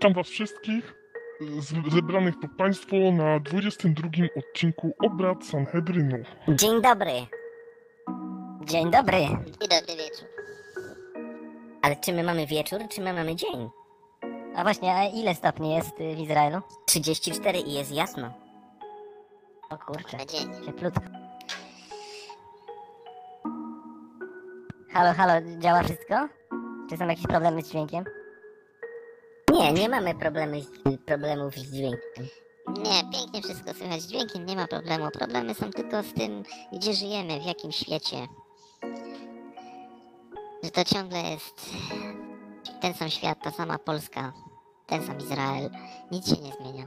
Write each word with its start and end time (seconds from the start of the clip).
Witam 0.00 0.12
Was 0.14 0.28
wszystkich 0.28 0.94
zebranych 1.92 2.34
tu 2.42 2.48
Państwo 2.48 2.96
na 3.12 3.40
22 3.40 4.08
odcinku 4.36 4.92
obrad 5.06 5.44
Sanhedrynu. 5.44 6.16
Dzień 6.48 6.82
dobry. 6.82 7.12
Dzień 8.64 8.90
dobry. 8.90 9.18
I 9.64 9.68
dobry 9.68 9.96
wieczór. 9.96 10.28
Ale 11.82 11.96
czy 11.96 12.12
my 12.12 12.22
mamy 12.22 12.46
wieczór, 12.46 12.80
czy 12.90 13.00
my 13.00 13.12
mamy 13.12 13.36
dzień? 13.36 13.68
A 14.56 14.62
właśnie, 14.62 14.94
a 14.94 15.04
ile 15.04 15.34
stopni 15.34 15.74
jest 15.74 16.00
y, 16.00 16.14
w 16.16 16.18
Izraelu? 16.18 16.60
34 16.86 17.58
i 17.58 17.72
jest 17.74 17.92
jasno. 17.92 18.32
O 19.70 19.78
kurczę, 19.78 20.16
Na 20.16 20.24
dzień. 20.26 20.64
cieplutko. 20.66 21.00
Halo, 24.92 25.12
halo, 25.14 25.32
działa 25.58 25.82
wszystko? 25.82 26.28
Czy 26.90 26.96
są 26.96 27.06
jakieś 27.08 27.26
problemy 27.26 27.62
z 27.62 27.70
dźwiękiem? 27.70 28.04
Nie, 29.52 29.72
nie 29.72 29.88
mamy 29.88 30.14
problemy, 30.14 30.62
z- 30.62 30.70
problemów 31.06 31.54
z 31.54 31.72
dźwiękiem. 31.72 32.24
Nie, 32.68 33.10
pięknie 33.18 33.42
wszystko 33.42 33.74
słychać. 33.74 34.00
Z 34.02 34.06
dźwiękiem 34.08 34.46
nie 34.46 34.56
ma 34.56 34.66
problemu. 34.66 35.10
Problemy 35.10 35.54
są 35.54 35.70
tylko 35.70 36.02
z 36.02 36.12
tym, 36.12 36.42
gdzie 36.72 36.92
żyjemy, 36.94 37.40
w 37.40 37.44
jakim 37.46 37.72
świecie. 37.72 38.16
Że 40.64 40.70
to 40.70 40.84
ciągle 40.84 41.18
jest 41.22 41.70
ten 42.80 42.94
sam 42.94 43.08
świat, 43.10 43.38
ta 43.42 43.50
sama 43.50 43.78
Polska, 43.78 44.32
ten 44.86 45.02
sam 45.02 45.18
Izrael. 45.18 45.70
Nic 46.12 46.26
się 46.28 46.42
nie 46.42 46.52
zmienia. 46.52 46.86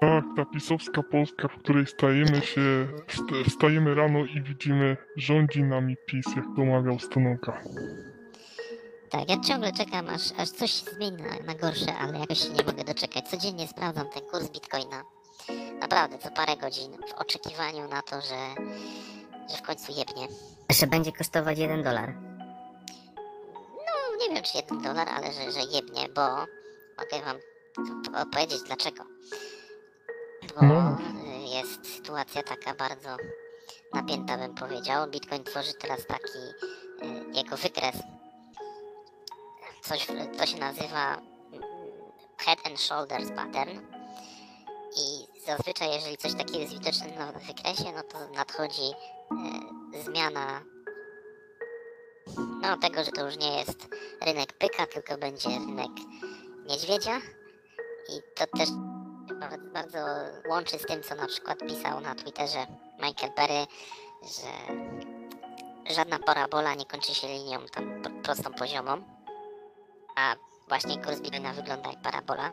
Tak, 0.00 0.24
ta 0.36 0.44
pisowska 0.44 1.02
Polska, 1.02 1.48
w 1.48 1.58
której 1.58 1.86
stajemy 1.86 2.40
się, 2.40 2.88
st- 3.08 3.48
wstajemy 3.50 3.94
rano 3.94 4.18
i 4.24 4.42
widzimy, 4.42 4.96
rządzi 5.16 5.62
nami 5.62 5.96
PiS, 6.06 6.26
jak 6.36 6.44
to 6.56 6.64
mawiał. 6.64 6.98
Tak, 9.10 9.28
ja 9.28 9.40
ciągle 9.40 9.72
czekam, 9.72 10.08
aż, 10.08 10.22
aż 10.38 10.48
coś 10.50 10.70
się 10.72 10.90
zmieni 10.90 11.22
na, 11.22 11.38
na 11.46 11.54
gorsze, 11.54 11.94
ale 12.00 12.18
jakoś 12.18 12.38
się 12.42 12.48
nie 12.48 12.64
mogę 12.64 12.84
doczekać. 12.84 13.28
Codziennie 13.28 13.68
sprawdzam 13.68 14.08
ten 14.08 14.22
kurs 14.22 14.48
bitcoina. 14.48 15.02
Naprawdę, 15.80 16.18
co 16.18 16.30
parę 16.30 16.56
godzin, 16.56 16.92
w 17.08 17.12
oczekiwaniu 17.20 17.88
na 17.88 18.02
to, 18.02 18.20
że, 18.20 18.54
że 19.50 19.56
w 19.56 19.62
końcu 19.62 19.92
jebnie. 19.92 20.28
Że 20.70 20.86
będzie 20.86 21.12
kosztować 21.12 21.58
1 21.58 21.82
dolar. 21.82 22.14
No, 23.76 24.16
nie 24.20 24.34
wiem 24.34 24.44
czy 24.44 24.56
jeden 24.56 24.82
dolar, 24.82 25.08
ale 25.08 25.32
że, 25.32 25.52
że 25.52 25.60
jebnie, 25.60 26.08
bo 26.08 26.22
mogę 26.98 27.22
wam 27.24 27.36
p- 28.12 28.22
opowiedzieć 28.22 28.62
dlaczego. 28.62 29.04
Bo 30.56 30.66
No. 30.66 30.98
jest 31.54 31.94
sytuacja 31.96 32.42
taka 32.42 32.74
bardzo 32.74 33.16
napięta, 33.94 34.38
bym 34.38 34.54
powiedział. 34.54 35.10
Bitcoin 35.10 35.44
tworzy 35.44 35.72
teraz 35.74 36.06
taki 36.06 36.38
y, 36.38 37.32
jego 37.38 37.56
wykres. 37.56 37.96
Coś, 39.88 40.06
to 40.38 40.46
się 40.46 40.58
nazywa 40.58 41.16
mm, 41.16 41.62
Head 42.38 42.58
and 42.66 42.80
Shoulders 42.80 43.30
Pattern. 43.36 43.80
I 44.96 45.26
zazwyczaj, 45.46 45.90
jeżeli 45.90 46.16
coś 46.16 46.34
takiego 46.34 46.58
jest 46.58 46.72
widoczne 46.72 47.06
na 47.18 47.32
wykresie, 47.32 47.92
no 47.94 48.02
to 48.02 48.28
nadchodzi 48.28 48.90
y, 49.94 50.02
zmiana 50.02 50.62
no 52.60 52.76
tego, 52.76 53.04
że 53.04 53.12
to 53.12 53.24
już 53.24 53.36
nie 53.36 53.58
jest 53.58 53.88
rynek 54.22 54.52
pyka, 54.52 54.86
tylko 54.86 55.18
będzie 55.18 55.48
rynek 55.48 55.90
niedźwiedzia. 56.66 57.20
I 58.08 58.20
to 58.34 58.46
też 58.46 58.68
bardzo 59.72 59.98
łączy 60.48 60.78
z 60.78 60.82
tym, 60.82 61.02
co 61.02 61.14
na 61.14 61.26
przykład 61.26 61.58
pisał 61.58 62.00
na 62.00 62.14
Twitterze 62.14 62.66
Michael 63.02 63.32
Berry, 63.36 63.66
że 64.22 64.74
żadna 65.94 66.18
parabola 66.18 66.74
nie 66.74 66.86
kończy 66.86 67.14
się 67.14 67.26
linią 67.26 67.58
tam 67.66 68.02
pro- 68.02 68.22
prostą 68.22 68.52
poziomą, 68.52 69.15
a 70.16 70.34
właśnie 70.68 71.02
kurs 71.02 71.20
Bitcoina 71.20 71.52
wygląda 71.52 71.90
jak 71.90 72.02
parabola. 72.02 72.52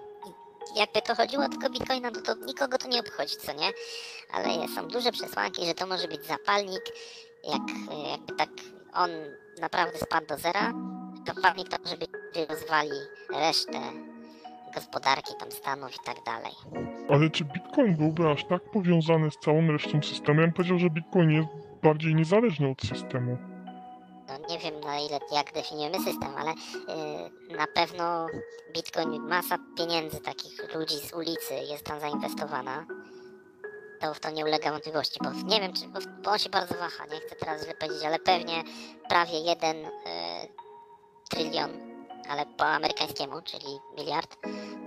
Jakby 0.75 1.01
to 1.01 1.16
chodziło 1.16 1.50
tylko 1.50 1.69
Bitcoina, 1.69 2.12
no 2.12 2.22
to 2.22 2.35
nikogo 2.46 2.78
to 2.78 2.88
nie 2.88 3.00
obchodzi, 3.00 3.35
co 3.38 3.53
nie? 3.53 3.72
Ale 4.34 4.68
są 4.68 4.88
duże 4.88 5.12
przesłanki, 5.12 5.66
że 5.66 5.73
to 5.73 5.88
może 5.88 6.07
być 6.07 6.25
zapalnik, 6.25 6.81
jak 7.44 7.62
jakby 8.12 8.35
tak 8.35 8.50
on 8.94 9.09
naprawdę 9.62 9.97
spadł 9.97 10.28
do 10.28 10.38
zera, 10.38 10.73
to 11.25 11.41
pewnie 11.41 11.66
to, 11.66 11.78
żeby 11.90 12.06
rozwali 12.50 12.97
resztę 13.34 13.79
gospodarki 14.75 15.34
tam 15.40 15.52
Stanów 15.52 15.96
i 15.96 16.00
tak 16.06 16.23
dalej. 16.25 16.52
Ale 17.09 17.29
czy 17.29 17.44
Bitcoin 17.46 17.96
byłby 17.96 18.29
aż 18.29 18.46
tak 18.46 18.62
powiązany 18.63 19.31
z 19.31 19.38
całą 19.38 19.68
resztą 19.68 20.02
systemu? 20.03 20.41
Ja 20.41 20.47
bym 20.47 20.53
powiedział, 20.53 20.79
że 20.79 20.90
Bitcoin 20.90 21.29
jest 21.31 21.47
bardziej 21.84 22.16
niezależny 22.16 22.69
od 22.69 22.81
systemu. 22.81 23.38
Nie 24.49 24.59
wiem 24.59 24.79
na 24.79 24.99
ile, 24.99 25.19
jak 25.31 25.53
definiujemy 25.53 25.97
system, 25.97 26.35
ale 26.37 26.53
yy, 27.49 27.57
na 27.57 27.67
pewno 27.67 28.27
Bitcoin, 28.73 29.21
masa 29.21 29.57
pieniędzy 29.77 30.19
takich 30.19 30.75
ludzi 30.75 30.99
z 30.99 31.13
ulicy 31.13 31.53
jest 31.53 31.83
tam 31.83 31.99
zainwestowana. 31.99 32.85
To 33.99 34.13
w 34.13 34.19
to 34.19 34.29
nie 34.29 34.45
ulega 34.45 34.71
wątpliwości, 34.71 35.19
bo 35.23 35.31
nie 35.31 35.61
wiem, 35.61 35.73
czy, 35.73 35.87
bo, 35.87 36.31
on 36.31 36.39
się 36.39 36.49
bardzo 36.49 36.75
waha, 36.75 37.05
nie 37.05 37.19
chcę 37.19 37.35
teraz 37.35 37.63
źle 37.63 37.73
powiedzieć, 37.73 38.03
ale 38.03 38.19
pewnie 38.19 38.63
prawie 39.09 39.39
jeden 39.39 39.77
yy, 39.81 39.89
trylion, 41.29 41.71
ale 42.29 42.45
po 42.45 42.65
amerykańskiemu, 42.65 43.41
czyli 43.41 43.79
miliard 43.97 44.37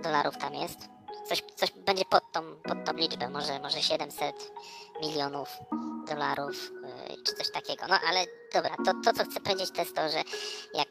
dolarów 0.03 0.37
tam 0.37 0.53
jest. 0.53 0.96
Coś, 1.29 1.43
coś 1.55 1.71
będzie 1.71 2.05
pod 2.05 2.31
tą, 2.31 2.55
pod 2.55 2.85
tą 2.85 2.93
liczbę, 2.93 3.29
może, 3.29 3.59
może 3.59 3.81
700 3.81 4.51
milionów 5.01 5.49
dolarów, 6.07 6.71
yy, 7.09 7.23
czy 7.23 7.33
coś 7.33 7.51
takiego. 7.51 7.85
No 7.89 7.95
ale 8.09 8.25
dobra, 8.53 8.75
to, 8.85 8.93
to 9.05 9.13
co 9.13 9.31
chcę 9.31 9.39
powiedzieć 9.39 9.71
to 9.71 9.81
jest 9.81 9.95
to, 9.95 10.09
że 10.09 10.23
jak 10.73 10.89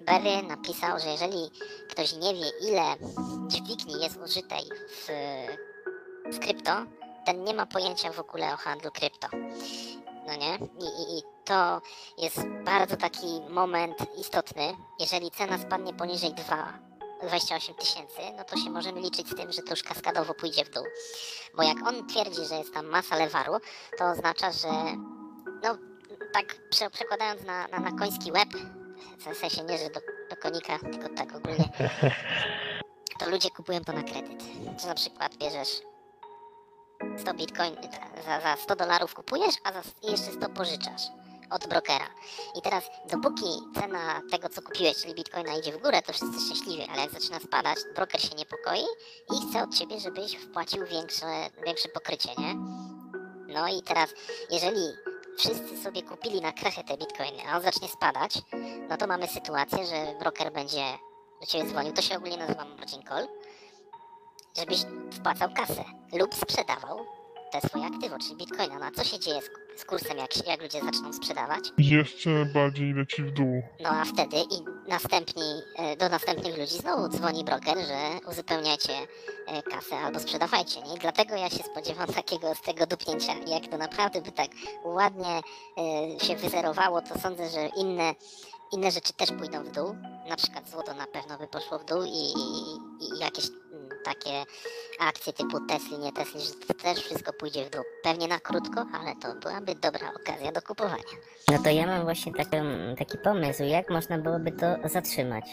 Berry 0.00 0.42
napisał, 0.42 0.98
że 0.98 1.08
jeżeli 1.08 1.50
ktoś 1.88 2.12
nie 2.12 2.34
wie 2.34 2.50
ile 2.60 2.82
dźwigni 3.46 4.02
jest 4.02 4.16
użytej 4.16 4.70
w, 4.88 5.08
w 6.32 6.38
krypto, 6.38 6.72
ten 7.26 7.44
nie 7.44 7.54
ma 7.54 7.66
pojęcia 7.66 8.12
w 8.12 8.20
ogóle 8.20 8.54
o 8.54 8.56
handlu 8.56 8.90
krypto. 8.90 9.28
No 10.26 10.36
nie? 10.36 10.54
I, 10.56 10.84
i, 10.84 11.18
I 11.18 11.22
to 11.44 11.80
jest 12.18 12.40
bardzo 12.64 12.96
taki 12.96 13.26
moment 13.48 13.98
istotny. 14.18 14.76
Jeżeli 15.00 15.30
cena 15.30 15.58
spadnie 15.58 15.94
poniżej 15.94 16.34
2, 16.34 16.89
28 17.22 17.74
tysięcy, 17.74 18.20
no 18.36 18.44
to 18.44 18.56
się 18.56 18.70
możemy 18.70 19.00
liczyć 19.00 19.28
z 19.28 19.34
tym, 19.34 19.52
że 19.52 19.62
to 19.62 19.70
już 19.70 19.82
kaskadowo 19.82 20.34
pójdzie 20.34 20.64
w 20.64 20.70
dół. 20.70 20.84
Bo 21.56 21.62
jak 21.62 21.86
on 21.86 22.06
twierdzi, 22.06 22.46
że 22.46 22.54
jest 22.54 22.74
tam 22.74 22.86
masa 22.86 23.16
lewaru, 23.16 23.52
to 23.98 24.10
oznacza, 24.10 24.52
że 24.52 24.68
no 25.62 25.78
tak 26.32 26.68
prze, 26.70 26.90
przekładając 26.90 27.42
na, 27.42 27.68
na, 27.68 27.80
na 27.80 27.98
koński 27.98 28.32
łeb, 28.32 28.48
w 29.18 29.36
sensie 29.36 29.62
nie, 29.64 29.78
że 29.78 29.90
do, 29.90 30.00
do 30.30 30.36
konika, 30.36 30.78
tylko 30.78 31.08
tak 31.08 31.34
ogólnie, 31.34 31.68
to 33.18 33.30
ludzie 33.30 33.50
kupują 33.50 33.80
to 33.80 33.92
na 33.92 34.02
kredyt. 34.02 34.42
Czy 34.80 34.86
na 34.86 34.94
przykład 34.94 35.36
bierzesz 35.36 35.82
100 37.18 37.34
bitcoin, 37.34 37.76
za, 38.24 38.40
za 38.40 38.56
100 38.56 38.76
dolarów 38.76 39.14
kupujesz, 39.14 39.54
a 39.64 39.72
za, 39.72 39.82
jeszcze 40.02 40.32
100 40.32 40.48
pożyczasz 40.48 41.02
od 41.50 41.66
brokera. 41.66 42.06
I 42.58 42.62
teraz 42.62 42.84
dopóki 43.10 43.44
cena 43.74 44.22
tego, 44.30 44.48
co 44.48 44.62
kupiłeś, 44.62 44.96
czyli 44.96 45.14
bitcoina 45.14 45.56
idzie 45.56 45.72
w 45.72 45.82
górę, 45.82 46.02
to 46.02 46.12
wszyscy 46.12 46.40
szczęśliwi, 46.40 46.88
ale 46.92 47.02
jak 47.02 47.10
zaczyna 47.10 47.40
spadać, 47.40 47.78
broker 47.94 48.20
się 48.20 48.34
niepokoi 48.34 48.84
i 49.32 49.48
chce 49.48 49.62
od 49.62 49.74
ciebie, 49.74 50.00
żebyś 50.00 50.36
wpłacił 50.36 50.86
większe, 50.86 51.26
większe 51.64 51.88
pokrycie, 51.88 52.28
nie? 52.38 52.54
No 53.54 53.68
i 53.68 53.82
teraz, 53.82 54.10
jeżeli 54.50 54.80
wszyscy 55.38 55.82
sobie 55.82 56.02
kupili 56.02 56.40
na 56.40 56.52
krechę 56.52 56.84
te 56.84 56.96
bitcoiny, 56.96 57.42
a 57.48 57.56
on 57.56 57.62
zacznie 57.62 57.88
spadać, 57.88 58.38
no 58.88 58.96
to 58.96 59.06
mamy 59.06 59.28
sytuację, 59.28 59.86
że 59.86 60.18
broker 60.18 60.52
będzie 60.52 60.84
do 61.40 61.46
ciebie 61.46 61.70
dzwonił, 61.70 61.92
to 61.92 62.02
się 62.02 62.16
ogólnie 62.16 62.36
nazywa 62.36 62.64
margin 62.64 63.02
call, 63.02 63.28
żebyś 64.58 64.78
wpłacał 65.12 65.48
kasę 65.54 65.84
lub 66.12 66.34
sprzedawał 66.34 67.19
te 67.52 67.68
swoje 67.68 67.86
aktywo, 67.86 68.16
czyli 68.18 68.36
bitcoina. 68.36 68.78
No 68.78 68.86
a 68.86 68.90
co 68.90 69.04
się 69.04 69.18
dzieje 69.18 69.40
z, 69.42 69.80
z 69.80 69.84
kursem, 69.84 70.18
jak, 70.18 70.46
jak 70.46 70.62
ludzie 70.62 70.80
zaczną 70.80 71.12
sprzedawać? 71.12 71.64
Jeszcze 71.78 72.30
bardziej 72.54 72.94
leci 72.94 73.22
w 73.22 73.30
dół. 73.30 73.62
No 73.80 73.88
a 73.90 74.04
wtedy 74.04 74.36
i 74.36 74.88
następni, 74.88 75.62
e, 75.76 75.96
do 75.96 76.08
następnych 76.08 76.58
ludzi 76.58 76.78
znowu 76.78 77.08
dzwoni 77.08 77.44
broker, 77.44 77.78
że 77.78 78.30
uzupełniajcie 78.30 78.92
e, 79.46 79.62
kasę 79.62 79.96
albo 79.96 80.20
sprzedawajcie. 80.20 80.82
Nie? 80.82 80.94
I 80.94 80.98
dlatego 80.98 81.36
ja 81.36 81.50
się 81.50 81.62
spodziewam 81.64 82.06
takiego 82.20 82.54
z 82.54 82.60
tego 82.60 82.86
dupnięcia. 82.86 83.32
Jak 83.46 83.66
to 83.70 83.78
naprawdę 83.78 84.22
by 84.22 84.32
tak 84.32 84.50
ładnie 84.84 85.40
e, 86.18 86.20
się 86.20 86.36
wyzerowało, 86.36 87.02
to 87.02 87.18
sądzę, 87.18 87.50
że 87.50 87.68
inne, 87.76 88.14
inne 88.72 88.90
rzeczy 88.90 89.12
też 89.12 89.30
pójdą 89.32 89.64
w 89.64 89.70
dół. 89.70 89.94
Na 90.28 90.36
przykład 90.36 90.68
złoto 90.70 90.94
na 90.94 91.06
pewno 91.06 91.38
by 91.38 91.46
poszło 91.46 91.78
w 91.78 91.84
dół 91.84 92.02
i, 92.02 92.08
i, 92.08 92.74
i 93.04 93.18
jakieś 93.18 93.44
mm, 93.72 93.89
takie 94.04 94.44
akcje 95.00 95.32
typu 95.32 95.60
Tesla, 95.68 95.98
nie 95.98 96.12
Tesla, 96.12 96.40
że 96.40 96.74
też 96.74 96.98
wszystko 97.04 97.32
pójdzie 97.32 97.64
w 97.64 97.70
dół. 97.70 97.82
Pewnie 98.02 98.28
na 98.28 98.40
krótko, 98.40 98.86
ale 98.94 99.16
to 99.16 99.34
byłaby 99.34 99.74
dobra 99.74 100.12
okazja 100.20 100.52
do 100.52 100.62
kupowania. 100.62 101.02
No 101.50 101.58
to 101.64 101.70
ja 101.70 101.86
mam 101.86 102.02
właśnie 102.02 102.32
taką, 102.32 102.56
taki 102.98 103.18
pomysł, 103.18 103.62
jak 103.62 103.90
można 103.90 104.18
byłoby 104.18 104.52
to 104.52 104.88
zatrzymać. 104.88 105.44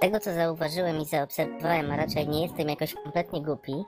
Tego 0.00 0.20
co 0.20 0.34
zauważyłem 0.34 1.00
i 1.00 1.04
zaobserwowałem, 1.04 1.90
a 1.90 1.96
raczej 1.96 2.28
nie 2.28 2.42
jestem 2.42 2.68
jakoś 2.68 2.94
kompletnie 2.94 3.42
głupi, 3.42 3.84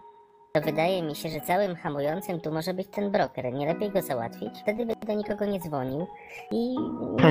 to 0.52 0.60
wydaje 0.60 1.02
mi 1.02 1.14
się, 1.14 1.28
że 1.28 1.40
całym 1.40 1.76
hamującym 1.76 2.40
tu 2.40 2.52
może 2.52 2.74
być 2.74 2.88
ten 2.88 3.10
broker. 3.10 3.52
Nie 3.52 3.66
lepiej 3.66 3.90
go 3.90 4.02
załatwić? 4.02 4.60
Wtedy 4.62 4.86
by 4.86 4.94
do 5.06 5.14
nikogo 5.14 5.44
nie 5.44 5.60
dzwonił 5.60 6.06
i 6.50 6.76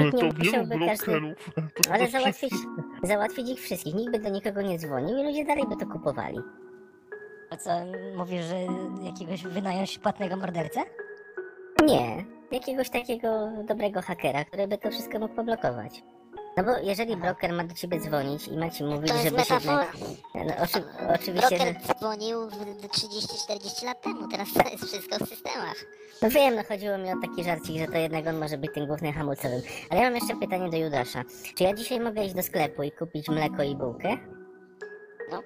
nikt 0.03 0.13
nie 0.13 0.31
musiałby 0.39 0.85
każdy... 0.85 1.35
Ale 1.91 2.07
załatwić, 2.07 2.53
załatwić 3.03 3.49
ich 3.49 3.59
wszystkich. 3.59 3.95
Nikt 3.95 4.11
by 4.11 4.19
do 4.19 4.29
nikogo 4.29 4.61
nie 4.61 4.79
dzwonił 4.79 5.17
i 5.17 5.23
ludzie 5.23 5.45
dalej 5.45 5.63
by 5.69 5.77
to 5.77 5.91
kupowali. 5.91 6.37
To 7.49 7.57
co, 7.57 7.71
mówisz, 8.17 8.45
że 8.45 8.55
jakiegoś 9.03 9.43
wynająć 9.43 9.99
płatnego 9.99 10.35
mordercę? 10.35 10.81
Nie, 11.85 12.25
jakiegoś 12.51 12.89
takiego 12.89 13.49
dobrego 13.67 14.01
hakera, 14.01 14.45
który 14.45 14.67
by 14.67 14.77
to 14.77 14.91
wszystko 14.91 15.19
mógł 15.19 15.35
poblokować. 15.35 16.03
No 16.57 16.63
bo 16.63 16.71
jeżeli 16.77 17.17
broker 17.17 17.53
ma 17.53 17.63
do 17.63 17.73
ciebie 17.75 17.99
dzwonić 17.99 18.47
i 18.47 18.57
ma 18.57 18.69
ci 18.69 18.83
mówić, 18.83 19.07
To 19.07 19.13
jest 19.13 19.25
żebyś 19.25 19.49
metafora. 19.49 19.85
jednak... 20.35 20.57
No, 20.57 20.63
oczy, 20.63 20.83
oczywiście, 21.21 21.57
że... 21.57 21.65
Broker 21.73 21.97
dzwonił 21.97 22.49
w- 22.49 22.87
30-40 22.87 23.85
lat 23.85 24.01
temu, 24.01 24.27
teraz 24.27 24.53
to 24.53 24.69
jest 24.69 24.85
wszystko 24.85 25.25
w 25.25 25.29
systemach. 25.29 25.75
No 26.21 26.29
wiem, 26.29 26.55
no 26.55 26.63
chodziło 26.63 26.97
mi 26.97 27.09
o 27.11 27.15
taki 27.21 27.43
żarcik, 27.43 27.77
że 27.77 27.87
to 27.87 27.97
jednak 27.97 28.27
on 28.27 28.37
może 28.37 28.57
być 28.57 28.71
tym 28.73 28.87
głównym 28.87 29.13
hamulcowym. 29.13 29.61
Ale 29.89 30.01
ja 30.01 30.09
mam 30.09 30.15
jeszcze 30.15 30.35
pytanie 30.35 30.69
do 30.69 30.77
Judasza. 30.77 31.23
Czy 31.57 31.63
ja 31.63 31.73
dzisiaj 31.73 31.99
mogę 31.99 32.23
iść 32.25 32.33
do 32.35 32.43
sklepu 32.43 32.83
i 32.83 32.91
kupić 32.91 33.29
mleko 33.29 33.63
i 33.63 33.75
bułkę? 33.75 34.17
No, 35.31 35.43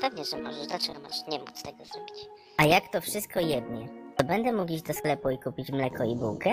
pewnie, 0.00 0.24
że 0.24 0.36
możesz. 0.42 0.66
Dlaczego 0.66 1.00
masz 1.00 1.26
nie 1.28 1.38
móc 1.38 1.62
tego 1.62 1.84
zrobić? 1.84 2.26
A 2.56 2.64
jak 2.64 2.88
to 2.92 3.00
wszystko 3.00 3.40
jednie, 3.40 3.88
to 4.16 4.24
będę 4.24 4.52
mógł 4.52 4.72
iść 4.72 4.82
do 4.82 4.94
sklepu 4.94 5.30
i 5.30 5.38
kupić 5.38 5.70
mleko 5.72 6.04
i 6.04 6.16
bułkę? 6.16 6.50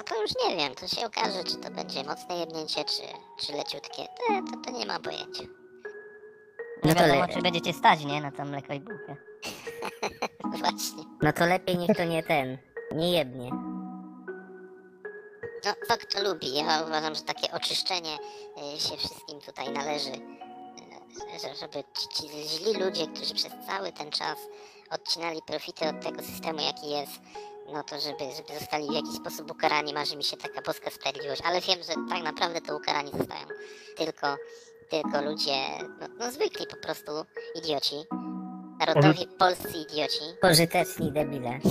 A 0.00 0.02
to 0.02 0.22
już 0.22 0.30
nie 0.48 0.56
wiem, 0.56 0.74
to 0.74 0.88
się 0.88 1.06
okaże, 1.06 1.44
czy 1.44 1.56
to 1.56 1.70
będzie 1.70 2.04
mocne 2.04 2.36
jebnięcie, 2.38 2.84
czy, 2.84 3.02
czy 3.46 3.52
leciutkie. 3.52 4.02
To, 4.02 4.34
to, 4.52 4.60
to 4.64 4.78
nie 4.78 4.86
mam 4.86 5.02
pojęcia. 5.02 5.42
Nie 6.84 6.94
No 6.94 6.94
to 6.94 7.00
wiadomo, 7.00 7.20
le- 7.26 7.34
czy 7.34 7.42
będziecie 7.42 7.72
stać, 7.72 8.04
nie? 8.04 8.20
Na 8.20 8.30
to 8.32 8.44
mleko 8.44 8.72
i 8.74 8.80
bułkę. 8.80 9.16
Właśnie. 10.58 11.04
No 11.22 11.32
to 11.32 11.46
lepiej 11.46 11.78
niech 11.78 11.96
to 11.96 12.04
nie 12.04 12.22
ten, 12.22 12.58
nie 12.92 13.12
jednie. 13.12 13.50
No, 15.64 15.72
to 15.88 15.96
kto 15.96 16.22
lubi. 16.22 16.54
Ja 16.54 16.82
uważam, 16.86 17.14
że 17.14 17.22
takie 17.22 17.52
oczyszczenie 17.52 18.14
y, 18.76 18.80
się 18.80 18.96
wszystkim 18.96 19.40
tutaj 19.40 19.70
należy. 19.72 20.10
y, 20.10 21.38
że- 21.42 21.54
Żeby 21.54 21.84
ci, 21.98 22.08
ci 22.08 22.28
źli 22.48 22.74
ludzie, 22.74 23.06
którzy 23.06 23.34
przez 23.34 23.52
cały 23.66 23.92
ten 23.92 24.10
czas 24.10 24.38
odcinali 24.90 25.42
profity 25.46 25.88
od 25.88 26.00
tego 26.00 26.22
systemu, 26.22 26.60
jaki 26.60 26.90
jest, 26.90 27.12
no 27.72 27.82
to 27.82 28.00
żeby, 28.00 28.24
żeby 28.36 28.58
zostali 28.60 28.88
w 28.88 28.92
jakiś 28.92 29.16
sposób 29.16 29.50
ukarani, 29.50 29.94
marzy 29.94 30.16
mi 30.16 30.24
się 30.24 30.36
taka 30.36 30.62
boska 30.62 30.90
sprawiedliwość. 30.90 31.42
Ale 31.44 31.60
wiem, 31.60 31.78
że 31.82 31.94
tak 32.08 32.22
naprawdę 32.22 32.60
to 32.60 32.76
ukarani 32.76 33.10
zostają 33.18 33.46
tylko, 33.96 34.36
tylko 34.90 35.22
ludzie, 35.22 35.78
no, 36.00 36.06
no 36.18 36.30
zwykli 36.30 36.66
po 36.66 36.76
prostu 36.76 37.12
idioci. 37.54 37.96
Narodowi 38.86 39.26
polscy 39.38 39.78
idioci. 39.78 40.20
Pożyteczni 40.40 41.12
debile. 41.12 41.50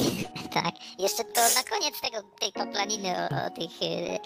Tak. 0.53 0.75
Jeszcze 0.99 1.23
to 1.23 1.41
na 1.41 1.63
koniec 1.69 2.01
tego, 2.01 2.17
tej 2.39 2.51
poplaniny 2.51 3.09
o, 3.09 3.45
o 3.45 3.49
tych 3.49 3.81
y, 3.81 4.19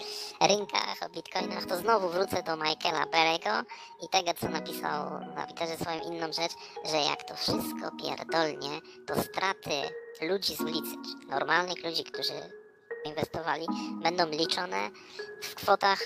rynkach, 0.48 0.96
o 1.06 1.08
bitcoinach, 1.08 1.64
to 1.64 1.76
znowu 1.76 2.08
wrócę 2.08 2.42
do 2.42 2.56
Michaela 2.56 3.06
Berego 3.06 3.50
i 4.04 4.08
tego, 4.08 4.34
co 4.40 4.48
napisał 4.48 5.20
na 5.34 5.46
Twitterze 5.46 5.76
swoją 5.76 6.00
inną 6.00 6.26
rzecz, 6.26 6.52
że 6.90 6.96
jak 6.96 7.24
to 7.24 7.34
wszystko 7.34 7.90
pierdolnie, 8.02 8.80
to 9.06 9.22
straty 9.22 9.70
ludzi 10.22 10.54
z 10.54 10.60
ulicy, 10.60 10.96
normalnych 11.28 11.84
ludzi, 11.84 12.04
którzy 12.04 12.32
inwestowali, 13.04 13.66
będą 14.02 14.26
liczone 14.26 14.90
w 15.42 15.54
kwotach, 15.54 15.98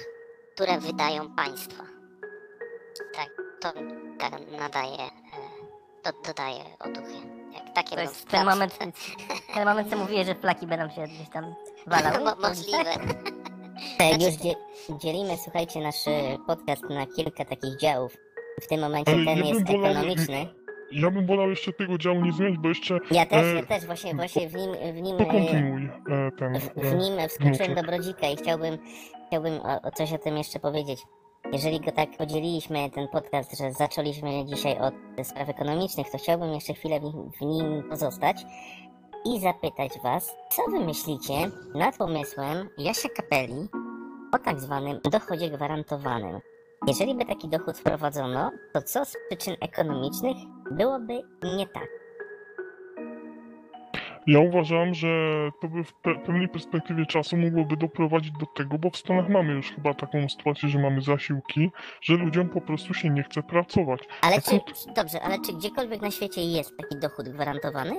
które 0.54 0.78
wydają 0.78 1.34
państwa. 1.34 1.84
Tak, 3.14 3.28
to 3.60 3.72
tak 4.18 4.32
nadaje, 4.50 5.21
e, 6.04 6.12
do, 6.12 6.18
dodaje 6.28 6.60
otuchy. 6.80 7.14
Jak 7.54 7.74
takie 7.74 7.96
To 7.96 8.02
jest 8.02 8.28
ten 8.28 8.46
moment, 8.46 8.78
ten 9.54 9.64
moment, 9.64 9.90
co 9.90 9.96
mówiłeś, 9.96 10.26
że 10.26 10.34
flaki 10.34 10.66
będą 10.66 10.94
się 10.94 11.02
gdzieś 11.02 11.28
tam 11.28 11.54
walały. 11.86 12.24
Mo- 12.24 12.36
możliwe. 12.48 12.90
Tak, 13.98 14.22
już 14.22 14.34
dzie- 14.34 14.54
dzielimy, 14.98 15.36
słuchajcie, 15.44 15.80
nasz 15.80 16.06
y, 16.06 16.10
podcast 16.46 16.82
na 16.82 17.06
kilka 17.06 17.44
takich 17.44 17.76
działów. 17.76 18.16
W 18.62 18.66
tym 18.66 18.80
momencie 18.80 19.12
Ale 19.12 19.24
ten 19.24 19.38
ja 19.38 19.44
jest 19.46 19.66
wolał- 19.66 19.86
ekonomiczny. 19.90 20.46
Ja 20.92 21.10
bym 21.10 21.26
wolał 21.26 21.50
jeszcze 21.50 21.72
tego 21.72 21.98
działu 21.98 22.20
nie 22.24 22.32
zmieniać, 22.32 22.58
bo 22.58 22.68
jeszcze 22.68 22.98
Ja 23.10 23.26
też, 23.26 23.44
E, 23.44 23.54
ja 23.54 23.62
też 23.66 23.86
właśnie, 23.86 24.14
właśnie 24.14 24.48
w 24.48 24.54
nim, 24.54 24.70
w 24.94 25.00
nim, 25.02 25.16
to 25.18 25.22
y, 25.24 25.26
kontynuuj 25.26 25.84
e, 25.84 26.30
ten. 26.38 26.60
w, 26.60 26.64
e, 26.78 26.90
w 26.90 26.94
nim 26.94 27.28
wskoczyłem 27.28 27.74
do 27.74 27.82
Brodzika 27.82 28.28
i 28.28 28.36
chciałbym, 28.36 28.78
chciałbym 29.28 29.60
o, 29.60 29.82
o 29.82 29.90
coś 29.90 30.12
o 30.12 30.18
tym 30.18 30.36
jeszcze 30.36 30.60
powiedzieć. 30.60 31.02
Jeżeli 31.52 31.80
go 31.80 31.92
tak 31.92 32.16
podzieliliśmy, 32.16 32.90
ten 32.90 33.08
podcast, 33.08 33.58
że 33.58 33.72
zaczęliśmy 33.72 34.44
dzisiaj 34.46 34.78
od 34.78 34.94
spraw 35.26 35.48
ekonomicznych, 35.48 36.10
to 36.10 36.18
chciałbym 36.18 36.54
jeszcze 36.54 36.74
chwilę 36.74 37.00
w 37.40 37.40
nim, 37.40 37.82
pozostać 37.90 38.44
i 39.24 39.40
zapytać 39.40 39.92
Was, 40.04 40.36
co 40.50 40.62
Wy 40.70 40.80
myślicie 40.80 41.34
nad 41.74 41.96
pomysłem 41.96 42.68
Jasia 42.78 43.08
Kapeli 43.08 43.68
o 44.32 44.38
tak 44.38 44.60
zwanym 44.60 45.00
dochodzie 45.10 45.50
gwarantowanym. 45.50 46.40
Jeżeli 46.86 47.14
by 47.14 47.24
taki 47.24 47.48
dochód 47.48 47.78
wprowadzono, 47.78 48.50
to 48.72 48.82
co 48.82 49.04
z 49.04 49.16
przyczyn 49.28 49.56
ekonomicznych 49.60 50.36
byłoby 50.70 51.22
nie 51.56 51.66
tak? 51.66 52.01
Ja 54.26 54.40
uważam, 54.40 54.94
że 54.94 55.08
to 55.60 55.68
by 55.68 55.84
w 55.84 55.92
pe- 56.02 56.18
pewnej 56.22 56.48
perspektywie 56.48 57.06
czasu 57.06 57.36
mogłoby 57.36 57.76
doprowadzić 57.76 58.32
do 58.40 58.46
tego, 58.46 58.78
bo 58.78 58.90
w 58.90 58.96
Stanach 58.96 59.28
mamy 59.28 59.52
już 59.52 59.72
chyba 59.72 59.94
taką 59.94 60.28
sytuację, 60.28 60.68
że 60.68 60.78
mamy 60.78 61.00
zasiłki, 61.00 61.70
że 62.00 62.14
ludziom 62.14 62.48
po 62.48 62.60
prostu 62.60 62.94
się 62.94 63.10
nie 63.10 63.22
chce 63.22 63.42
pracować. 63.42 64.00
Ale 64.22 64.36
A 64.36 64.40
czy, 64.40 64.60
co 64.74 64.92
dobrze, 64.92 65.22
ale 65.22 65.38
czy 65.46 65.52
gdziekolwiek 65.52 66.02
na 66.02 66.10
świecie 66.10 66.40
jest 66.44 66.76
taki 66.76 66.96
dochód 67.00 67.28
gwarantowany? 67.28 67.92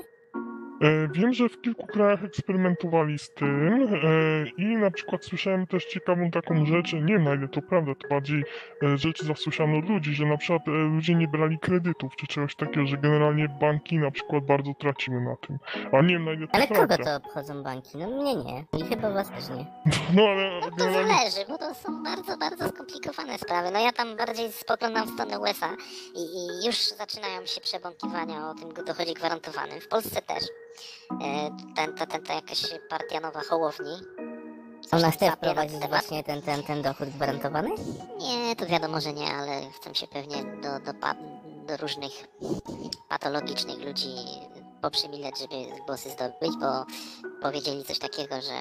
E, 0.83 1.07
Wiem, 1.13 1.33
że 1.33 1.49
w 1.49 1.61
kilku 1.61 1.87
krajach 1.87 2.23
eksperymentowali 2.23 3.19
z 3.19 3.29
tym 3.33 3.73
e, 3.83 4.45
i 4.57 4.65
na 4.77 4.91
przykład 4.91 5.25
słyszałem 5.25 5.67
też 5.67 5.85
ciekawą 5.85 6.31
taką 6.31 6.65
rzecz, 6.65 6.93
nie 6.93 7.01
wiem 7.13 7.23
na 7.23 7.33
ile 7.33 7.47
to 7.47 7.61
prawda, 7.61 7.91
to 7.95 8.07
bardziej 8.07 8.43
e, 8.83 8.97
rzecz 8.97 9.23
zasłyszano 9.23 9.77
od 9.77 9.89
ludzi, 9.89 10.13
że 10.15 10.25
na 10.25 10.37
przykład 10.37 10.67
e, 10.67 10.71
ludzie 10.71 11.15
nie 11.15 11.27
brali 11.27 11.59
kredytów 11.59 12.15
czy 12.15 12.27
czegoś 12.27 12.55
takiego, 12.55 12.85
że 12.87 12.97
generalnie 12.97 13.49
banki 13.49 13.97
na 13.97 14.11
przykład 14.11 14.45
bardzo 14.45 14.73
traciły 14.73 15.21
na 15.21 15.35
tym. 15.35 15.57
A 15.91 16.01
nie 16.01 16.13
wiem 16.13 16.25
na 16.25 16.33
ile 16.33 16.47
to 16.47 16.55
Ale 16.55 16.67
prawda. 16.67 16.97
kogo 16.97 17.09
to 17.09 17.15
obchodzą 17.15 17.63
banki? 17.63 17.97
No 17.97 18.07
mnie 18.07 18.35
nie. 18.35 18.65
I 18.79 18.83
chyba 18.89 19.09
was 19.11 19.29
też 19.31 19.49
nie. 19.49 19.65
No 20.15 20.23
ale 20.29 20.59
No 20.61 20.69
to 20.69 20.75
generalnie... 20.75 21.13
zależy, 21.13 21.45
bo 21.49 21.57
to 21.57 21.73
są 21.73 22.03
bardzo, 22.03 22.37
bardzo 22.37 22.69
skomplikowane 22.69 23.37
sprawy. 23.37 23.71
No 23.71 23.79
ja 23.79 23.91
tam 23.91 24.17
bardziej 24.17 24.51
spoglądam 24.51 25.07
w 25.07 25.13
stronę 25.13 25.39
USA 25.39 25.69
i, 26.15 26.19
i 26.19 26.65
już 26.65 26.75
zaczynają 26.75 27.45
się 27.45 27.61
przebąkiwania 27.61 28.49
o 28.49 28.53
tym 28.53 28.85
dochodzie 28.85 29.13
gwarantowanym. 29.13 29.81
W 29.81 29.87
Polsce 29.87 30.21
też. 30.21 30.43
E, 31.11 31.49
ten, 31.75 31.93
ten, 31.93 32.23
ta 32.23 32.33
jakaś 32.33 32.61
partia 32.89 33.19
nowa 33.19 33.41
Hołowni. 33.41 33.97
coś 34.81 34.93
Ona 34.93 35.11
chce 35.11 35.31
wprowadzić 35.31 35.71
ten 35.71 35.81
temat. 35.81 35.99
właśnie 36.01 36.23
ten, 36.23 36.41
ten, 36.41 36.63
ten 36.63 36.81
dochód 36.81 37.09
gwarantowany? 37.09 37.69
Nie, 38.19 38.55
to 38.55 38.65
wiadomo, 38.65 39.01
że 39.01 39.13
nie, 39.13 39.27
ale 39.33 39.61
chcą 39.71 39.93
się 39.93 40.07
pewnie 40.07 40.43
do, 40.43 40.79
do, 40.79 40.99
do 41.67 41.77
różnych 41.77 42.11
patologicznych 43.09 43.79
ludzi 43.85 44.09
poprzymileć, 44.81 45.39
żeby 45.39 45.55
głosy 45.85 46.09
zdobyć, 46.09 46.57
bo 46.59 46.85
powiedzieli 47.41 47.83
coś 47.83 47.99
takiego, 47.99 48.35
że 48.41 48.53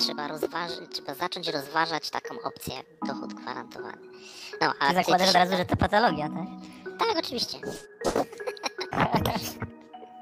trzeba 0.00 0.28
rozważyć, 0.28 0.90
trzeba 0.92 1.14
zacząć 1.14 1.48
rozważać 1.48 2.10
taką 2.10 2.34
opcję 2.44 2.74
jak 2.74 2.86
dochód 3.06 3.34
gwarantowany. 3.34 3.98
No, 4.60 4.72
a 4.80 4.88
Ty 4.88 4.94
zakładasz 4.94 5.28
od 5.28 5.34
razu, 5.34 5.56
że 5.56 5.64
to 5.64 5.76
patologia, 5.76 6.28
tak? 6.28 6.46
Tak, 6.98 7.18
oczywiście. 7.18 7.58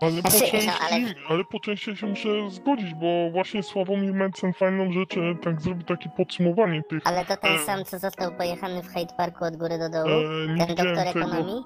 Ale 0.01 0.23
po, 0.23 0.31
części, 0.31 0.67
no, 0.67 0.73
ale- 0.91 1.15
ale 1.29 1.45
po 1.45 1.61
części 1.61 1.97
się 1.97 2.07
muszę 2.07 2.29
zgodzić, 2.51 2.95
bo 2.95 3.31
właśnie 3.33 3.63
Sławomir 3.63 4.15
Mencen 4.15 4.53
fajną 4.53 4.93
rzecz 4.93 5.15
tak 5.43 5.61
zrobił 5.63 5.83
takie 5.87 6.11
podsumowanie 6.17 6.83
tych... 6.83 7.03
Ale 7.07 7.25
to 7.25 7.37
ten 7.37 7.55
E. 7.55 7.59
sam, 7.59 7.85
co 7.85 7.99
został 7.99 8.33
pojechany 8.37 8.83
w 8.83 8.87
Hyde 8.87 9.15
Parku 9.17 9.45
od 9.45 9.57
góry 9.57 9.79
do 9.79 9.89
dołu? 9.91 10.09
E, 10.09 10.67
Ten 10.67 10.75
doktor 10.77 10.97
tego. 10.97 11.11
ekonomii? 11.21 11.63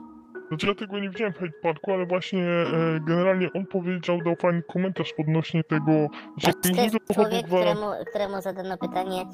Znaczy 0.48 0.66
ja 0.66 0.74
tego 0.74 0.98
nie 0.98 1.10
widziałem 1.10 1.32
w 1.32 1.38
Hyde 1.38 1.52
Parku, 1.62 1.92
ale 1.92 2.06
właśnie 2.06 2.44
e, 2.44 2.66
generalnie 3.06 3.48
on 3.52 3.66
powiedział, 3.66 4.18
dał 4.22 4.36
fajny 4.36 4.62
komentarz 4.62 5.14
odnośnie 5.18 5.64
tego, 5.64 5.92
że 6.36 6.52
Znaczy, 6.52 6.74
to 6.74 6.82
nie 6.82 7.14
człowiek, 7.14 7.46
któremu, 7.46 7.86
któremu 8.10 8.42
zadano 8.42 8.78
pytanie, 8.78 9.26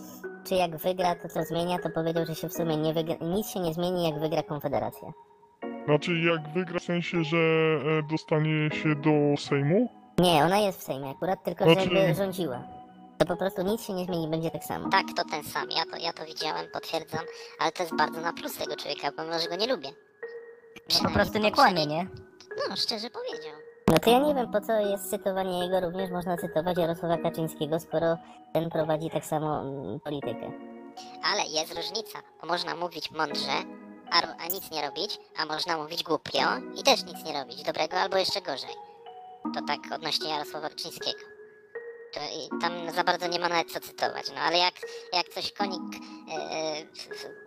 czy 0.49 0.54
jak 0.54 0.76
wygra 0.76 1.14
to 1.14 1.28
co 1.28 1.42
zmienia, 1.45 1.78
to 1.78 1.90
powiedział, 1.90 2.26
że 2.26 2.35
się 2.35 2.49
w 2.49 2.52
sumie 2.52 2.76
nie 2.76 2.95
wygra, 2.95 3.14
nic 3.21 3.49
się 3.50 3.61
nie 3.61 3.75
zmieni 3.75 4.04
jak 4.11 4.21
wygra 4.21 4.42
Konfederacja. 4.42 5.09
Znaczy 5.87 6.18
jak 6.18 6.49
wygra 6.54 6.80
w 6.80 6.82
sensie, 6.82 7.25
że 7.25 7.37
e, 7.37 8.02
dostanie 8.10 8.70
się 8.70 8.94
do 8.94 9.37
Sejmu? 9.42 9.88
Nie, 10.18 10.44
ona 10.44 10.58
jest 10.58 10.80
w 10.80 10.82
Sejmie 10.82 11.08
akurat, 11.10 11.44
tylko 11.44 11.64
Znaczy- 11.64 11.80
żeby 11.80 12.14
rządziła. 12.14 12.62
To 13.18 13.26
po 13.26 13.37
prostu 13.37 13.62
nic 13.62 13.82
się 13.87 13.92
nie 13.92 14.04
zmieni, 14.04 14.28
będzie 14.28 14.50
tak 14.50 14.64
samo. 14.64 14.88
Tak, 14.88 15.06
to 15.16 15.25
ten 15.30 15.44
sam. 15.44 15.68
Ja 15.70 15.84
to, 15.92 15.96
ja 15.96 16.12
to 16.12 16.25
widziałem, 16.26 16.66
potwierdzam, 16.72 17.20
ale 17.60 17.72
to 17.72 17.82
jest 17.82 17.96
bardzo 17.96 18.20
na 18.20 18.32
plus 18.32 18.56
tego 18.58 18.76
człowieka, 18.76 19.12
pomimo, 19.16 19.38
że 19.38 19.49
go 19.49 19.56
nie 19.56 19.66
lubię. 19.66 19.88
Po 20.75 20.80
Przynajmniej 20.88 21.14
prostu 21.14 21.38
nie 21.38 21.50
poprzedni- 21.50 21.54
kłamie, 21.75 21.87
nie? 21.87 22.06
No, 22.68 22.76
szczerze 22.76 23.10
powiedział. 23.10 23.52
No 23.88 23.99
to 23.99 24.10
ja 24.10 24.18
nie 24.18 24.34
wiem, 24.34 24.50
po 24.52 24.60
co 24.60 24.72
jest 24.80 25.10
cytowanie 25.10 25.58
jego, 25.58 25.80
również 25.80 26.10
można 26.10 26.37
cytować 26.37 26.78
Jarosława 26.78 27.16
Kaczyńskiego, 27.18 27.80
skoro 27.80 28.16
ten 28.52 28.70
prowadzi 28.70 29.10
tak 29.10 29.25
samo 29.25 29.60
mm, 29.60 30.00
politykę. 30.00 30.52
Ale 31.25 31.42
jest 31.42 31.75
różnica, 31.76 32.18
bo 32.42 32.49
można 32.49 32.76
mówić 32.76 33.10
mądrze, 33.10 33.52
a, 34.11 34.47
nic 34.49 34.71
nie 34.71 34.83
robić, 34.83 35.19
a 35.37 35.47
można 35.47 35.76
mówić 35.76 36.02
głupio 36.02 36.38
i 36.76 36.83
też 36.83 37.05
nic 37.05 37.25
nie 37.25 37.33
robić, 37.33 37.62
dobrego 37.62 37.97
albo 37.97 38.17
jeszcze 38.17 38.43
gorzej. 38.43 38.75
To 39.55 39.61
tak 39.67 39.79
odnośnie 39.93 40.29
Jarosława 40.31 40.69
Kaczyńskiego. 40.69 41.19
To, 42.14 42.21
i 42.21 42.61
tam 42.61 42.73
za 42.95 43.05
bardzo 43.05 43.26
nie 43.29 43.38
ma 43.38 43.49
nawet 43.49 43.71
co 43.73 43.81
cytować, 43.81 44.25
no 44.35 44.40
ale 44.40 44.59
jak, 44.59 44.75
jak 45.12 45.29
coś 45.29 45.52
konik 45.52 45.83
e, 46.33 46.35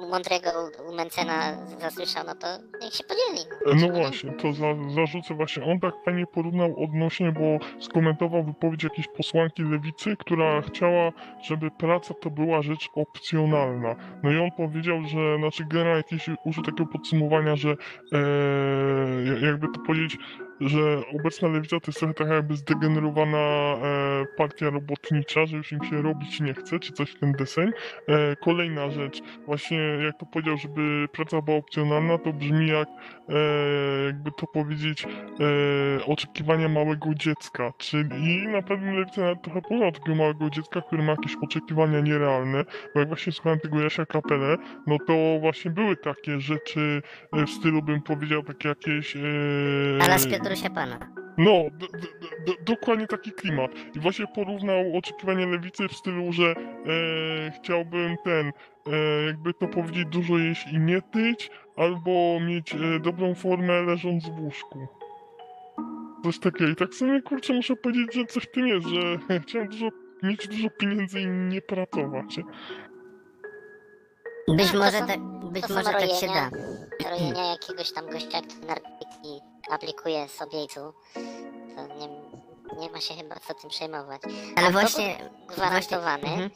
e, 0.01 0.08
mądrego 0.10 0.50
u- 0.89 0.96
Mencena 0.96 1.67
zasłyszał, 1.82 2.24
no 2.25 2.36
to 2.36 2.48
niech 2.82 2.93
się 2.93 3.03
podzieli. 3.03 3.50
E, 3.65 3.75
No 3.88 3.93
nie? 3.93 4.01
właśnie, 4.01 4.32
to 4.34 4.53
za, 4.53 4.65
zarzucę 4.96 5.34
właśnie. 5.34 5.63
On 5.65 5.79
tak 5.79 5.93
fajnie 6.05 6.25
porównał 6.27 6.84
odnośnie, 6.84 7.32
bo 7.32 7.65
skomentował 7.86 8.43
wypowiedź 8.43 8.84
jakiejś 8.84 9.08
posłanki 9.08 9.63
lewicy, 9.63 10.15
która 10.20 10.62
chciała, 10.62 11.12
żeby 11.41 11.72
praca 11.72 12.13
to 12.13 12.29
była 12.29 12.62
rzecz 12.62 12.89
opcjonalna. 12.96 13.96
No 14.24 14.32
i 14.32 14.38
on 14.38 14.51
powiedział, 14.58 15.01
że, 15.08 15.38
znaczy 15.38 15.63
generalnie 15.70 15.98
jakieś 16.12 16.29
użył 16.46 16.63
takiego 16.63 16.86
podsumowania, 16.91 17.55
że 17.55 17.70
e, 17.70 17.75
ja- 19.25 19.48
jakby 19.48 19.67
to 19.67 19.79
powiedzieć, 19.86 20.17
że 20.62 21.01
obecna 21.19 21.48
lewica 21.48 21.79
to 21.79 21.88
jest 21.88 22.00
trochę 22.00 22.13
taka 22.13 22.33
jakby 22.33 22.55
zdegenerowana 22.55 23.38
e, 23.38 24.25
partia 24.38 24.69
robotnicza, 24.69 25.45
że 25.45 25.57
już 25.57 25.72
im 25.72 25.83
się 25.83 26.01
robić 26.01 26.39
nie 26.39 26.53
chce, 26.53 26.79
czy 26.79 26.93
coś 26.93 27.12
w 27.12 27.19
ten 27.19 27.31
deseń. 27.31 27.72
E, 28.07 28.36
kolejna 28.36 28.89
rzecz, 28.89 29.22
właśnie 29.45 29.77
jak 29.77 30.17
to 30.19 30.25
powiedział, 30.25 30.57
żeby 30.57 31.07
praca 31.12 31.41
była 31.41 31.57
opcjonalna, 31.57 32.17
to 32.17 32.33
brzmi 32.33 32.67
jak 32.67 32.88
e, 33.29 33.33
jakby 34.05 34.31
to 34.31 34.48
powiedzieć, 34.48 35.05
e, 35.05 36.05
oczekiwania 36.05 36.69
małego 36.69 37.15
dziecka. 37.15 37.74
Czyli 37.77 38.48
na 38.48 38.62
pewno 38.62 38.93
lewica 38.93 39.22
nawet 39.22 39.41
trochę 39.41 39.62
poznał 39.62 39.91
takiego 39.91 40.15
małego 40.15 40.50
dziecka, 40.50 40.81
który 40.81 41.03
ma 41.03 41.12
jakieś 41.12 41.36
oczekiwania 41.41 42.00
nierealne. 42.00 42.65
Bo 42.93 43.00
jak 43.00 43.10
właśnie 43.10 43.33
słuchałem 43.33 43.60
tego 43.60 43.81
Jasia 43.81 44.05
Kapelę, 44.05 44.57
no 44.88 44.98
to 45.07 45.39
właśnie 45.39 45.72
były 45.72 45.98
takie 45.98 46.39
rzeczy 46.39 47.01
e, 47.33 47.45
w 47.45 47.50
stylu, 47.50 47.81
bym 47.81 48.01
powiedział, 48.01 48.43
takie 48.43 48.69
jakieś... 48.69 49.15
E, 49.15 49.19
Piotrusia 50.43 50.69
Pana. 50.69 51.00
no, 51.38 51.63
d- 51.71 51.88
d- 51.93 52.07
d- 52.45 52.53
dokładnie 52.65 53.07
taki 53.07 53.31
klimat. 53.31 53.71
I 53.95 54.00
właśnie 54.00 54.27
porównał 54.27 54.97
oczekiwania 54.97 55.45
lewicy 55.47 55.88
w 55.88 55.93
stylu, 55.93 56.31
że 56.33 56.43
e, 56.45 56.55
chciałbym 57.51 58.15
ten, 58.23 58.47
e, 58.47 59.25
jakby 59.25 59.53
to 59.53 59.67
powiedzieć, 59.67 60.05
dużo 60.07 60.38
jeść 60.38 60.67
i 60.73 60.79
nie 60.79 61.01
tyć, 61.01 61.51
albo 61.77 62.39
mieć 62.47 62.75
e, 62.75 63.00
dobrą 63.00 63.35
formę 63.35 63.81
leżąc 63.81 64.29
w 64.29 64.39
łóżku. 64.39 64.88
Coś 66.23 66.39
takiego. 66.39 66.71
I 66.71 66.75
tak 66.75 66.93
sobie, 66.93 67.21
kurczę, 67.21 67.53
muszę 67.53 67.75
powiedzieć, 67.75 68.13
że 68.13 68.25
coś 68.25 68.43
w 68.43 68.51
tym 68.51 68.67
jest, 68.67 68.88
że 68.88 69.00
chciałem 69.47 69.67
dużo, 69.67 69.89
mieć 70.23 70.47
dużo 70.47 70.69
pieniędzy 70.69 71.21
i 71.21 71.27
nie 71.27 71.62
pracować. 71.62 72.39
Być 74.47 74.71
To 74.71 74.77
może 74.77 75.00
tak, 75.07 75.19
być 75.53 75.67
to 75.67 75.73
może 75.73 75.89
tak 75.91 76.01
się 76.01 76.27
rojenia. 76.27 76.50
da. 77.03 77.09
rojenia 77.09 77.45
jakiegoś 77.62 77.91
tam 77.93 78.05
gościa, 78.09 78.41
który 78.41 78.67
narkotyki 78.67 79.41
aplikuje 79.72 80.27
sobie 80.29 80.63
i 80.63 80.67
tu, 80.67 80.93
to 81.75 81.88
nie, 81.96 82.08
nie 82.79 82.89
ma 82.89 83.00
się 83.01 83.13
chyba 83.13 83.36
co 83.36 83.53
tym 83.53 83.70
przejmować. 83.70 84.22
Ale 84.55 84.67
A 84.67 84.72
właśnie... 84.72 85.29
Gwarantowany, 85.48 86.22
właśnie 86.22 86.43
mhm. 86.43 86.51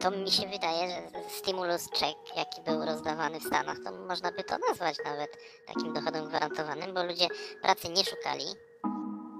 to 0.00 0.10
mi 0.10 0.30
się 0.30 0.48
wydaje, 0.48 0.90
że 0.90 1.20
stimulus 1.28 1.90
check, 1.90 2.36
jaki 2.36 2.62
był 2.62 2.84
rozdawany 2.84 3.40
w 3.40 3.44
Stanach, 3.44 3.76
to 3.84 3.92
można 3.92 4.32
by 4.32 4.44
to 4.44 4.58
nazwać 4.68 4.96
nawet 5.04 5.38
takim 5.66 5.92
dochodem 5.92 6.28
gwarantowanym, 6.28 6.94
bo 6.94 7.04
ludzie 7.04 7.28
pracy 7.62 7.88
nie 7.88 8.04
szukali, 8.04 8.44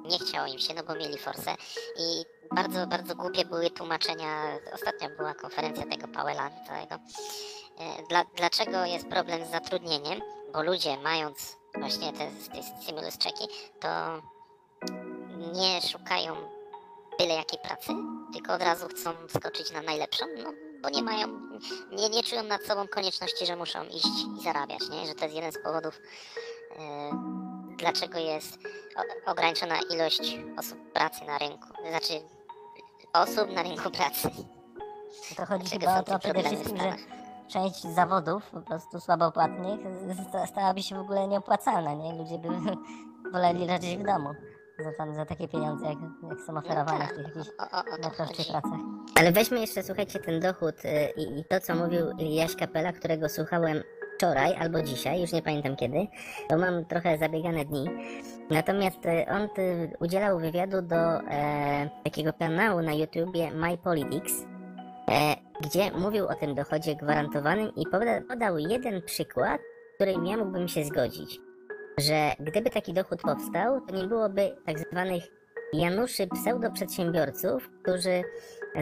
nie 0.04 0.18
chciało 0.18 0.46
im 0.46 0.58
się, 0.58 0.74
no 0.74 0.82
bo 0.82 0.94
mieli 0.94 1.18
forsę 1.18 1.54
i 1.98 2.24
bardzo, 2.54 2.86
bardzo 2.86 3.14
głupie 3.14 3.44
były 3.44 3.70
tłumaczenia. 3.70 4.58
Ostatnio 4.74 5.08
była 5.16 5.34
konferencja 5.34 5.86
tego 5.86 6.08
Powella 6.08 6.50
całego. 6.66 6.94
E, 7.78 8.02
Dla, 8.08 8.24
dlaczego 8.36 8.84
jest 8.84 9.08
problem 9.08 9.46
z 9.46 9.50
zatrudnieniem? 9.50 10.20
Bo 10.52 10.62
ludzie 10.62 10.96
mając 10.96 11.56
właśnie 11.78 12.12
te, 12.12 12.30
te 12.52 12.62
stimulus 12.82 13.18
checki, 13.18 13.48
to 13.80 13.88
nie 15.52 15.82
szukają 15.82 16.34
byle 17.18 17.34
jakiej 17.34 17.58
pracy, 17.58 17.92
tylko 18.32 18.52
od 18.52 18.62
razu 18.62 18.88
chcą 18.88 19.10
skoczyć 19.28 19.70
na 19.72 19.82
najlepszą, 19.82 20.26
no 20.44 20.52
bo 20.82 20.90
nie 20.90 21.02
mają, 21.02 21.28
nie, 21.92 22.08
nie 22.08 22.22
czują 22.22 22.42
nad 22.42 22.62
sobą 22.62 22.88
konieczności, 22.88 23.46
że 23.46 23.56
muszą 23.56 23.84
iść 23.84 24.06
i 24.38 24.42
zarabiać, 24.42 24.80
nie? 24.90 25.06
Że 25.06 25.14
to 25.14 25.24
jest 25.24 25.36
jeden 25.36 25.52
z 25.52 25.62
powodów, 25.62 26.00
e, 26.78 27.10
dlaczego 27.76 28.18
jest 28.18 28.58
o, 28.96 29.30
ograniczona 29.30 29.78
ilość 29.90 30.38
osób 30.58 30.92
pracy 30.92 31.24
na 31.24 31.38
rynku, 31.38 31.68
znaczy 31.88 32.20
osób 33.12 33.52
na 33.52 33.62
rynku 33.62 33.90
pracy. 33.90 34.30
To 35.36 35.46
chodzi 35.46 35.78
Dlaczego 35.78 35.86
chyba 35.86 36.00
o 36.00 36.02
to 36.02 36.18
przede 36.18 36.42
wszystkim, 36.42 36.78
że? 36.78 37.23
Część 37.48 37.82
zawodów 37.82 38.50
po 38.50 38.60
prostu 38.60 39.00
słabo 39.00 39.32
płatnych 39.32 39.80
sta- 40.28 40.46
stałaby 40.46 40.82
się 40.82 40.96
w 40.96 41.00
ogóle 41.00 41.28
nieopłacalna, 41.28 41.94
nie? 41.94 42.12
Ludzie 42.12 42.38
by 42.38 42.48
woleli 43.32 43.66
leżeć 43.66 43.96
w 43.96 44.02
domu 44.06 44.28
za, 44.78 44.92
tam, 44.92 45.14
za 45.14 45.24
takie 45.26 45.48
pieniądze, 45.48 45.86
jak, 45.86 45.98
jak 46.30 46.40
są 46.40 46.56
oferowane 46.56 47.06
w 47.06 47.16
tych 47.16 48.18
jakichś 48.18 48.50
pracach. 48.50 48.80
Ale 49.20 49.32
weźmy 49.32 49.60
jeszcze, 49.60 49.82
słuchajcie, 49.82 50.18
ten 50.18 50.40
dochód 50.40 50.74
y, 50.84 51.12
i, 51.16 51.44
to, 51.44 51.60
co 51.60 51.74
mówił 51.74 52.06
Jaś 52.18 52.56
Kapela, 52.56 52.92
którego 52.92 53.28
słuchałem 53.28 53.82
wczoraj 54.16 54.56
albo 54.56 54.82
dzisiaj, 54.82 55.20
już 55.20 55.32
nie 55.32 55.42
pamiętam 55.42 55.76
kiedy, 55.76 56.06
to 56.48 56.58
mam 56.58 56.84
trochę 56.84 57.18
zabiegane 57.18 57.64
dni. 57.64 57.86
Natomiast 58.50 59.06
y, 59.06 59.26
on 59.30 59.42
y, 59.58 59.92
udzielał 60.00 60.38
wywiadu 60.38 60.82
do 60.82 60.96
e, 61.20 61.90
takiego 62.04 62.32
kanału 62.32 62.82
na 62.82 62.92
YouTubie 62.92 63.50
My 63.50 63.78
Politics, 63.78 64.32
e, 64.42 64.53
gdzie 65.60 65.90
mówił 65.90 66.26
o 66.26 66.34
tym 66.34 66.54
dochodzie 66.54 66.96
gwarantowanym 66.96 67.74
i 67.76 67.86
poda, 67.86 68.20
podał 68.28 68.58
jeden 68.58 69.02
przykład, 69.02 69.60
z 69.60 69.94
którym 69.94 70.26
ja 70.26 70.36
mógłbym 70.36 70.68
się 70.68 70.84
zgodzić, 70.84 71.40
że 71.98 72.32
gdyby 72.40 72.70
taki 72.70 72.92
dochód 72.92 73.22
powstał, 73.22 73.80
to 73.80 73.96
nie 73.96 74.06
byłoby 74.06 74.56
tak 74.66 74.78
zwanych 74.78 75.24
Januszy 75.72 76.26
pseudoprzedsiębiorców, 76.26 77.70
którzy 77.82 78.22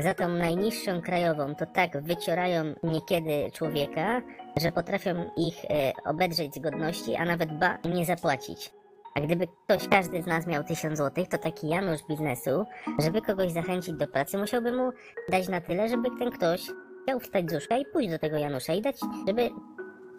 za 0.00 0.14
tą 0.14 0.28
najniższą 0.28 1.02
krajową 1.02 1.54
to 1.54 1.66
tak 1.66 2.02
wyciorają 2.02 2.74
niekiedy 2.82 3.50
człowieka, 3.52 4.22
że 4.56 4.72
potrafią 4.72 5.30
ich 5.36 5.64
e, 5.64 5.92
obedrzeć 6.04 6.54
z 6.54 6.58
godności, 6.58 7.16
a 7.16 7.24
nawet 7.24 7.58
ba 7.58 7.78
nie 7.84 8.04
zapłacić. 8.04 8.81
A 9.14 9.20
gdyby 9.20 9.46
ktoś, 9.64 9.88
każdy 9.88 10.22
z 10.22 10.26
nas 10.26 10.46
miał 10.46 10.64
1000 10.64 10.98
zł, 10.98 11.24
to 11.30 11.38
taki 11.38 11.68
Janusz 11.68 12.00
biznesu, 12.08 12.64
żeby 12.98 13.22
kogoś 13.22 13.52
zachęcić 13.52 13.94
do 13.94 14.08
pracy, 14.08 14.38
musiałby 14.38 14.72
mu 14.72 14.90
dać 15.28 15.48
na 15.48 15.60
tyle, 15.60 15.88
żeby 15.88 16.08
ten 16.18 16.30
ktoś 16.30 16.70
chciał 17.02 17.20
wstać 17.20 17.50
z 17.50 17.54
łóżka 17.54 17.76
i 17.76 17.86
pójść 17.86 18.10
do 18.10 18.18
tego 18.18 18.36
Janusza 18.36 18.72
i 18.74 18.82
dać, 18.82 18.96
żeby 19.26 19.50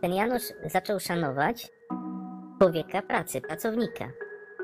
ten 0.02 0.14
Janusz 0.14 0.44
zaczął 0.66 1.00
szanować 1.00 1.72
człowieka 2.62 3.02
pracy, 3.02 3.42
pracownika. 3.42 4.10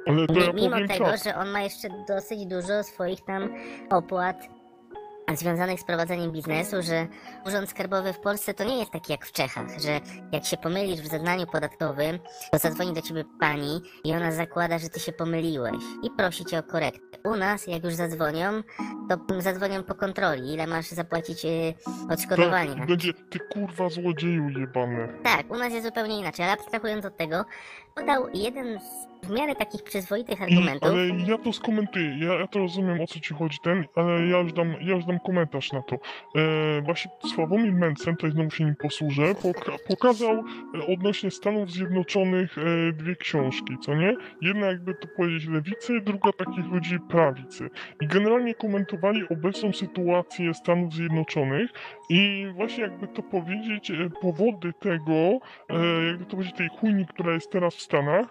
Ale 0.08 0.28
to 0.28 0.34
ja 0.34 0.54
Mimo 0.54 0.76
tego, 0.88 1.06
tak. 1.06 1.24
że 1.24 1.36
on 1.36 1.50
ma 1.50 1.62
jeszcze 1.62 1.88
dosyć 2.08 2.46
dużo 2.46 2.84
swoich 2.84 3.22
tam 3.22 3.50
opłat 3.90 4.59
związanych 5.38 5.80
z 5.80 5.84
prowadzeniem 5.84 6.32
biznesu, 6.32 6.76
że 6.82 7.08
Urząd 7.46 7.70
Skarbowy 7.70 8.14
w 8.14 8.20
Polsce 8.20 8.54
to 8.54 8.64
nie 8.64 8.80
jest 8.80 8.92
taki 8.92 9.12
jak 9.12 9.26
w 9.26 9.32
Czechach, 9.32 9.68
że 9.80 10.00
jak 10.32 10.46
się 10.46 10.58
pomylisz 10.58 11.02
w 11.02 11.08
zeznaniu 11.08 11.48
podatkowym, 11.48 12.20
to 12.52 12.58
zadzwoni 12.58 12.94
do 12.94 13.02
ciebie 13.02 13.24
pani 13.40 13.82
i 14.04 14.14
ona 14.14 14.32
zakłada, 14.32 14.80
że 14.80 14.90
ty 14.90 15.00
się 15.00 15.12
pomyliłeś 15.12 15.84
i 16.04 16.10
prosi 16.18 16.46
cię 16.46 16.60
o 16.60 16.64
korektę. 16.64 17.10
U 17.24 17.36
nas, 17.36 17.68
jak 17.68 17.84
już 17.84 17.94
zadzwonią, 17.94 18.64
to 19.10 19.42
zadzwonią 19.42 19.84
po 19.84 19.96
kontroli, 19.96 20.54
ile 20.54 20.68
masz 20.68 20.88
zapłacić 20.88 21.46
e, 21.46 21.50
odszkodowania. 22.10 22.76
To 22.76 22.86
będzie, 22.86 23.14
ty 23.14 23.40
kurwa 23.40 23.90
złodzieju 23.90 24.50
jebany. 24.50 25.20
Tak, 25.24 25.52
u 25.52 25.58
nas 25.58 25.74
jest 25.74 25.86
zupełnie 25.86 26.20
inaczej, 26.20 26.46
ale 26.46 26.54
abstrahując 26.54 27.06
od 27.06 27.18
tego, 27.18 27.46
podał 27.96 28.30
jeden 28.34 28.80
z 28.80 29.10
w 29.24 29.30
miarę 29.30 29.56
takich 29.56 29.84
przyzwoitych 29.84 30.40
I, 30.40 30.44
argumentów. 30.44 30.90
ale 30.90 31.08
ja 31.08 31.38
to 31.38 31.54
skomentuję, 31.54 32.18
ja, 32.20 32.34
ja 32.34 32.48
to 32.48 32.60
rozumiem 32.60 33.02
o 33.02 33.08
co 33.08 33.20
ci 33.20 33.34
chodzi 33.34 33.58
ten, 33.64 33.86
ale 33.96 34.28
ja 34.28 34.40
już 34.40 34.54
dam, 34.54 34.76
ja 34.82 34.96
już 34.96 35.06
dam 35.06 35.20
komentarz 35.20 35.72
na 35.72 35.82
to. 35.82 35.96
E, 35.96 36.82
właśnie 36.82 37.12
Sławomir 37.36 37.74
Mencen, 37.74 38.16
tutaj 38.16 38.32
znowu 38.32 38.52
się 38.52 38.64
nim 38.64 38.76
posłużę, 38.76 39.36
poka 39.36 39.72
pokazał 39.88 40.34
e, 40.34 40.94
odnośnie 40.94 41.32
Stanów 41.32 41.72
Zjednoczonych 41.72 42.58
e, 42.58 42.94
dwie 42.94 43.16
książki, 43.16 43.78
co 43.82 43.96
nie? 43.96 44.16
Jedna 44.42 44.68
jakby 44.68 44.96
to 44.96 45.08
powiedzieć 45.18 45.48
lewicy, 45.48 46.02
druga 46.02 46.32
takich 46.32 46.66
ludzi 46.66 47.00
prawicy. 47.10 47.70
I 48.02 48.08
generalnie 48.08 48.56
komentowali 48.56 49.30
obecną 49.30 49.74
sytuację 49.74 50.54
Stanów 50.54 50.94
Zjednoczonych 50.94 51.70
i 52.10 52.48
właśnie 52.56 52.84
jakby 52.84 53.08
to 53.08 53.24
powiedzieć, 53.24 53.92
e, 53.92 54.10
powody 54.22 54.74
tego, 54.80 55.14
e, 55.70 56.06
jakby 56.08 56.26
to 56.26 56.32
powiedzieć, 56.32 56.56
tej 56.56 56.70
chujni, 56.80 57.06
która 57.06 57.34
jest 57.34 57.52
teraz 57.52 57.74
motstandere 57.80 58.28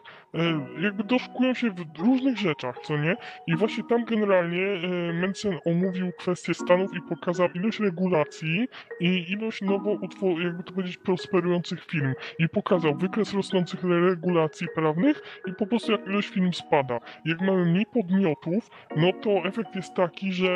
jakby 0.81 1.05
doszukują 1.05 1.55
się 1.55 1.71
w 1.71 1.99
różnych 1.99 2.39
rzeczach, 2.39 2.79
co 2.79 2.97
nie? 2.97 3.17
I 3.47 3.57
właśnie 3.57 3.85
tam 3.85 4.05
generalnie 4.05 4.63
e, 4.67 5.13
Mencen 5.13 5.59
omówił 5.67 6.13
kwestię 6.19 6.55
Stanów 6.55 6.91
i 6.97 7.01
pokazał 7.09 7.49
ilość 7.55 7.81
regulacji 7.81 8.69
i 9.01 9.33
ilość 9.33 9.63
nowo 9.63 9.91
utwo- 9.95 10.41
jakby 10.45 10.63
to 10.63 10.73
powiedzieć, 10.73 10.97
prosperujących 10.97 11.85
firm. 11.85 12.15
I 12.39 12.49
pokazał 12.49 12.95
wykres 12.95 13.35
rosnących 13.35 13.85
re- 13.85 14.01
regulacji 14.11 14.67
prawnych 14.75 15.23
i 15.47 15.53
po 15.55 15.67
prostu 15.67 15.93
jak 15.93 16.07
ilość 16.07 16.29
firm 16.29 16.53
spada. 16.53 16.99
Jak 17.25 17.41
mamy 17.41 17.65
mniej 17.65 17.87
podmiotów, 17.87 18.71
no 18.97 19.13
to 19.13 19.31
efekt 19.31 19.77
jest 19.77 19.95
taki, 19.95 20.33
że 20.33 20.49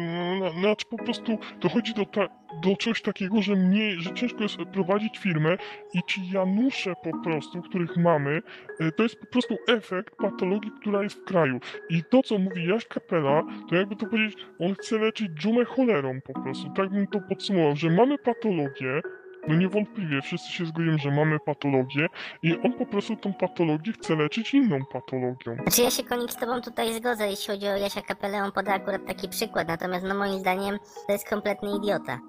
no, 0.00 0.34
no, 0.40 0.50
znaczy 0.50 0.86
po 0.90 0.98
prostu 0.98 1.38
dochodzi 1.60 1.94
do 1.94 2.04
ta- 2.06 2.28
do 2.62 2.76
czegoś 2.76 3.02
takiego, 3.02 3.42
że 3.42 3.56
mnie, 3.56 3.90
że 4.00 4.14
ciężko 4.14 4.42
jest 4.42 4.56
prowadzić 4.72 5.18
firmę 5.18 5.56
i 5.94 5.98
ci 6.08 6.30
Janusze 6.30 6.92
po 7.04 7.22
prostu, 7.24 7.62
których 7.62 7.96
mamy, 7.96 8.42
e, 8.80 8.92
to 8.92 9.02
jest 9.02 9.17
po 9.20 9.26
prostu 9.26 9.56
efekt 9.68 10.16
patologii, 10.16 10.72
która 10.80 11.02
jest 11.02 11.16
w 11.16 11.24
kraju. 11.24 11.60
I 11.90 12.04
to, 12.04 12.22
co 12.22 12.38
mówi 12.38 12.68
Jaś 12.68 12.86
Kapela, 12.86 13.42
to 13.68 13.76
jakby 13.76 13.96
to 13.96 14.06
powiedzieć, 14.06 14.46
on 14.60 14.74
chce 14.74 14.98
leczyć 14.98 15.30
dżumę 15.30 15.64
cholerą 15.64 16.20
po 16.20 16.42
prostu. 16.42 16.70
Tak 16.76 16.88
bym 16.88 17.06
to 17.06 17.20
podsumował, 17.20 17.76
że 17.76 17.90
mamy 17.90 18.18
patologię, 18.18 19.02
no 19.48 19.54
niewątpliwie 19.54 20.22
wszyscy 20.22 20.52
się 20.52 20.66
zgodzimy, 20.66 20.98
że 20.98 21.10
mamy 21.10 21.38
patologię 21.46 22.06
i 22.42 22.58
on 22.64 22.72
po 22.72 22.86
prostu 22.86 23.16
tą 23.16 23.34
patologię 23.34 23.92
chce 23.92 24.16
leczyć 24.16 24.54
inną 24.54 24.78
patologią. 24.92 25.56
Znaczy 25.62 25.82
ja 25.82 25.90
się 25.90 26.04
Konik 26.04 26.32
z 26.32 26.36
tobą 26.36 26.60
tutaj 26.60 26.94
zgodzę, 26.94 27.28
jeśli 27.30 27.54
chodzi 27.54 27.68
o 27.68 27.76
Jasia 27.76 28.02
Kapelę, 28.02 28.42
on 28.42 28.52
poda 28.52 28.74
akurat 28.74 29.06
taki 29.06 29.28
przykład, 29.28 29.68
natomiast 29.68 30.04
no 30.04 30.14
moim 30.14 30.38
zdaniem 30.38 30.78
to 31.06 31.12
jest 31.12 31.28
kompletny 31.28 31.68
idiota. 31.76 32.20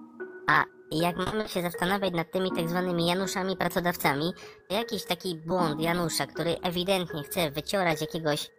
A 0.48 0.64
jak 0.92 1.16
mamy 1.18 1.50
się 1.50 1.62
zastanawiać 1.62 2.14
nad 2.14 2.32
tymi 2.32 2.52
tak 2.52 2.70
zwanymi 2.70 3.08
Januszami 3.08 3.58
pracodawcami, 3.58 4.32
to 4.68 4.76
jakiś 4.76 5.06
taki 5.06 5.36
błąd 5.36 5.82
Janusza, 5.82 6.28
który 6.28 6.56
ewidentnie 6.64 7.24
chce 7.24 7.52
wyciorać 7.52 8.02
jakiegoś 8.02 8.50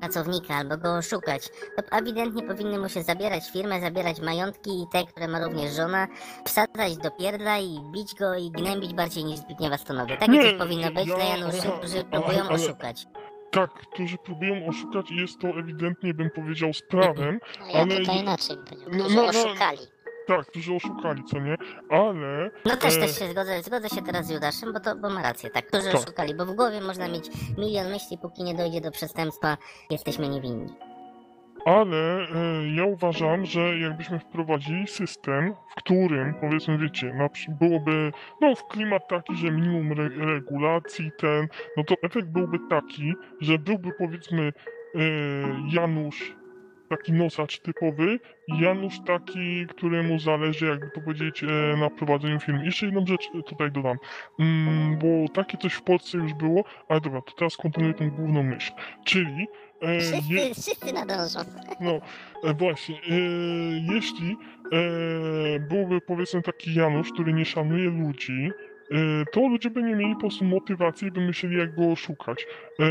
pracownika 0.00 0.54
albo 0.54 0.76
go 0.76 0.94
oszukać, 0.96 1.48
to 1.76 1.96
ewidentnie 1.96 2.42
powinny 2.42 2.78
mu 2.78 2.88
się 2.88 3.02
zabierać 3.02 3.50
firmę, 3.52 3.80
zabierać 3.80 4.20
majątki 4.20 4.70
i 4.82 4.86
te, 4.92 5.04
które 5.06 5.28
ma 5.28 5.44
również 5.44 5.72
żona, 5.76 6.06
wsadzać 6.46 6.96
do 6.96 7.10
pierdla 7.10 7.58
i 7.58 7.80
bić 7.92 8.14
go 8.14 8.34
i 8.34 8.50
gnębić 8.50 8.94
bardziej 8.94 9.24
niż 9.24 9.38
Zbigniewa 9.38 9.78
Stonowy. 9.78 10.16
Takie 10.16 10.42
coś 10.42 10.52
powinno 10.58 10.90
być 10.92 11.06
ja- 11.08 11.14
dla 11.16 11.24
Januszy, 11.24 11.58
aha, 11.62 11.72
którzy 11.78 12.04
próbują 12.04 12.40
ale- 12.44 12.50
oszukać. 12.50 13.06
Tak, 13.50 13.70
którzy 13.92 14.16
próbują 14.18 14.66
oszukać 14.66 15.10
i 15.10 15.16
jest 15.16 15.38
to 15.40 15.48
ewidentnie, 15.48 16.14
bym 16.14 16.30
powiedział, 16.30 16.72
z 16.74 16.82
prawem. 16.82 17.38
No 17.60 17.66
ja 17.66 17.72
Ale- 17.80 17.96
tutaj 17.96 18.18
inaczej 18.18 18.56
bym 18.56 18.64
powiedział, 18.66 18.90
No, 18.92 19.22
no, 19.22 19.22
no. 19.22 19.28
oszukali. 19.28 19.78
Tak, 20.26 20.46
którzy 20.46 20.74
oszukali, 20.74 21.24
co 21.24 21.38
nie? 21.38 21.56
Ale 21.90 22.50
No 22.64 22.76
też, 22.76 22.96
E, 22.96 23.00
też 23.00 23.18
się 23.18 23.30
zgodzę, 23.30 23.62
zgodzę 23.62 23.88
się 23.88 24.02
teraz 24.02 24.26
z 24.26 24.30
Judaszem, 24.30 24.72
bo, 24.72 24.80
to, 24.80 24.96
bo 24.96 25.10
ma 25.10 25.22
rację, 25.22 25.50
tak, 25.50 25.66
którzy 25.66 25.84
Tak. 25.92 25.94
oszukali, 25.94 26.34
bo 26.34 26.46
w 26.46 26.54
głowie 26.54 26.80
można 26.80 27.08
mieć 27.08 27.30
milion 27.58 27.88
myśli, 27.90 28.18
póki 28.18 28.42
nie 28.44 28.54
dojdzie 28.54 28.80
do 28.80 28.90
przestępstwa, 28.90 29.56
jesteśmy 29.90 30.28
niewinni. 30.28 30.72
Ale 31.64 31.96
e, 31.96 32.26
ja 32.74 32.84
uważam, 32.84 33.46
że 33.46 33.78
jakbyśmy 33.78 34.18
wprowadzili 34.18 34.86
system, 34.88 35.54
w 35.70 35.74
którym, 35.74 36.34
powiedzmy, 36.40 36.78
wiecie, 36.78 37.14
na, 37.14 37.28
byłoby, 37.48 38.12
no, 38.40 38.54
w 38.54 38.66
klimat 38.68 39.08
taki, 39.08 39.36
że 39.36 39.50
minimum 39.50 39.92
re, 39.92 40.08
regulacji 40.08 41.10
ten, 41.18 41.48
no 41.76 41.84
to 41.84 41.94
efekt 42.02 42.28
byłby 42.28 42.58
taki, 42.70 43.12
że 43.40 43.58
byłby, 43.58 43.90
powiedzmy, 43.98 44.52
e, 44.94 44.98
Janusz, 45.72 46.36
taki 46.88 47.12
nosacz 47.12 47.60
typowy, 47.60 48.18
i 48.48 48.60
Janusz 48.60 48.94
taki, 49.06 49.66
któremu 49.66 50.18
zależy, 50.18 50.66
jakby 50.66 50.90
to 50.94 51.00
powiedzieć, 51.00 51.42
e, 51.44 51.76
na 51.76 51.90
prowadzeniu 51.90 52.40
filmu. 52.40 52.64
Jeszcze 52.64 52.86
jedną 52.86 53.06
rzecz 53.06 53.28
e, 53.38 53.42
tutaj 53.42 53.70
dodam, 53.72 53.96
mm, 54.40 54.98
bo 54.98 55.28
takie 55.34 55.58
coś 55.58 55.72
w 55.74 55.82
Polsce 55.82 56.18
już 56.18 56.34
było, 56.34 56.64
ale 56.88 57.00
dobra, 57.00 57.22
to 57.22 57.32
teraz 57.32 57.56
kontynuuję 57.56 57.94
tą 57.94 58.10
główną 58.10 58.42
myśl, 58.42 58.72
czyli 59.04 59.46
e, 59.82 59.94
je- 59.94 60.00
Wszyscy, 60.00 60.62
wszyscy 60.62 60.92
nadążą. 60.92 61.40
no, 61.80 62.00
e, 62.44 62.54
właśnie, 62.54 62.96
e, 62.96 63.00
jeśli 63.94 64.36
e, 64.72 65.60
byłby 65.60 66.00
powiedzmy 66.00 66.42
taki 66.42 66.74
Janusz, 66.74 67.12
który 67.12 67.32
nie 67.32 67.44
szanuje 67.44 67.90
ludzi, 67.90 68.50
to 69.32 69.48
ludzie 69.48 69.70
by 69.70 69.82
nie 69.82 69.94
mieli 69.94 70.14
po 70.14 70.20
prostu 70.20 70.44
motywacji 70.44 71.10
by 71.10 71.20
myśleli 71.20 71.58
jak 71.58 71.74
go 71.74 71.92
oszukać. 71.92 72.46
E, 72.80 72.84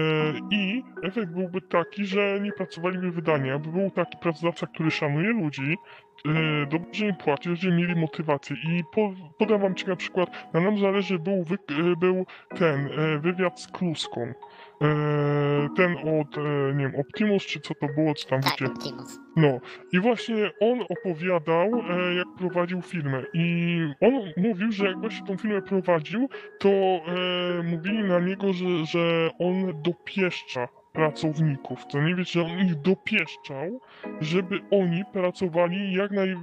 I 0.52 0.84
efekt 1.04 1.32
byłby 1.32 1.62
taki, 1.62 2.06
że 2.06 2.40
nie 2.42 2.52
pracowaliby 2.52 3.12
wydania, 3.12 3.60
by 3.60 3.72
był 3.72 3.92
taki 3.92 4.18
pracodawca, 4.18 4.68
który 4.68 4.92
szanuje 4.92 5.30
ludzi, 5.30 5.78
e, 6.28 6.66
dobrze 6.66 7.06
im 7.06 7.16
płaci, 7.16 7.50
ludzie 7.50 7.72
mieli 7.72 7.96
motywację. 7.96 8.56
I 8.56 8.84
po, 8.94 9.14
podam 9.38 9.62
wam 9.62 9.76
ci 9.76 9.88
na 9.88 9.96
przykład, 9.96 10.54
na 10.54 10.60
nam 10.60 10.78
zależy, 10.78 11.20
był, 11.20 11.34
e, 11.34 11.96
był 11.96 12.26
ten 12.56 12.89
e, 13.00 13.20
wywiad 13.20 13.62
z 13.62 13.67
Kluską. 13.67 14.34
E, 14.82 15.70
ten 15.76 15.96
od, 15.98 16.38
e, 16.38 16.74
nie 16.76 16.88
wiem, 16.88 16.96
Optimus, 16.96 17.46
czy 17.46 17.60
co 17.60 17.76
to 17.76 17.88
było, 17.88 18.14
co 18.14 18.30
tam 18.30 18.42
Tak, 18.42 18.52
wiecie. 18.52 18.66
Optimus. 18.74 19.20
No, 19.36 19.60
i 19.94 20.00
właśnie 20.00 20.52
on 20.60 20.82
opowiadał, 20.90 21.72
e, 21.90 22.14
jak 22.16 22.28
prowadził 22.38 22.82
firmę. 22.82 23.24
I 23.34 23.78
on 24.02 24.14
mówił, 24.38 24.72
że 24.72 24.86
jak 24.86 25.00
właśnie 25.00 25.28
tą 25.28 25.38
firmę 25.38 25.62
prowadził, 25.62 26.30
to 26.60 26.70
mówili 27.64 28.04
na 28.04 28.20
niego, 28.20 28.54
że, 28.54 28.86
że 28.86 29.30
on 29.40 29.82
dopieszcza 29.82 30.68
pracowników. 30.93 31.88
To 31.88 32.01
nie 32.01 32.15
wiecie, 32.15 32.32
że 32.32 32.45
on 32.45 32.60
ich 32.60 32.75
dopieszczał, 32.75 33.79
żeby 34.21 34.60
oni 34.71 35.03
pracowali 35.13 35.93
jak 35.93 36.12
naj... 36.12 36.29
E, 36.29 36.38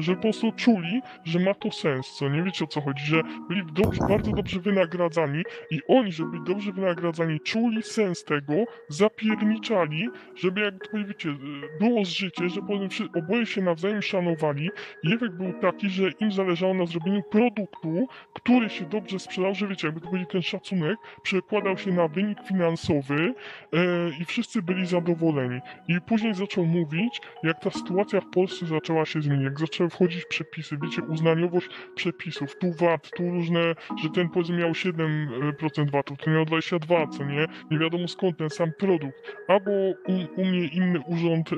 żeby 0.00 0.16
po 0.16 0.22
prostu 0.22 0.52
czuli, 0.52 1.02
że 1.24 1.38
ma 1.38 1.54
to 1.54 1.70
sens. 1.70 2.14
Co 2.18 2.28
nie 2.28 2.42
wiecie 2.42 2.64
o 2.64 2.68
co 2.68 2.80
chodzi, 2.80 3.04
że 3.04 3.22
byli 3.48 3.62
dobrze, 3.72 4.00
bardzo 4.08 4.32
dobrze 4.32 4.60
wynagradzani 4.60 5.42
i 5.70 5.80
oni, 5.88 6.12
żeby 6.12 6.30
być 6.30 6.42
dobrze 6.46 6.72
wynagradzani, 6.72 7.40
czuli 7.40 7.82
sens 7.82 8.24
tego, 8.24 8.54
zapierniczali, 8.88 10.08
żeby 10.34 10.60
jakby 10.60 10.86
to 10.86 10.98
wiecie, 11.08 11.28
było 11.80 12.04
życie, 12.04 12.48
że 12.48 12.60
oboje 13.14 13.46
się 13.46 13.62
nawzajem 13.62 14.02
szanowali 14.02 14.70
i 15.02 15.14
efekt 15.14 15.34
był 15.34 15.52
taki, 15.52 15.90
że 15.90 16.10
im 16.10 16.32
zależało 16.32 16.74
na 16.74 16.86
zrobieniu 16.86 17.22
produktu, 17.22 18.06
który 18.34 18.68
się 18.68 18.84
dobrze 18.84 19.18
sprzedał, 19.18 19.54
że 19.54 19.68
wiecie, 19.68 19.86
jakby 19.86 20.00
to 20.00 20.06
powiedzieć, 20.06 20.30
ten 20.30 20.42
szacunek 20.42 20.98
przekładał 21.22 21.78
się 21.78 21.92
na 21.92 22.08
wynik 22.08 22.38
finansowy 22.48 23.34
e, 23.72 23.79
i 24.20 24.24
wszyscy 24.24 24.62
byli 24.62 24.86
zadowoleni. 24.86 25.60
I 25.88 26.00
później 26.00 26.34
zaczął 26.34 26.66
mówić, 26.66 27.20
jak 27.42 27.60
ta 27.60 27.70
sytuacja 27.70 28.20
w 28.20 28.30
Polsce 28.30 28.66
zaczęła 28.66 29.06
się 29.06 29.22
zmieniać, 29.22 29.44
jak 29.44 29.60
zaczęły 29.60 29.90
wchodzić 29.90 30.24
przepisy, 30.24 30.78
wiecie, 30.82 31.02
uznaniowość 31.02 31.68
przepisów, 31.94 32.58
tu 32.58 32.72
VAT, 32.72 33.10
tu 33.16 33.30
różne, 33.30 33.74
że 34.02 34.10
ten 34.10 34.28
powiedzmy 34.28 34.56
miał 34.56 34.70
7% 34.70 35.90
VAT-u, 35.90 36.16
ten 36.16 36.34
miał 36.34 36.44
22, 36.44 37.06
co 37.06 37.24
nie? 37.24 37.46
Nie 37.70 37.78
wiadomo 37.78 38.08
skąd 38.08 38.38
ten 38.38 38.50
sam 38.50 38.72
produkt. 38.78 39.36
Albo 39.48 39.70
u, 39.70 40.40
u 40.40 40.44
mnie 40.44 40.66
inny 40.66 41.00
urząd 41.00 41.52
e, 41.52 41.56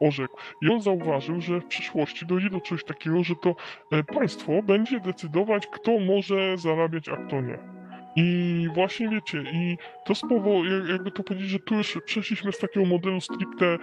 orzekł. 0.00 0.36
I 0.62 0.68
on 0.68 0.82
zauważył, 0.82 1.40
że 1.40 1.60
w 1.60 1.66
przyszłości 1.66 2.26
dojdzie 2.26 2.50
do 2.50 2.60
czegoś 2.60 2.84
takiego, 2.84 3.24
że 3.24 3.34
to 3.42 3.54
e, 3.92 4.04
państwo 4.04 4.62
będzie 4.62 5.00
decydować, 5.00 5.66
kto 5.66 6.00
może 6.00 6.58
zarabiać, 6.58 7.08
a 7.08 7.16
kto 7.16 7.40
nie. 7.40 7.77
I 8.18 8.68
właśnie 8.74 9.08
wiecie, 9.08 9.38
i 9.52 9.78
to 10.04 10.14
spowodowało, 10.14 10.64
jakby 10.64 11.10
to 11.10 11.22
powiedzieć, 11.22 11.50
że 11.50 11.58
tu 11.58 11.74
już 11.74 11.98
przeszliśmy 12.04 12.52
z 12.52 12.58
takiego 12.58 12.86
modelu 12.86 13.20
stricte, 13.20 13.66
e, 13.66 13.78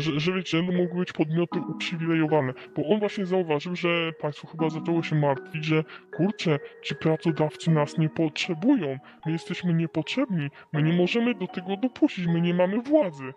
że, 0.00 0.20
że 0.20 0.32
wiecie, 0.32 0.62
mogły 0.62 0.98
być 0.98 1.12
podmioty 1.12 1.60
uprzywilejowane, 1.60 2.52
bo 2.76 2.86
on 2.86 2.98
właśnie 2.98 3.26
zauważył, 3.26 3.76
że 3.76 4.12
państwo 4.20 4.48
chyba 4.48 4.70
zaczęło 4.70 5.02
się 5.02 5.16
martwić, 5.16 5.64
że 5.64 5.84
kurczę, 6.16 6.58
ci 6.82 6.94
pracodawcy 6.94 7.70
nas 7.70 7.98
nie 7.98 8.08
potrzebują, 8.08 8.98
my 9.26 9.32
jesteśmy 9.32 9.74
niepotrzebni, 9.74 10.50
my 10.72 10.82
nie 10.82 10.92
możemy 10.92 11.34
do 11.34 11.46
tego 11.46 11.76
dopuścić, 11.76 12.26
my 12.26 12.40
nie 12.40 12.54
mamy 12.54 12.82
władzy. 12.82 13.32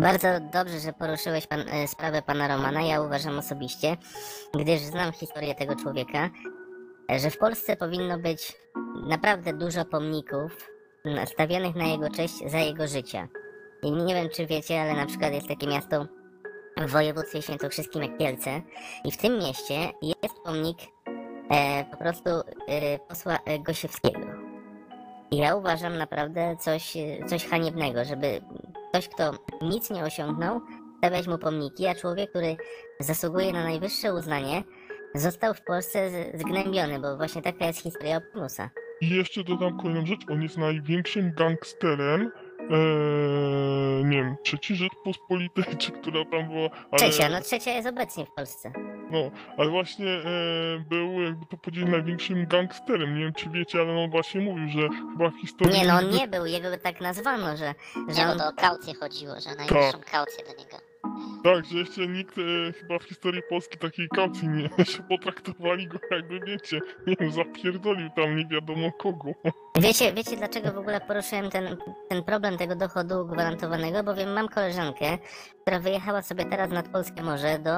Bardzo 0.00 0.28
dobrze, 0.52 0.80
że 0.80 0.92
poruszyłeś 0.92 1.46
pan, 1.46 1.60
e, 1.60 1.88
sprawę 1.88 2.22
pana 2.22 2.48
Romana. 2.48 2.82
Ja 2.82 3.00
uważam 3.00 3.38
osobiście, 3.38 3.96
gdyż 4.60 4.80
znam 4.80 5.12
historię 5.12 5.54
tego 5.54 5.76
człowieka, 5.76 6.30
że 7.08 7.30
w 7.30 7.38
Polsce 7.38 7.76
powinno 7.76 8.18
być 8.18 8.52
naprawdę 9.06 9.52
dużo 9.52 9.84
pomników 9.84 10.70
m, 11.04 11.26
stawianych 11.26 11.74
na 11.74 11.86
jego 11.86 12.10
cześć 12.10 12.50
za 12.50 12.58
jego 12.58 12.88
życia. 12.88 13.28
I 13.82 13.92
nie 13.92 14.14
wiem, 14.14 14.28
czy 14.28 14.46
wiecie, 14.46 14.80
ale 14.80 14.94
na 14.94 15.06
przykład 15.06 15.32
jest 15.32 15.48
takie 15.48 15.66
miasto 15.66 16.06
w 16.76 16.90
województwie 16.90 17.42
świętokrzyskim 17.42 18.02
jak 18.02 18.18
Kielce 18.18 18.62
i 19.04 19.10
w 19.10 19.16
tym 19.16 19.38
mieście 19.38 19.74
jest 20.02 20.34
pomnik 20.44 20.78
e, 21.50 21.84
po 21.90 21.96
prostu 21.96 22.30
e, 22.68 22.98
posła 22.98 23.38
Gosiewskiego. 23.66 24.26
I 25.30 25.36
ja 25.36 25.56
uważam 25.56 25.98
naprawdę 25.98 26.56
coś, 26.60 26.96
coś 27.26 27.46
haniebnego, 27.46 28.04
żeby 28.04 28.40
ktoś, 28.90 29.08
kto 29.08 29.32
nic 29.62 29.90
nie 29.90 30.04
osiągnął, 30.04 30.60
stawiać 30.98 31.26
mu 31.26 31.38
pomniki, 31.38 31.86
a 31.86 31.94
człowiek, 31.94 32.30
który 32.30 32.56
zasługuje 33.00 33.52
na 33.52 33.64
najwyższe 33.64 34.14
uznanie, 34.14 34.62
został 35.14 35.54
w 35.54 35.62
Polsce 35.62 36.10
zgnębiony, 36.34 37.00
bo 37.00 37.16
właśnie 37.16 37.42
taka 37.42 37.66
jest 37.66 37.80
historia 37.82 38.16
Optimusa. 38.16 38.70
I 39.00 39.08
jeszcze 39.10 39.44
dodam 39.44 39.78
kolejną 39.78 40.06
rzecz, 40.06 40.20
on 40.30 40.42
jest 40.42 40.58
największym 40.58 41.32
gangsterem, 41.34 42.30
eee, 42.60 44.04
nie 44.04 44.16
wiem, 44.16 44.36
trzeci 44.44 44.76
Rzeczpospolitej, 44.76 45.64
czy 45.78 45.92
która 45.92 46.24
tam 46.24 46.48
była, 46.48 46.68
ale, 46.90 46.98
Trzecia, 47.10 47.28
no 47.28 47.40
trzecia 47.40 47.70
jest 47.70 47.88
obecnie 47.88 48.26
w 48.26 48.30
Polsce. 48.30 48.72
no, 49.10 49.30
ale 49.56 49.70
właśnie 49.70 50.06
e, 50.10 50.84
był, 50.88 51.22
jakby 51.22 51.46
to 51.46 51.56
powiedzieć, 51.56 51.88
największym 51.88 52.46
gangsterem, 52.46 53.14
nie 53.14 53.24
wiem 53.24 53.32
czy 53.34 53.50
wiecie, 53.50 53.80
ale 53.80 53.92
on 54.04 54.10
właśnie 54.10 54.40
mówił, 54.40 54.68
że 54.68 54.88
chyba 55.12 55.30
w 55.30 55.40
historii... 55.40 55.78
Nie, 55.78 55.86
no 55.86 55.94
on 55.94 56.10
nie 56.10 56.28
był, 56.28 56.46
jego 56.46 56.68
tak 56.82 57.00
nazwano, 57.00 57.56
że, 57.56 57.74
że 58.08 58.20
Nie, 58.20 58.26
bo 58.26 58.32
on... 58.32 58.38
to 58.38 58.48
o 58.48 58.52
kaucję 58.52 58.94
chodziło, 58.94 59.34
że 59.40 59.54
najwyższą 59.54 59.98
kaucję 60.12 60.44
do 60.44 60.50
niego. 60.62 60.76
Tak, 61.44 61.64
że 61.64 61.78
jeszcze 61.78 62.06
nikt 62.06 62.38
e, 62.38 62.72
chyba 62.72 62.98
w 62.98 63.02
historii 63.04 63.42
Polski 63.50 63.78
takiej 63.78 64.08
kaucji 64.08 64.48
nie, 64.48 64.68
że 64.92 65.02
potraktowali 65.08 65.86
go 65.88 65.98
jakby, 66.10 66.40
wiecie, 66.40 66.80
nie 67.06 67.30
zapierdolił 67.30 68.10
tam 68.16 68.36
nie 68.36 68.46
wiadomo 68.46 68.92
kogo. 68.92 69.30
Wiecie, 69.80 70.12
wiecie 70.12 70.36
dlaczego 70.36 70.72
w 70.72 70.78
ogóle 70.78 71.00
poruszyłem 71.00 71.50
ten, 71.50 71.76
ten 72.08 72.22
problem 72.22 72.58
tego 72.58 72.76
dochodu 72.76 73.26
gwarantowanego? 73.26 74.02
Bowiem 74.02 74.32
mam 74.32 74.48
koleżankę, 74.48 75.18
która 75.62 75.80
wyjechała 75.80 76.22
sobie 76.22 76.44
teraz 76.44 76.70
nad 76.70 76.88
Polskie 76.88 77.22
Morze 77.22 77.58
do 77.58 77.70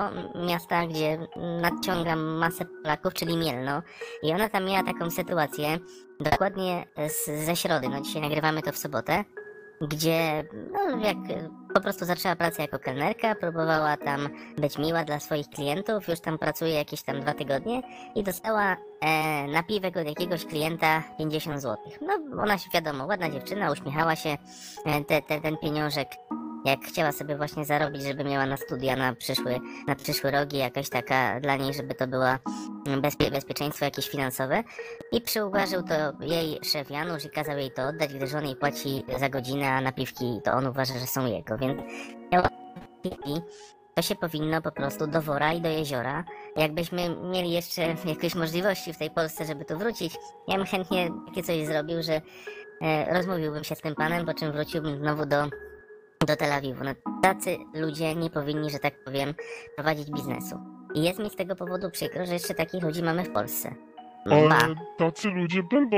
miasta, 0.46 0.86
gdzie 0.86 1.18
nadciąga 1.60 2.16
masę 2.16 2.64
Polaków, 2.64 3.14
czyli 3.14 3.36
Mielno. 3.36 3.82
I 4.22 4.32
ona 4.32 4.48
tam 4.48 4.64
miała 4.64 4.82
taką 4.82 5.10
sytuację, 5.10 5.78
dokładnie 6.20 6.84
z, 7.08 7.46
ze 7.46 7.56
środy, 7.56 7.88
no 7.88 8.00
dzisiaj 8.00 8.22
nagrywamy 8.22 8.62
to 8.62 8.72
w 8.72 8.76
sobotę, 8.76 9.24
gdzie 9.80 10.44
no, 10.72 10.98
jak 11.06 11.16
po 11.74 11.80
prostu 11.80 12.04
zaczęła 12.04 12.36
pracę 12.36 12.62
jako 12.62 12.78
kelnerka, 12.78 13.34
próbowała 13.34 13.96
tam 13.96 14.28
być 14.58 14.78
miła 14.78 15.04
dla 15.04 15.20
swoich 15.20 15.48
klientów, 15.48 16.08
już 16.08 16.20
tam 16.20 16.38
pracuje 16.38 16.74
jakieś 16.74 17.02
tam 17.02 17.20
dwa 17.20 17.34
tygodnie 17.34 17.82
i 18.14 18.22
dostała 18.22 18.76
e, 19.00 19.46
napiwek 19.46 19.96
od 19.96 20.06
jakiegoś 20.06 20.44
klienta 20.46 21.02
50 21.18 21.62
zł. 21.62 21.76
No 22.00 22.42
ona 22.42 22.58
się 22.58 22.70
wiadomo, 22.74 23.06
ładna 23.06 23.30
dziewczyna, 23.30 23.72
uśmiechała 23.72 24.16
się, 24.16 24.36
e, 24.86 25.04
te, 25.04 25.22
te, 25.22 25.40
ten 25.40 25.56
pieniążek 25.56 26.08
jak 26.66 26.84
chciała 26.84 27.12
sobie 27.12 27.36
właśnie 27.36 27.64
zarobić, 27.64 28.02
żeby 28.02 28.24
miała 28.24 28.46
na 28.46 28.56
studia 28.56 28.96
na 28.96 29.14
przyszły, 29.14 29.60
na 29.86 29.94
przyszły 29.94 30.30
rogi, 30.30 30.58
jakaś 30.58 30.88
taka 30.88 31.40
dla 31.40 31.56
niej, 31.56 31.74
żeby 31.74 31.94
to 31.94 32.06
była 32.06 32.38
bezpie, 33.00 33.30
bezpieczeństwo 33.30 33.84
jakieś 33.84 34.08
finansowe. 34.08 34.62
I 35.12 35.20
przyuważył 35.20 35.82
to 35.82 35.94
jej 36.24 36.58
szef 36.64 36.90
Janusz 36.90 37.24
i 37.24 37.30
kazał 37.30 37.58
jej 37.58 37.70
to 37.70 37.88
oddać, 37.88 38.14
gdyż 38.14 38.34
on 38.34 38.44
jej 38.44 38.56
płaci 38.56 39.04
za 39.18 39.28
godzinę, 39.28 39.68
a 39.68 39.80
napiwki 39.80 40.40
to 40.44 40.52
on 40.52 40.66
uważa, 40.66 40.98
że 40.98 41.06
są 41.06 41.26
jego, 41.26 41.58
więc 41.58 41.80
miała 42.32 42.48
to 43.94 44.02
się 44.02 44.14
powinno 44.14 44.62
po 44.62 44.72
prostu 44.72 45.06
do 45.06 45.22
wora 45.22 45.52
i 45.52 45.60
do 45.60 45.68
jeziora. 45.68 46.24
Jakbyśmy 46.56 47.16
mieli 47.16 47.50
jeszcze 47.50 47.82
jakieś 48.04 48.34
możliwości 48.34 48.92
w 48.92 48.98
tej 48.98 49.10
Polsce, 49.10 49.44
żeby 49.44 49.64
tu 49.64 49.78
wrócić, 49.78 50.14
ja 50.48 50.56
bym 50.56 50.66
chętnie 50.66 51.10
takie 51.26 51.42
coś 51.42 51.66
zrobił, 51.66 52.02
że 52.02 52.20
e, 52.82 53.14
rozmówiłbym 53.14 53.64
się 53.64 53.74
z 53.74 53.80
tym 53.80 53.94
panem, 53.94 54.26
po 54.26 54.34
czym 54.34 54.52
wróciłbym 54.52 54.98
znowu 54.98 55.26
do, 55.26 55.48
do 56.26 56.36
Tel 56.36 56.52
Awiwu. 56.52 56.84
No, 56.84 56.90
tacy 57.22 57.56
ludzie 57.74 58.14
nie 58.14 58.30
powinni, 58.30 58.70
że 58.70 58.78
tak 58.78 59.04
powiem, 59.04 59.34
prowadzić 59.74 60.10
biznesu. 60.10 60.58
I 60.94 61.02
jest 61.02 61.18
mi 61.18 61.30
z 61.30 61.36
tego 61.36 61.56
powodu 61.56 61.90
przykro, 61.90 62.26
że 62.26 62.32
jeszcze 62.32 62.54
takich 62.54 62.82
ludzi 62.82 63.02
mamy 63.02 63.24
w 63.24 63.32
Polsce. 63.32 63.74
Ale 64.30 64.48
Ma. 64.48 64.56
tacy 64.96 65.30
ludzie 65.30 65.62
będą 65.62 65.96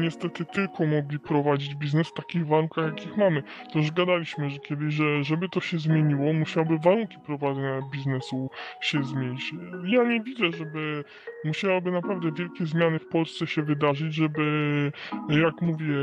niestety 0.00 0.44
tylko 0.44 0.86
mogli 0.86 1.18
prowadzić 1.18 1.74
biznes 1.74 2.08
w 2.08 2.12
takich 2.12 2.46
warunkach, 2.46 2.84
jakich 2.84 3.16
mamy. 3.16 3.42
To 3.72 3.78
już 3.78 3.90
gadaliśmy, 3.90 4.50
że 4.50 4.58
kiedyś, 4.58 4.94
że 4.94 5.24
żeby 5.24 5.48
to 5.48 5.60
się 5.60 5.78
zmieniło, 5.78 6.32
musiałyby 6.32 6.78
warunki 6.78 7.16
prowadzenia 7.26 7.80
biznesu 7.92 8.50
się 8.80 9.04
zmienić. 9.04 9.54
Ja 9.84 10.04
nie 10.04 10.20
widzę, 10.20 10.52
żeby 10.58 11.04
musiałyby 11.44 11.90
naprawdę 11.90 12.32
wielkie 12.32 12.66
zmiany 12.66 12.98
w 12.98 13.08
Polsce 13.08 13.46
się 13.46 13.62
wydarzyć, 13.62 14.14
żeby, 14.14 14.92
jak 15.28 15.62
mówię, 15.62 15.94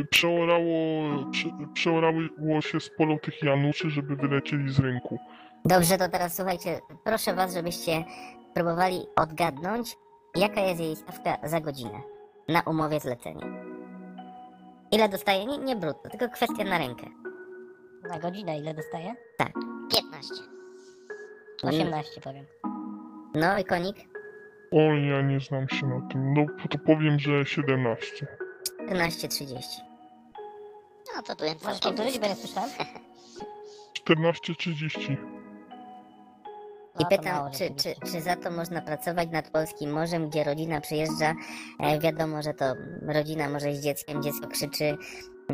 e, 0.00 0.04
przeorało, 0.10 1.04
prze, 1.32 1.48
przeorało 1.74 2.20
się 2.60 2.80
sporo 2.80 3.18
tych 3.18 3.42
Januszy, 3.42 3.90
żeby 3.90 4.16
wylecieli 4.16 4.70
z 4.70 4.78
rynku. 4.78 5.18
Dobrze, 5.64 5.98
to 5.98 6.08
teraz 6.08 6.36
słuchajcie, 6.36 6.80
proszę 7.04 7.34
was, 7.34 7.54
żebyście 7.54 8.04
próbowali 8.54 8.98
odgadnąć, 9.16 9.96
jaka 10.36 10.60
jest 10.60 10.80
jej 10.80 10.96
stawka 10.96 11.48
za 11.48 11.60
godzinę 11.60 12.00
na 12.48 12.60
umowie 12.62 13.00
zlecenia. 13.00 13.46
Ile 14.90 15.08
dostaje? 15.08 15.46
Nie, 15.46 15.58
nie 15.58 15.76
brutto, 15.76 16.08
tylko 16.10 16.28
kwestia 16.28 16.64
na 16.64 16.78
rękę. 16.78 17.06
Na 18.08 18.18
godzinę 18.18 18.58
ile 18.58 18.74
dostaje? 18.74 19.14
15. 19.90 20.34
18 21.62 22.20
powiem. 22.20 22.46
No 23.34 23.58
i 23.58 23.64
konik? 23.64 23.96
O, 24.72 24.78
ja 24.94 25.22
nie 25.22 25.40
znam 25.40 25.68
się 25.68 25.86
na 25.86 26.08
tym. 26.12 26.34
No, 26.34 26.46
to 26.70 26.78
powiem, 26.78 27.18
że 27.18 27.44
17. 27.46 28.26
14,30. 28.88 29.60
No 31.16 31.22
to 31.22 31.36
byłem 31.36 31.54
Możesz 31.64 31.78
całkiem 31.80 31.94
powtórzyć, 32.04 32.18
bo 32.18 32.26
blisko. 32.26 32.28
nie 32.28 32.34
słyszałem? 32.36 32.70
14.30. 34.08 35.16
I 36.98 37.06
pytam, 37.06 37.50
czy, 37.50 37.74
czy, 37.74 37.94
czy 38.12 38.20
za 38.20 38.36
to 38.36 38.50
można 38.50 38.82
pracować 38.82 39.28
nad 39.30 39.50
polskim 39.50 39.92
morzem, 39.92 40.28
gdzie 40.28 40.44
rodzina 40.44 40.80
przyjeżdża, 40.80 41.34
e, 41.80 41.98
wiadomo, 42.00 42.42
że 42.42 42.54
to 42.54 42.64
rodzina 43.06 43.48
może 43.48 43.74
z 43.74 43.80
dzieckiem, 43.80 44.22
dziecko 44.22 44.48
krzyczy, 44.48 44.96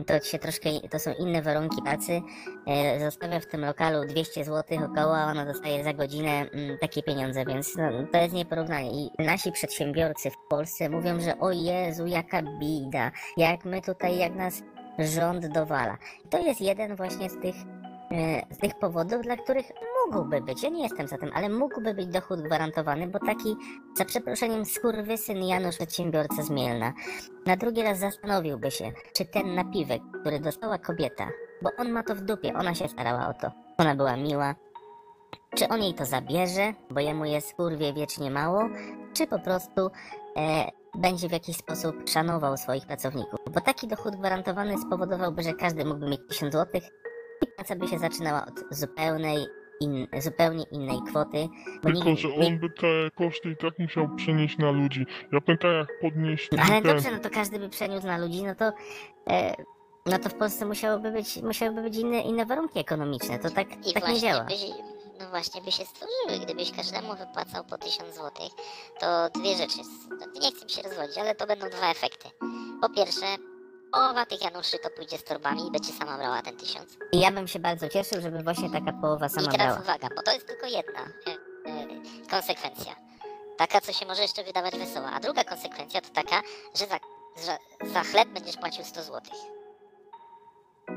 to 0.07 0.21
się 0.21 0.39
troszkę, 0.39 0.71
to 0.91 0.99
są 0.99 1.13
inne 1.19 1.43
warunki 1.43 1.83
pracy, 1.83 2.21
e, 2.67 3.01
zostawia 3.01 3.41
w 3.41 3.47
tym 3.47 3.61
lokalu 3.61 4.05
200 4.05 4.45
zł 4.45 4.79
około, 4.85 5.19
a 5.19 5.31
ona 5.31 5.45
dostaje 5.45 5.85
za 5.85 5.93
godzinę 5.93 6.31
mm, 6.31 6.79
takie 6.79 7.03
pieniądze, 7.03 7.45
więc 7.45 7.77
no, 7.77 7.91
to 8.13 8.19
jest 8.19 8.35
nieporównanie. 8.35 8.91
I 8.91 9.11
nasi 9.19 9.53
przedsiębiorcy 9.53 10.31
w 10.31 10.37
Polsce 10.49 10.89
mówią, 10.89 11.21
że 11.21 11.39
o 11.39 11.53
Jezu, 11.53 12.07
jaka 12.07 12.43
bida, 12.43 13.11
jak 13.37 13.65
my 13.65 13.83
tutaj, 13.83 14.19
jak 14.19 14.35
nas 14.35 14.63
rząd 14.99 15.47
dowala. 15.47 15.99
To 16.31 16.39
jest 16.39 16.61
jeden 16.61 16.97
właśnie 16.97 17.31
z 17.31 17.41
tych 17.41 17.55
e, 18.11 18.55
z 18.55 18.59
tych 18.59 18.79
powodów, 18.79 19.23
dla 19.23 19.37
których 19.37 19.73
mógłby 20.11 20.41
być, 20.41 20.63
ja 20.63 20.69
nie 20.69 20.83
jestem 20.83 21.09
za 21.09 21.19
tym, 21.19 21.31
ale 21.35 21.49
mógłby 21.49 21.95
być 21.95 22.07
dochód 22.07 22.41
gwarantowany, 22.41 23.07
bo 23.07 23.19
taki, 23.19 23.57
za 23.97 24.05
przeproszeniem, 24.05 24.65
skurwysyn 24.65 25.45
Janusz 25.45 25.77
przedsiębiorca 25.77 26.43
z 26.43 26.51
Mielna, 26.51 26.93
na 27.47 27.57
drugi 27.57 27.83
raz 27.83 27.99
zastanowiłby 27.99 28.71
się, 28.71 28.93
czy 29.17 29.25
ten 29.25 29.55
napiwek, 29.55 30.03
który 30.21 30.41
dostała 30.41 30.79
kobieta, 30.79 31.29
bo 31.63 31.71
on 31.79 31.93
ma 31.93 32.03
to 32.03 32.15
w 32.15 32.21
dupie, 32.21 32.55
ona 32.55 32.75
się 32.75 32.89
starała 32.89 33.29
o 33.29 33.35
to, 33.35 33.51
ona 33.79 33.95
była 33.95 34.17
miła, 34.17 34.55
czy 35.57 35.69
on 35.69 35.83
jej 35.83 35.95
to 35.95 36.05
zabierze, 36.05 36.75
bo 36.91 37.01
jemu 37.01 37.25
jest 37.25 37.55
kurwie 37.55 37.93
wiecznie 37.93 38.31
mało, 38.31 38.69
czy 39.15 39.27
po 39.27 39.39
prostu 39.39 39.91
e, 40.37 40.71
będzie 40.95 41.29
w 41.29 41.33
jakiś 41.33 41.57
sposób 41.57 41.97
szanował 42.09 42.57
swoich 42.57 42.87
pracowników. 42.87 43.41
Bo 43.55 43.61
taki 43.61 43.89
dochód 43.89 44.17
gwarantowany 44.17 44.79
spowodowałby, 44.79 45.43
że 45.43 45.53
każdy 45.53 45.85
mógłby 45.85 46.07
mieć 46.07 46.21
1000 46.29 46.53
zł 46.53 46.81
i 47.43 47.47
praca 47.57 47.77
by 47.77 47.89
się 47.89 47.99
zaczynała 47.99 48.47
od 48.47 48.77
zupełnej, 48.77 49.47
in, 49.81 50.07
zupełnie 50.19 50.65
innej 50.73 50.99
kwoty. 51.11 51.49
Bo 51.83 51.91
Tylko, 51.91 52.05
nikt, 52.11 52.21
że 52.21 52.29
on 52.47 52.59
by 52.59 52.71
te 52.71 53.11
koszty 53.15 53.51
i 53.51 53.57
tak 53.57 53.79
musiał 53.79 54.09
przenieść 54.17 54.59
na 54.59 54.71
ludzi. 54.71 55.07
Ja 55.33 55.41
pamiętam 55.41 55.71
jak 55.75 56.01
podnieść 56.01 56.49
no 56.53 56.63
ale 56.63 56.83
ten... 56.83 56.95
dobrze, 56.95 57.11
no 57.11 57.19
to 57.19 57.31
każdy 57.31 57.59
by 57.59 57.69
przeniósł 57.69 58.07
na 58.07 58.19
ludzi, 58.19 58.43
no 58.43 58.55
to... 58.55 58.73
E, 59.31 59.55
no 60.07 60.19
to 60.19 60.29
w 60.29 60.35
Polsce 60.35 60.67
musiałoby 60.67 61.11
być, 61.11 61.37
musiałyby 61.43 61.83
być 61.83 61.97
inne, 61.97 62.21
inne 62.21 62.47
warunki 62.47 62.79
ekonomiczne. 62.79 63.39
To 63.39 63.51
tak, 63.51 63.87
I 63.87 63.93
tak 63.93 64.09
nie 64.09 64.21
działa. 64.21 64.45
by, 64.45 64.55
no 65.21 65.31
właśnie 65.31 65.63
by 65.63 65.73
się 65.73 65.85
stworzyły, 65.85 66.45
gdybyś 66.45 66.73
każdemu 66.73 67.09
wypłacał 67.17 67.65
po 67.65 67.79
1000 67.79 68.15
zł, 68.15 68.31
to 69.01 69.29
dwie 69.41 69.57
rzeczy. 69.57 69.79
No, 70.11 70.41
Nie 70.41 70.51
chcę 70.51 70.65
mi 70.65 70.71
się 70.71 70.83
rozwodzić, 70.83 71.19
ale 71.19 71.35
to 71.35 71.47
będą 71.47 71.69
dwa 71.71 71.91
efekty. 71.91 72.29
Po 72.81 72.89
pierwsze, 72.89 73.27
połowa 73.93 74.27
tych 74.27 74.43
Januszy 74.43 74.79
to 74.79 74.91
pójdzie 74.91 75.19
z 75.19 75.25
torbami 75.25 75.69
i 75.69 75.71
będzie 75.71 75.93
sama 75.93 76.19
brała 76.19 76.43
ten 76.43 76.57
tysiąc. 76.57 76.99
I 77.13 77.21
ja 77.21 77.31
bym 77.33 77.49
się 77.49 77.59
bardzo 77.59 77.89
cieszył, 77.89 78.21
żeby 78.21 78.43
właśnie 78.43 78.71
taka 78.71 78.93
połowa 78.93 79.27
I 79.27 79.31
sama 79.31 79.51
teraz 79.53 79.67
brała. 79.67 79.81
uwaga, 79.81 80.09
bo 80.17 80.23
to 80.23 80.33
jest 80.33 80.47
tylko 80.47 80.67
jedna 80.67 81.01
e, 81.01 81.31
e, 81.71 81.87
konsekwencja. 82.31 82.95
Taka, 83.59 83.81
co 83.81 83.93
się 83.93 84.07
może 84.07 84.23
jeszcze 84.23 84.45
wydawać 84.45 84.77
wesoła. 84.79 85.11
A 85.15 85.21
druga 85.21 85.45
konsekwencja 85.45 86.01
to 86.01 86.09
taka, 86.15 86.43
że 86.75 86.87
za, 86.87 86.99
że 87.47 87.59
za 87.93 88.03
chleb 88.03 88.29
będziesz 88.29 88.57
płacił 88.57 88.85
100 88.85 89.03
zł. 89.03 89.21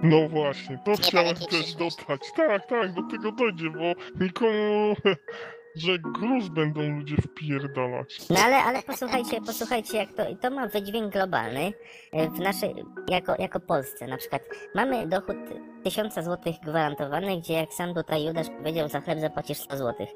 No 0.03 0.29
właśnie, 0.29 0.79
to 0.86 0.91
chciałem 0.97 1.36
też 1.36 1.47
przyszłości. 1.47 1.77
dodać. 1.77 2.21
Tak, 2.36 2.67
tak, 2.67 2.93
do 2.93 3.01
tego 3.12 3.32
dojdzie, 3.32 3.69
bo 3.69 4.23
nikomu... 4.25 4.95
że 5.75 5.99
gruz 5.99 6.47
będą 6.49 6.81
ludzie 6.97 7.15
wpierdalać. 7.17 8.29
No 8.29 8.39
ale, 8.39 8.55
ale 8.57 8.83
posłuchajcie, 8.83 9.41
posłuchajcie, 9.41 9.97
jak 9.97 10.13
to, 10.13 10.23
to 10.41 10.49
ma 10.51 10.67
wydźwięk 10.67 11.13
globalny 11.13 11.73
e, 12.12 12.29
w 12.29 12.39
naszej, 12.39 12.75
jako, 13.09 13.36
jako 13.39 13.59
Polsce 13.59 14.07
na 14.07 14.17
przykład. 14.17 14.41
Mamy 14.75 15.07
dochód 15.07 15.36
1000 15.83 16.13
zł 16.15 16.53
gwarantowany, 16.65 17.38
gdzie 17.38 17.53
jak 17.53 17.73
sam 17.73 17.93
tutaj 17.93 18.25
Judasz 18.25 18.47
powiedział, 18.57 18.89
za 18.89 19.01
chleb 19.01 19.19
zapłacisz 19.19 19.57
100 19.57 19.77
zł. 19.77 20.07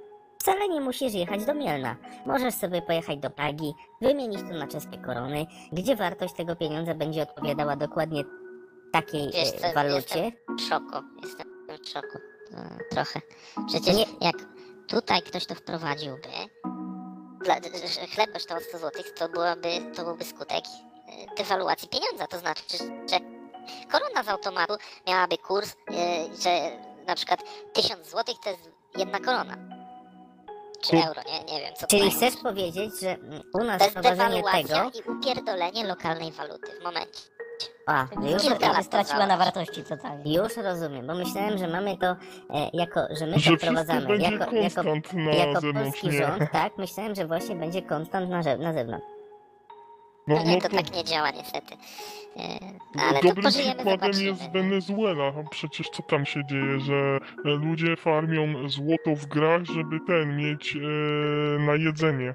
Wcale 0.41 0.69
nie 0.69 0.81
musisz 0.81 1.13
jechać 1.13 1.45
do 1.45 1.53
Mielna. 1.53 1.95
Możesz 2.25 2.53
sobie 2.53 2.81
pojechać 2.81 3.17
do 3.19 3.29
Pragi, 3.29 3.73
wymienić 4.01 4.39
to 4.41 4.49
na 4.57 4.67
czeskie 4.67 4.97
korony, 4.97 5.45
gdzie 5.71 5.95
wartość 5.95 6.33
tego 6.33 6.55
pieniądza 6.55 6.93
będzie 6.95 7.23
odpowiadała 7.23 7.75
dokładnie 7.75 8.23
takiej 8.91 9.31
Wiesz 9.31 9.49
e, 9.49 9.51
co, 9.57 9.73
walucie. 9.73 10.31
W 10.57 10.61
szoku. 10.61 10.97
Jestem 11.23 11.47
w 11.83 11.87
szoku. 11.89 12.17
e, 12.53 12.77
Trochę. 12.91 13.19
Przecież 13.67 13.95
Nie- 13.95 14.05
jak 14.21 14.35
tutaj 14.88 15.21
ktoś 15.21 15.45
to 15.45 15.56
wprowadziłby, 15.56 16.30
dla, 17.43 17.56
że 17.88 18.08
chleb 18.08 18.34
kosztował 18.34 18.63
100 18.63 18.78
zł, 18.78 19.04
to, 19.19 19.30
byłaby, 19.30 19.69
to 19.95 20.04
byłby 20.04 20.26
skutek 20.26 20.63
e, 20.65 21.36
dewaluacji 21.36 21.89
pieniądza. 21.89 22.28
To 22.28 22.39
znaczy, 22.39 22.78
że 23.10 23.19
korona 23.91 24.23
z 24.23 24.28
automatu 24.28 24.73
miałaby 25.08 25.38
kurs, 25.38 25.69
e, 25.71 25.93
że 26.43 26.71
na 27.08 27.15
przykład 27.15 27.43
1000 27.73 28.10
zł 28.10 28.36
to 28.43 28.50
jest 28.50 28.69
jedna 28.97 29.19
korona. 29.19 29.58
Czy 30.82 31.04
euro, 31.08 31.21
nie, 31.26 31.54
nie 31.54 31.62
wiem 31.62 31.76
co 31.76 31.88
Czyli 31.88 32.12
chcesz 32.12 32.36
powiedzieć, 32.36 33.00
że 33.02 33.17
u 33.54 33.63
nas 33.63 33.84
wprowadzenie 33.84 34.15
dewaluacja 34.15 34.91
tego 34.91 35.00
i 35.00 35.17
upierdolenie 35.17 35.88
lokalnej 35.88 36.32
waluty 36.32 36.80
w 36.80 36.84
momencie. 36.84 37.37
A, 37.85 38.05
już, 38.33 38.41
Kilka 38.41 38.83
straciła 38.83 39.27
na 39.27 39.37
wartości 39.37 39.83
totalnie. 39.83 40.35
już 40.35 40.57
rozumiem, 40.57 41.07
bo 41.07 41.15
myślałem, 41.15 41.57
że 41.57 41.67
mamy 41.67 41.97
to 41.97 42.07
e, 42.07 42.15
jako, 42.73 42.99
że 43.19 43.25
my 43.25 43.33
to 43.33 43.39
Że 43.39 43.39
wszystko 43.39 43.57
wprowadzamy 43.57 44.07
będzie 44.07 44.31
jako, 44.31 44.55
jako, 44.55 44.83
konstant 44.83 45.13
na 45.13 45.31
jako 45.33 45.61
zewnątrz, 45.61 45.89
polski 46.01 46.07
nie? 46.07 46.17
rząd, 46.27 46.51
tak, 46.51 46.77
myślałem, 46.77 47.15
że 47.15 47.27
właśnie 47.27 47.55
będzie 47.55 47.81
konstant 47.81 48.29
na, 48.29 48.37
na 48.57 48.73
zewnątrz. 48.73 49.05
No, 50.27 50.35
No 50.35 50.43
nie, 50.43 50.55
no 50.55 50.61
to 50.61 50.69
to 50.69 50.75
tak 50.75 50.95
nie 50.95 51.03
działa 51.03 51.31
niestety. 51.31 51.73
E, 52.37 52.59
Ale 53.09 53.19
to 53.19 53.27
dobrym 53.27 53.43
pożyjemy, 53.43 53.75
przykładem 53.75 53.99
zobaczymy. 53.99 54.25
jest 54.25 54.51
Wenezuela. 54.51 55.31
No 55.35 55.43
Przecież 55.51 55.89
co 55.89 56.03
tam 56.03 56.25
się 56.25 56.45
dzieje, 56.45 56.79
że 56.79 57.19
e, 57.45 57.49
ludzie 57.49 57.95
farmią 57.95 58.69
złoto 58.69 59.15
w 59.15 59.25
grach, 59.25 59.63
żeby 59.65 59.99
ten 60.07 60.37
mieć 60.37 60.75
e, 60.75 60.79
na 61.59 61.75
jedzenie. 61.75 62.33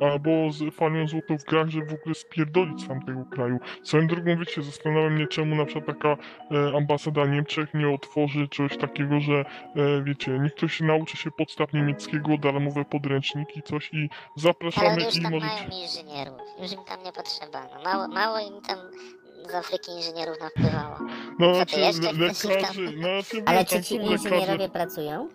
Albo 0.00 0.30
z, 0.52 0.74
farmią 0.74 1.08
złoto 1.08 1.38
w 1.38 1.44
grach, 1.44 1.68
żeby 1.68 1.86
w 1.86 1.94
ogóle 1.94 2.14
spierdolić 2.14 2.80
z 2.84 2.88
tamtego 2.88 3.24
kraju. 3.24 3.58
Swoją 3.82 4.06
drogą, 4.06 4.36
wiecie, 4.38 4.62
zastanawiam 4.62 5.14
mnie, 5.14 5.26
czemu 5.26 5.56
na 5.56 5.64
przykład 5.64 5.86
taka 5.86 6.08
e, 6.50 6.76
ambasada 6.76 7.26
Niemczech 7.26 7.74
nie 7.74 7.88
otworzy 7.88 8.48
czegoś 8.48 8.76
takiego, 8.76 9.20
że 9.20 9.32
e, 9.34 9.44
wiecie, 10.04 10.38
niech 10.38 10.54
ktoś 10.54 10.80
nauczy 10.80 11.16
się 11.16 11.30
podstaw 11.30 11.72
niemieckiego, 11.72 12.38
darmowe 12.38 12.84
podręczniki, 12.84 13.62
coś 13.62 13.90
i 13.92 13.96
Ale 13.98 14.08
zapraszamy 14.36 14.88
oni 14.88 15.04
już 15.04 15.16
i 15.16 15.22
tam 15.22 15.32
możecie... 15.32 15.54
mają 15.68 15.82
inżynierów. 15.82 16.40
Już 16.62 16.72
im 16.72 16.84
tam 16.84 17.02
nie 17.04 17.12
potrzeba. 17.12 17.66
No 17.74 17.82
mało, 17.84 18.08
mało 18.08 18.38
im 18.38 18.60
tam 18.62 18.78
z 19.50 19.54
Afryki 19.54 19.90
inżynierów 19.92 20.36
napływało. 20.40 20.96
No, 21.38 21.54
znaczy, 21.54 21.76
le- 21.80 21.92
tam- 21.92 22.16
lekarzy, 22.18 22.88
znaczy, 22.88 23.42
Ale 23.46 23.64
czy 23.64 23.82
ci 23.82 23.98
lekarze- 23.98 24.12
inżynierowie 24.12 24.68
pracują? 24.68 25.28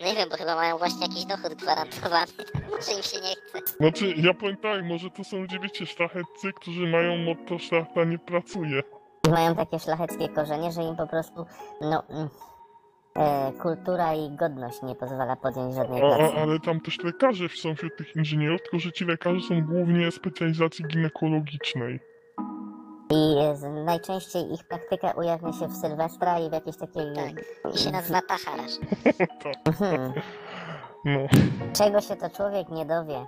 No 0.00 0.06
nie 0.06 0.14
wiem, 0.14 0.28
bo 0.28 0.36
chyba 0.36 0.54
mają 0.54 0.78
właśnie 0.78 1.06
jakiś 1.06 1.24
dochód 1.24 1.54
gwarantowany. 1.54 2.32
Może 2.70 2.92
im 2.92 3.02
się 3.02 3.20
nie 3.20 3.34
chce. 3.36 3.76
Znaczy, 3.80 4.14
ja 4.16 4.34
powiem 4.34 4.56
tak, 4.56 4.84
może 4.84 5.10
to 5.10 5.24
są 5.24 5.36
ludzie, 5.40 5.58
wiecie, 5.58 5.86
szlacheccy, 5.86 6.52
którzy 6.52 6.86
mają 6.86 7.16
motto 7.16 7.58
szlachta 7.58 8.04
nie 8.04 8.18
pracuje. 8.18 8.82
Mają 9.30 9.54
takie 9.54 9.78
szlacheckie 9.78 10.28
korzenie, 10.28 10.72
że 10.72 10.82
im 10.82 10.96
po 10.96 11.06
prostu, 11.06 11.46
no, 11.80 12.02
mm, 12.08 12.28
e, 13.16 13.52
kultura 13.52 14.14
i 14.14 14.30
godność 14.30 14.82
nie 14.82 14.94
pozwala 14.94 15.36
podjąć 15.36 15.74
żadnej 15.74 16.02
A, 16.02 16.16
pracy. 16.16 16.34
a, 16.36 16.42
ale 16.42 16.60
tam 16.60 16.80
też 16.80 16.98
lekarze 17.04 17.48
są 17.48 17.74
wśród 17.74 17.96
tych 17.96 18.16
inżynierów, 18.16 18.62
tylko 18.62 18.78
że 18.78 18.92
ci 18.92 19.04
lekarze 19.04 19.40
są 19.40 19.62
głównie 19.62 20.10
specjalizacji 20.10 20.84
ginekologicznej. 20.84 22.00
I 23.10 23.36
z- 23.56 23.84
najczęściej 23.84 24.52
ich 24.52 24.64
praktyka 24.64 25.10
ujawnia 25.10 25.52
się 25.52 25.68
w 25.68 25.76
Sylwestra 25.76 26.38
i 26.38 26.48
w 26.50 26.52
jakiejś 26.52 26.76
takiej... 26.76 27.04
Tak. 27.14 27.74
I 27.74 27.78
się 27.78 27.90
nazywa 27.90 28.20
Tacharasz. 28.22 28.72
Mhm. 29.66 30.12
No, 31.04 31.20
Czego 31.72 32.00
się 32.00 32.16
to 32.16 32.30
człowiek 32.30 32.68
nie 32.68 32.86
dowie? 32.86 33.26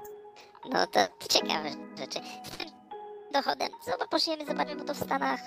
No 0.73 0.87
to 0.87 1.01
ciekawe 1.29 1.69
rzeczy. 1.99 2.19
Z 2.45 2.57
tym 2.57 2.69
dochodem, 3.33 3.69
pożyjemy, 4.11 4.47
zobaczymy, 4.47 4.77
bo 4.81 4.85
to 4.85 4.95
w 4.95 5.05
Stanach 5.05 5.40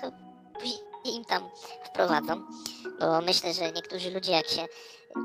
później 0.54 1.16
im 1.16 1.24
tam 1.24 1.42
wprowadzą. 1.84 2.34
Bo 3.00 3.20
myślę, 3.20 3.52
że 3.54 3.72
niektórzy 3.72 4.10
ludzie, 4.10 4.32
jak 4.32 4.46
się, 4.46 4.66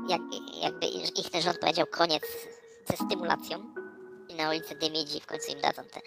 jak, 0.08 0.20
jakby 0.62 0.86
ich 0.86 1.30
ten 1.30 1.42
rząd 1.42 1.58
powiedział 1.58 1.86
koniec 1.86 2.22
ze 2.86 2.96
stymulacją 3.06 3.58
na 4.42 4.50
ulicy 4.50 4.74
Dymidzi 4.74 5.20
w 5.20 5.26
końcu 5.26 5.52
im 5.52 5.60
dadzą 5.60 5.82
te 5.84 6.00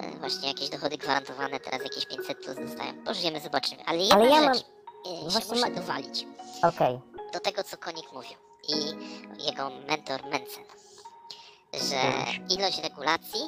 e, 0.00 0.18
właśnie 0.18 0.48
jakieś 0.48 0.68
dochody 0.68 0.98
gwarantowane, 0.98 1.60
teraz 1.60 1.82
jakieś 1.82 2.06
500 2.06 2.38
plus 2.38 2.56
dostają. 2.56 3.04
Pożyjemy, 3.04 3.40
zobaczymy. 3.40 3.82
Ale 3.86 3.98
jedna 3.98 4.14
Ale 4.14 4.28
ja 4.30 4.40
mam- 4.40 4.54
rzecz 4.54 4.64
e, 5.06 5.08
się 5.24 5.28
właśnie 5.30 5.54
muszę 5.54 5.70
ma- 5.70 5.76
dowalić 5.80 6.26
Okej, 6.62 7.00
do 7.32 7.40
tego, 7.40 7.62
co 7.64 7.76
Konik 7.76 8.12
mówił 8.12 8.36
i 8.68 8.74
jego 9.46 9.70
mentor 9.88 10.22
Mencen, 10.24 10.64
że 11.72 11.96
ilość 12.56 12.82
regulacji 12.82 13.40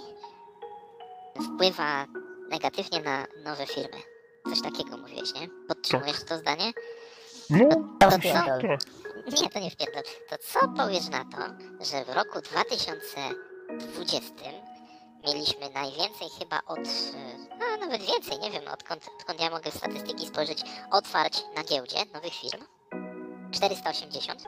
wpływa 1.54 2.06
negatywnie 2.48 3.00
na 3.00 3.26
nowe 3.44 3.66
firmy. 3.66 3.96
Coś 4.50 4.62
takiego 4.62 4.96
mówiłeś, 4.96 5.34
nie? 5.34 5.48
Podtrzymujesz 5.68 6.24
to 6.24 6.38
zdanie? 6.38 6.72
no, 7.50 7.68
to 8.00 8.10
To 8.10 8.18
pierdol. 8.18 8.60
tak. 8.62 8.80
Nie, 9.42 9.50
to 9.50 9.58
nie 9.60 9.70
wpierdol. 9.70 10.02
To 10.30 10.36
co 10.38 10.68
powiesz 10.68 11.08
na 11.08 11.24
to, 11.24 11.38
że 11.84 12.04
w 12.04 12.08
roku 12.08 12.40
2020 12.40 13.20
mieliśmy 15.26 15.70
najwięcej 15.70 16.28
chyba 16.38 16.60
od, 16.66 16.78
e, 16.78 17.64
a 17.74 17.76
nawet 17.76 18.02
więcej, 18.02 18.38
nie 18.38 18.50
wiem 18.50 18.68
odkąd, 18.72 19.08
odkąd 19.20 19.40
ja 19.40 19.50
mogę 19.50 19.70
w 19.70 19.74
statystyki 19.76 20.26
spojrzeć, 20.26 20.58
otwarć 20.90 21.42
na 21.56 21.64
giełdzie 21.64 21.96
nowych 22.14 22.34
firm? 22.34 22.64
480? 23.50 24.44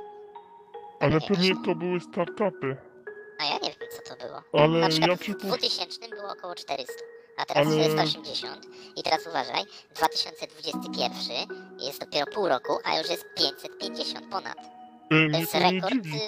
Ale 1.00 1.14
Nie, 1.14 1.20
pewnie 1.20 1.55
to- 1.64 1.74
były 1.74 2.00
startupy. 2.00 2.76
A 3.40 3.44
ja 3.44 3.52
nie 3.55 3.70
wiem 3.70 3.88
co 3.90 4.14
to 4.16 4.26
było. 4.26 4.42
Ale 4.64 4.79
Na 4.79 4.88
przykład 4.88 5.11
ja 5.11 5.16
w 5.16 5.20
przypuszczam... 5.20 5.48
2000 5.50 6.09
było 6.09 6.31
około 6.31 6.55
400, 6.55 6.92
a 7.37 7.44
teraz 7.44 7.66
Ale- 7.66 7.85
480. 7.85 8.66
I 8.96 9.02
teraz 9.02 9.26
uważaj, 9.26 9.64
2021 9.94 11.46
jest 11.79 12.00
dopiero 12.00 12.26
pół 12.35 12.48
roku, 12.48 12.79
a 12.85 12.98
już 12.98 13.11
jest 13.11 13.24
550 13.37 14.26
ponad. 14.31 14.59
E, 14.59 15.31
To 15.33 15.38
jest 15.38 15.55
rekord 15.55 15.94
dziwi. 16.05 16.20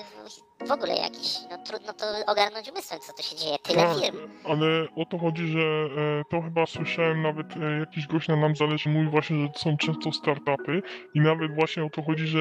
W- 0.66 0.70
ogóle 0.70 0.96
jakiś. 0.96 1.38
No 1.50 1.58
trudno 1.58 1.92
to 1.92 2.04
ogarnąć 2.26 2.70
umysłem, 2.70 3.00
co 3.00 3.12
to 3.12 3.22
się 3.22 3.36
dzieje. 3.36 3.56
Tyle 3.62 3.82
Tak, 3.82 3.96
firm. 4.04 4.16
ale 4.44 4.66
o 4.96 5.04
to 5.06 5.18
chodzi, 5.18 5.46
że 5.46 5.58
e, 5.60 6.22
to 6.30 6.40
chyba 6.42 6.66
słyszałem 6.66 7.22
nawet 7.22 7.46
e, 7.56 7.78
jakiś 7.78 8.06
gość 8.06 8.28
na 8.28 8.36
nam 8.36 8.56
zależy 8.56 8.88
mówi 8.88 9.08
właśnie, 9.08 9.42
że 9.42 9.48
to 9.48 9.58
są 9.58 9.76
często 9.76 10.12
startupy 10.12 10.82
i 11.14 11.20
nawet 11.20 11.54
właśnie 11.54 11.84
o 11.84 11.90
to 11.90 12.02
chodzi, 12.02 12.26
że 12.26 12.38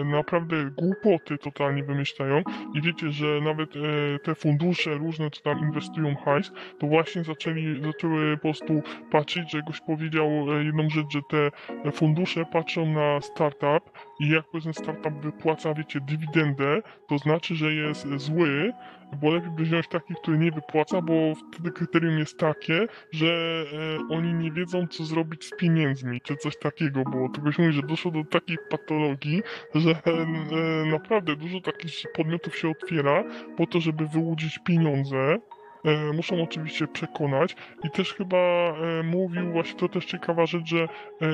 e, 0.00 0.04
naprawdę 0.04 0.56
głupoty 0.64 1.38
totalnie 1.38 1.84
wymyślają 1.84 2.42
i 2.74 2.80
wiecie, 2.82 3.10
że 3.12 3.26
nawet 3.40 3.70
e, 3.76 3.80
te 4.18 4.34
fundusze 4.34 4.94
różne, 4.94 5.30
co 5.30 5.40
tam 5.42 5.58
inwestują 5.58 6.16
hajs, 6.24 6.52
to 6.78 6.86
właśnie 6.86 7.24
zaczęli, 7.24 7.82
zaczęły 7.82 8.36
po 8.36 8.42
prostu 8.42 8.82
patrzeć, 9.10 9.52
że 9.52 9.62
goś 9.62 9.80
powiedział 9.80 10.26
e, 10.28 10.64
jedną 10.64 10.90
rzecz, 10.90 11.06
że 11.10 11.20
te 11.30 11.50
fundusze 11.92 12.44
patrzą 12.52 12.86
na 12.86 13.20
startup 13.20 13.90
i 14.20 14.28
jak 14.30 14.44
ten 14.62 14.74
startup 14.74 15.14
wypłaca, 15.22 15.74
wiecie, 15.74 16.00
dywidendę, 16.00 16.82
to 17.08 17.18
znaczy, 17.18 17.54
że 17.54 17.74
jest 17.74 18.06
zły, 18.16 18.72
bo 19.20 19.30
lepiej 19.30 19.50
by 19.50 19.62
wziąć 19.62 19.88
taki, 19.88 20.14
który 20.14 20.38
nie 20.38 20.50
wypłaca, 20.52 21.02
bo 21.02 21.12
wtedy 21.52 21.70
kryterium 21.70 22.18
jest 22.18 22.38
takie, 22.38 22.86
że 23.12 23.26
e, 23.26 24.14
oni 24.14 24.34
nie 24.34 24.52
wiedzą, 24.52 24.86
co 24.86 25.04
zrobić 25.04 25.44
z 25.44 25.56
pieniędzmi, 25.56 26.20
czy 26.20 26.36
coś 26.36 26.58
takiego 26.58 27.04
było. 27.04 27.28
To 27.28 27.40
goś 27.40 27.58
mówi, 27.58 27.72
że 27.72 27.82
doszło 27.82 28.10
do 28.10 28.24
takiej 28.24 28.58
patologii, 28.70 29.42
że 29.74 29.90
e, 29.90 29.96
e, 30.06 30.86
naprawdę 30.86 31.36
dużo 31.36 31.60
takich 31.60 31.92
podmiotów 32.14 32.56
się 32.56 32.70
otwiera 32.70 33.24
po 33.56 33.66
to, 33.66 33.80
żeby 33.80 34.06
wyłudzić 34.06 34.58
pieniądze. 34.66 35.36
E, 35.86 36.12
muszą 36.12 36.42
oczywiście 36.42 36.86
przekonać 36.86 37.56
i 37.84 37.90
też 37.90 38.14
chyba 38.14 38.36
e, 38.36 39.02
mówił, 39.02 39.52
właśnie 39.52 39.78
to 39.80 39.88
też 39.88 40.04
ciekawa 40.04 40.46
rzecz, 40.46 40.66
że 40.66 40.78
e, 40.82 40.88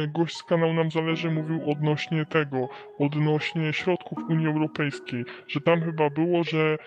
gość 0.08 0.36
z 0.36 0.42
kanału 0.42 0.72
Nam 0.72 0.90
Zależy 0.90 1.30
mówił 1.30 1.70
odnośnie 1.70 2.26
tego, 2.26 2.68
odnośnie 2.98 3.72
środków 3.72 4.18
Unii 4.28 4.46
Europejskiej, 4.46 5.24
że 5.48 5.60
tam 5.60 5.80
chyba 5.80 6.10
było, 6.10 6.44
że 6.44 6.78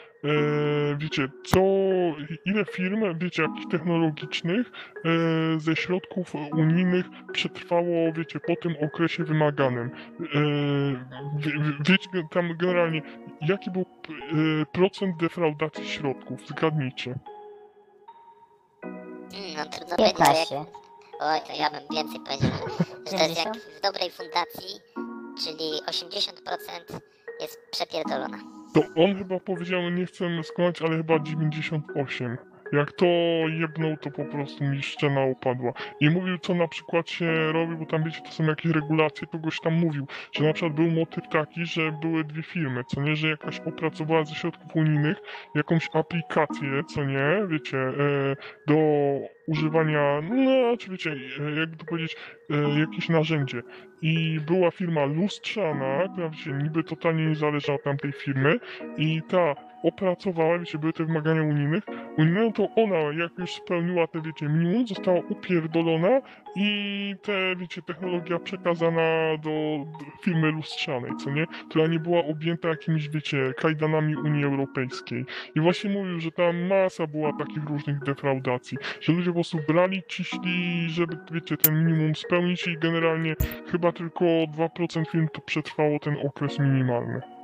wiecie, 0.98 1.28
co, 1.46 1.60
ile 2.46 2.66
firm, 2.66 3.20
wiecie, 3.20 3.44
jakich 3.44 3.68
technologicznych 3.72 4.72
ze 5.58 5.76
środków 5.76 6.36
unijnych 6.36 7.06
przetrwało, 7.34 8.14
wiecie, 8.14 8.40
po 8.40 8.56
tym 8.56 8.76
okresie 8.82 9.24
wymaganym. 9.24 9.90
Wie, 11.38 11.52
wie- 11.52 11.78
wiecie, 11.90 12.10
tam 12.32 12.58
generalnie, 12.58 13.02
jaki 13.42 13.72
był 13.72 13.86
procent 14.72 15.18
defraudacji 15.18 15.86
środków? 15.86 16.48
Zgadnijcie. 16.48 17.16
Mm, 19.36 19.54
no 19.58 19.66
trudno 19.66 19.96
powiedzieć, 19.96 20.18
że 20.18 20.34
jak... 20.34 20.38
15. 20.38 20.66
Oj, 21.20 21.40
to 21.48 21.54
ja 21.54 21.70
bym 21.70 21.82
więcej 21.96 22.20
powiedział, 22.20 22.50
że, 22.80 22.96
to 22.96 23.02
jest 23.02 23.38
jak 23.38 23.46
70? 23.46 23.58
w 23.58 23.82
dobrej 23.82 24.12
fundacji, 24.12 24.80
czyli 25.44 25.82
80% 25.88 27.00
jest 27.42 27.60
przepierdolona. 27.72 28.38
To 28.74 28.82
on 29.04 29.18
chyba 29.18 29.40
powiedział, 29.40 29.90
nie 29.90 30.06
chcę 30.06 30.26
skłamać, 30.44 30.82
ale 30.82 30.98
chyba 30.98 31.20
98. 31.20 32.38
Jak 32.72 32.92
to 32.92 33.06
jebnął, 33.60 33.98
to 33.98 34.12
po 34.12 34.26
prostu 34.26 34.64
mi 34.64 34.84
szczena 34.84 35.26
upadła. 35.26 35.74
I 36.00 36.10
mówił, 36.10 36.38
co 36.38 36.56
na 36.56 36.68
przykład 36.68 37.10
się 37.10 37.52
robi, 37.52 37.76
bo 37.76 37.86
tam 37.86 38.04
wiecie, 38.04 38.22
to 38.22 38.32
są 38.32 38.44
jakieś 38.44 38.72
regulacje, 38.72 39.28
to 39.28 39.40
goś 39.40 39.60
tam 39.60 39.74
mówił, 39.74 40.08
że 40.32 40.44
na 40.44 40.54
przykład 40.54 40.74
był 40.74 40.92
motyw 40.92 41.28
taki, 41.30 41.66
że 41.66 41.92
były 42.02 42.24
dwie 42.24 42.44
firmy, 42.44 42.84
co 42.88 43.02
nie, 43.02 43.16
że 43.16 43.28
jakaś 43.28 43.60
opracowała 43.60 44.24
ze 44.24 44.36
środków 44.36 44.76
unijnych 44.76 45.18
jakąś 45.56 45.90
aplikację, 45.94 46.84
co 46.94 47.04
nie, 47.04 47.48
wiecie, 47.48 47.78
e, 47.78 47.94
do 48.68 48.76
używania, 49.48 50.22
no, 50.22 50.78
czy 50.78 50.92
wiecie, 50.92 51.12
e, 51.12 51.60
jakby 51.60 51.78
to 51.78 51.86
powiedzieć, 51.86 52.16
e, 52.50 52.80
jakieś 52.80 53.10
narzędzie. 53.10 53.62
I 54.02 54.40
była 54.48 54.72
firma 54.72 55.06
lustrzana, 55.06 56.08
która 56.14 56.30
wiecie, 56.30 56.52
niby 56.52 56.84
totalnie 56.84 57.26
nie 57.26 57.36
zależała 57.36 57.76
od 57.76 57.84
tamtej 57.84 58.12
firmy 58.12 58.60
i 58.98 59.22
ta 59.30 59.56
opracowała, 59.88 60.60
wiecie, 60.60 60.78
były 60.78 60.94
te 60.94 61.06
wymagania 61.06 61.42
unijnych, 61.42 61.84
unijną, 62.18 62.54
to 62.54 62.70
ona, 62.76 62.96
jak 62.96 63.32
już 63.38 63.52
spełniła 63.52 64.08
te, 64.08 64.22
wiecie, 64.22 64.50
minimum, 64.50 64.88
została 64.88 65.20
upierdolona 65.30 66.22
i 66.56 67.16
te, 67.22 67.56
wiecie, 67.56 67.82
technologia 67.82 68.40
przekazana 68.40 69.38
do 69.44 69.86
firmy 70.24 70.52
lustrzanej, 70.52 71.12
co 71.24 71.32
nie? 71.32 71.46
Która 71.70 71.88
nie 71.88 72.00
była 72.00 72.26
objęta 72.26 72.70
jakimiś, 72.70 73.10
wiecie, 73.10 73.54
kajdanami 73.58 74.16
Unii 74.16 74.46
Europejskiej. 74.46 75.26
I 75.56 75.60
właśnie 75.60 75.90
mówił, 75.90 76.20
że 76.20 76.32
tam 76.32 76.68
masa 76.68 77.08
była 77.08 77.34
takich 77.34 77.64
różnych 77.64 78.00
defraudacji, 78.00 78.78
że 79.02 79.14
ludzie 79.14 79.28
po 79.28 79.34
prostu 79.34 79.58
brali, 79.68 80.04
ciśli, 80.08 80.90
żeby, 80.90 81.18
wiecie, 81.32 81.58
ten 81.58 81.86
minimum 81.86 82.16
spełnić 82.16 82.68
i 82.68 82.78
generalnie 82.78 83.36
chyba 83.72 83.92
tylko 83.92 84.26
2% 84.26 85.06
firm 85.12 85.28
to 85.34 85.42
przetrwało 85.42 86.00
ten 86.00 86.18
okres 86.28 86.60
minimalny. 86.60 87.35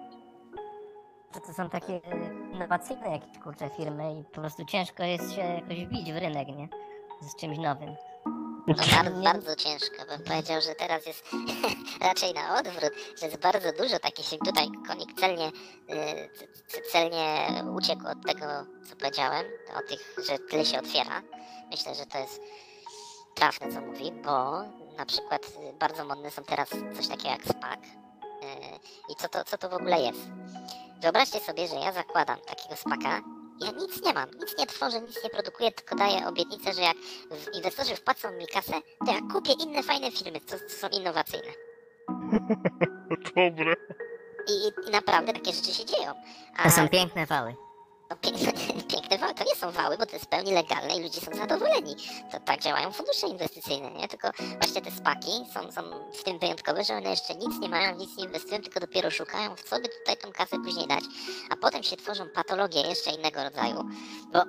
To, 1.33 1.39
to 1.39 1.53
są 1.53 1.69
takie 1.69 2.01
innowacyjne 2.53 3.11
jakieś 3.11 3.39
kurcze 3.43 3.69
firmy 3.69 4.19
i 4.19 4.23
po 4.23 4.41
prostu 4.41 4.65
ciężko 4.65 5.03
jest 5.03 5.33
się 5.35 5.41
jakoś 5.41 5.85
wbić 5.85 6.13
w 6.13 6.17
rynek, 6.17 6.47
nie? 6.47 6.69
Z 7.21 7.35
czymś 7.35 7.57
nowym. 7.57 7.95
No 8.67 8.73
bardzo, 8.75 9.21
bardzo 9.21 9.55
ciężko, 9.55 10.05
bym 10.09 10.23
powiedział, 10.23 10.61
że 10.61 10.75
teraz 10.75 11.05
jest 11.05 11.23
raczej 12.01 12.33
na 12.33 12.59
odwrót, 12.59 12.93
że 13.19 13.25
jest 13.25 13.37
bardzo 13.37 13.71
dużo 13.71 13.99
takich 13.99 14.25
firm. 14.25 14.45
Tutaj 14.45 14.67
konik 14.87 15.19
celnie, 15.19 15.47
y, 15.47 16.81
celnie 16.91 17.49
uciekł 17.75 18.07
od 18.07 18.25
tego, 18.27 18.45
co 18.89 18.95
powiedziałem, 18.95 19.45
o 19.77 19.89
tych, 19.89 20.15
że 20.29 20.39
tyle 20.39 20.65
się 20.65 20.79
otwiera. 20.79 21.21
Myślę, 21.71 21.95
że 21.95 22.05
to 22.05 22.17
jest 22.17 22.41
trafne, 23.35 23.73
co 23.73 23.81
mówi, 23.81 24.11
bo 24.11 24.61
na 24.97 25.05
przykład 25.05 25.41
bardzo 25.79 26.05
modne 26.05 26.31
są 26.31 26.43
teraz 26.43 26.69
coś 26.69 27.07
takiego 27.07 27.29
jak 27.29 27.43
SPAC. 27.43 27.79
Y, 27.79 27.89
I 29.09 29.15
co 29.15 29.29
to, 29.29 29.43
co 29.43 29.57
to 29.57 29.69
w 29.69 29.73
ogóle 29.73 30.01
jest? 30.01 30.21
Wyobraźcie 31.01 31.39
sobie, 31.39 31.67
że 31.67 31.75
ja 31.75 31.91
zakładam 31.91 32.39
takiego 32.39 32.75
SPACa, 32.75 33.21
ja 33.61 33.71
nic 33.71 34.01
nie 34.05 34.13
mam, 34.13 34.29
nic 34.39 34.57
nie 34.59 34.65
tworzę, 34.67 35.01
nic 35.01 35.23
nie 35.23 35.29
produkuję, 35.29 35.71
tylko 35.71 35.95
daję 35.95 36.27
obietnicę, 36.27 36.73
że 36.73 36.81
jak 36.81 36.97
w- 37.31 37.55
inwestorzy 37.55 37.95
wpłacą 37.95 38.31
mi 38.31 38.47
kasę, 38.47 38.73
to 39.05 39.11
ja 39.13 39.19
kupię 39.33 39.53
inne 39.53 39.83
fajne 39.83 40.11
firmy, 40.11 40.39
co, 40.45 40.55
co 40.59 40.75
są 40.75 40.87
innowacyjne. 40.99 41.51
Dobre. 43.35 43.75
I, 44.47 44.51
i, 44.51 44.87
I 44.87 44.91
naprawdę 44.91 45.33
takie 45.33 45.53
rzeczy 45.53 45.73
się 45.73 45.85
dzieją. 45.85 46.13
A 46.57 46.63
To 46.63 46.69
są 46.71 46.89
piękne 46.89 47.25
wały. 47.25 47.55
No, 48.11 48.17
piękne, 48.91 49.17
wały, 49.17 49.33
to 49.33 49.43
nie 49.43 49.55
są 49.55 49.71
wały, 49.71 49.97
bo 49.97 50.05
to 50.05 50.11
jest 50.11 50.25
w 50.25 50.27
pełni 50.27 50.51
legalne 50.53 50.95
i 50.95 51.03
ludzie 51.03 51.21
są 51.21 51.35
zadowoleni. 51.35 51.95
To 52.31 52.39
tak 52.39 52.61
działają 52.61 52.91
fundusze 52.91 53.27
inwestycyjne, 53.27 53.91
nie? 53.91 54.07
Tylko 54.07 54.31
właśnie 54.57 54.81
te 54.81 54.91
spaki 54.91 55.31
są, 55.53 55.71
są 55.71 55.81
w 56.13 56.23
tym 56.23 56.39
wyjątkowe, 56.39 56.83
że 56.83 56.93
one 56.93 57.09
jeszcze 57.09 57.35
nic 57.35 57.59
nie 57.59 57.69
mają, 57.69 57.95
nic 57.95 58.17
nie 58.17 58.23
inwestują, 58.23 58.61
tylko 58.61 58.79
dopiero 58.79 59.11
szukają, 59.11 59.55
w 59.55 59.63
co 59.63 59.79
by 59.79 59.89
tutaj 59.89 60.17
tą 60.17 60.31
kasę 60.31 60.57
później 60.63 60.87
dać. 60.87 61.03
A 61.49 61.55
potem 61.55 61.83
się 61.83 61.97
tworzą 61.97 62.29
patologie 62.29 62.81
jeszcze 62.81 63.11
innego 63.11 63.43
rodzaju, 63.43 63.85
bo 64.33 64.43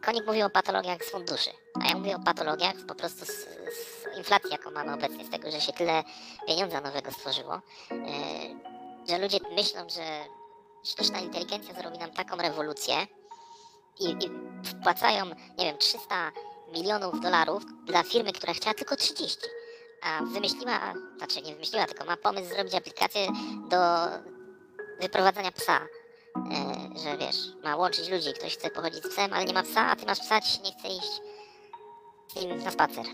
Konik 0.00 0.26
mówił 0.26 0.46
o 0.46 0.50
patologiach 0.50 1.04
z 1.04 1.10
funduszy, 1.10 1.50
a 1.82 1.88
ja 1.88 1.94
mówię 1.94 2.16
o 2.16 2.20
patologiach 2.20 2.74
po 2.88 2.94
prostu 2.94 3.24
z, 3.24 3.30
z 3.30 4.16
inflacji, 4.18 4.50
jaką 4.50 4.70
mamy 4.70 4.94
obecnie, 4.94 5.24
z 5.24 5.30
tego, 5.30 5.50
że 5.50 5.60
się 5.60 5.72
tyle 5.72 6.04
pieniądza 6.46 6.80
nowego 6.80 7.10
stworzyło, 7.10 7.60
yy, 7.90 7.98
że 9.08 9.18
ludzie 9.18 9.38
myślą, 9.56 9.88
że 9.88 10.37
sztuczna 10.88 11.18
inteligencja 11.20 11.74
zrobi 11.74 11.98
nam 11.98 12.10
taką 12.12 12.36
rewolucję 12.36 12.94
i, 14.00 14.04
i 14.10 14.30
wpłacają, 14.64 15.26
nie 15.58 15.64
wiem, 15.64 15.78
300 15.78 16.32
milionów 16.72 17.20
dolarów 17.20 17.62
dla 17.84 18.02
firmy, 18.02 18.32
która 18.32 18.52
chciała 18.54 18.74
tylko 18.74 18.96
30. 18.96 19.38
A 20.02 20.22
wymyśliła, 20.24 20.94
znaczy 21.18 21.42
nie 21.42 21.52
wymyśliła, 21.52 21.86
tylko 21.86 22.04
ma 22.04 22.16
pomysł 22.16 22.48
zrobić 22.48 22.74
aplikację 22.74 23.26
do 23.68 23.76
wyprowadzania 25.00 25.52
psa. 25.52 25.80
E, 26.36 26.98
że 26.98 27.16
wiesz, 27.18 27.36
ma 27.64 27.76
łączyć 27.76 28.08
ludzi, 28.08 28.32
ktoś 28.32 28.56
chce 28.56 28.70
pochodzić 28.70 29.04
z 29.04 29.08
psem, 29.08 29.32
ale 29.32 29.44
nie 29.44 29.52
ma 29.54 29.62
psa, 29.62 29.86
a 29.86 29.96
ty 29.96 30.06
masz 30.06 30.20
psa, 30.20 30.40
ci 30.40 30.52
się 30.52 30.62
nie 30.62 30.72
chce 30.72 30.88
iść 30.88 31.20
z 32.36 32.42
nim 32.44 32.64
na 32.64 32.70
spacer. 32.70 33.04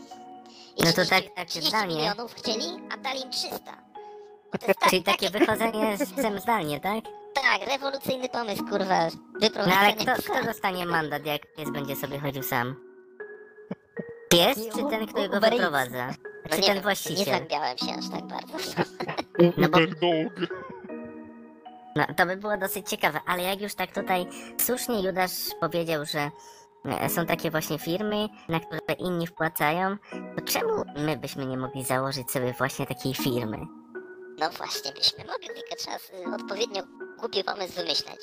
I 0.77 0.83
No 0.83 0.93
to 0.93 1.05
30 1.05 1.11
tak- 1.11 1.35
takie 1.35 1.47
30 1.51 1.69
zdanie. 1.71 1.95
milionów 1.97 2.35
chcieli, 2.35 2.67
a 2.93 2.97
dali 2.97 3.21
im 3.23 3.31
300. 3.31 3.59
Bo 4.53 4.59
to 4.59 4.67
jest 4.67 4.81
tak, 4.81 4.91
Czyli 4.91 5.03
takie 5.03 5.31
wychodzenie 5.31 5.97
z 5.97 6.13
psem 6.13 6.41
zdalnie, 6.41 6.81
tak? 6.81 7.05
Tak, 7.35 7.69
rewolucyjny 7.69 8.29
pomysł, 8.29 8.65
kurwa, 8.71 9.05
No 9.05 9.41
wyprowadzenie 9.41 9.79
ale 9.79 9.93
kto, 9.95 10.05
psa. 10.23 10.33
kto 10.35 10.45
dostanie 10.45 10.87
mandat, 10.87 11.27
jak 11.27 11.55
pies 11.55 11.71
będzie 11.71 11.97
sobie 11.97 12.19
chodził 12.21 12.43
sam? 12.43 12.77
Pies 14.29 14.59
czy 14.77 14.85
ten, 14.91 15.07
kto 15.07 15.29
go 15.29 15.37
Uber 15.37 15.45
Eats. 15.45 15.51
wyprowadza? 15.57 16.07
No 16.07 16.51
Czy 16.51 16.57
nie 16.57 16.63
ten 16.67 16.75
wiem, 16.75 16.83
właściciel? 16.83 17.19
Nie 17.19 17.25
zagłębiałem 17.33 17.79
się 17.79 17.87
aż 17.99 18.09
tak 18.11 18.25
bardzo. 18.27 18.59
No 19.59 19.69
bo-. 19.69 19.79
No, 21.97 22.07
to 22.17 22.27
by 22.27 22.37
było 22.37 22.57
dosyć 22.57 22.89
ciekawe, 22.91 23.21
ale 23.27 23.43
jak 23.43 23.61
już 23.61 23.75
tak 23.75 23.93
tutaj 23.95 24.27
słusznie 24.61 25.03
Judasz 25.07 25.31
powiedział, 25.61 26.05
że 26.05 26.31
e, 27.01 27.09
są 27.09 27.27
takie 27.27 27.51
właśnie 27.51 27.79
firmy, 27.79 28.29
na 28.49 28.61
które 28.61 28.81
inni 28.99 29.27
wpłacają, 29.27 29.97
to 30.37 30.43
czemu 30.45 30.85
my 30.97 31.17
byśmy 31.17 31.47
nie 31.47 31.57
mogli 31.57 31.85
założyć 31.85 32.31
sobie 32.31 32.53
właśnie 32.59 32.87
takiej 32.87 33.15
firmy? 33.15 33.59
No 34.39 34.51
właśnie, 34.51 34.93
byśmy 34.93 35.25
mogli, 35.25 35.49
tylko 35.49 35.77
trzeba 35.79 35.97
y, 35.97 36.35
odpowiednio 36.35 36.83
głupi 37.21 37.45
pomysł 37.45 37.75
wymyśleć. 37.75 38.21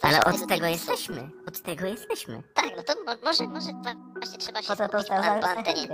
Coś 0.00 0.10
Ale 0.14 0.24
od 0.24 0.40
tego 0.40 0.54
typu. 0.54 0.66
jesteśmy, 0.66 1.30
od 1.48 1.62
tego 1.62 1.86
jesteśmy. 1.86 2.42
Tak, 2.54 2.70
no 2.76 2.82
to 2.82 2.94
mo- 3.04 3.16
może, 3.24 3.44
może 3.48 3.70
właśnie 4.16 4.38
trzeba 4.38 4.62
się 4.62 4.68
Po 4.68 4.76
to 4.76 4.88
skupić 4.88 5.08
na, 5.10 5.40
antenie. 5.56 5.88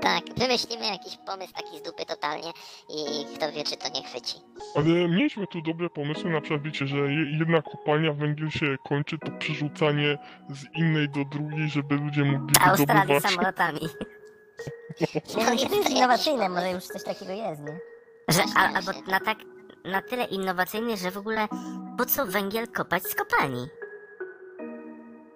Tak, 0.00 0.22
wymyślimy 0.38 0.86
jakiś 0.86 1.18
pomysł 1.26 1.52
taki 1.52 1.78
z 1.78 1.82
dupy 1.82 2.06
totalnie 2.06 2.52
i 2.88 3.24
kto 3.36 3.52
wie, 3.52 3.64
czy 3.64 3.76
to 3.76 3.88
nie 3.88 4.02
chwyci. 4.02 4.34
Ale 4.76 4.84
mieliśmy 5.08 5.46
tu 5.46 5.62
dobre 5.62 5.90
pomysły, 5.90 6.30
na 6.30 6.40
przykład 6.40 6.62
wiecie, 6.62 6.86
że 6.86 6.96
je- 6.96 7.38
jedna 7.38 7.62
kopalnia 7.62 8.12
węgiel 8.12 8.50
się 8.50 8.76
kończy, 8.88 9.18
to 9.18 9.30
przerzucanie 9.38 10.18
z 10.50 10.64
innej 10.78 11.08
do 11.08 11.24
drugiej, 11.24 11.68
żeby 11.70 11.94
ludzie 11.94 12.24
mogli 12.24 12.54
Australii 12.64 13.02
wydobywać. 13.02 13.22
samolotami. 13.32 13.80
Czy 14.98 15.34
to 15.34 15.52
jest 15.76 15.90
innowacyjne, 15.90 16.48
może 16.48 16.70
już 16.70 16.84
coś 16.84 17.04
takiego 17.04 17.32
jest, 17.32 17.62
nie? 17.62 17.78
Że, 18.28 18.42
a, 18.56 18.60
albo 18.74 18.92
na 19.10 19.20
tak, 19.20 19.38
na 19.84 20.02
tyle 20.02 20.24
innowacyjny, 20.24 20.96
że 20.96 21.10
w 21.10 21.16
ogóle 21.18 21.48
po 21.98 22.06
co 22.06 22.26
węgiel 22.26 22.68
kopać 22.68 23.02
z 23.02 23.14
kopalni? 23.14 23.66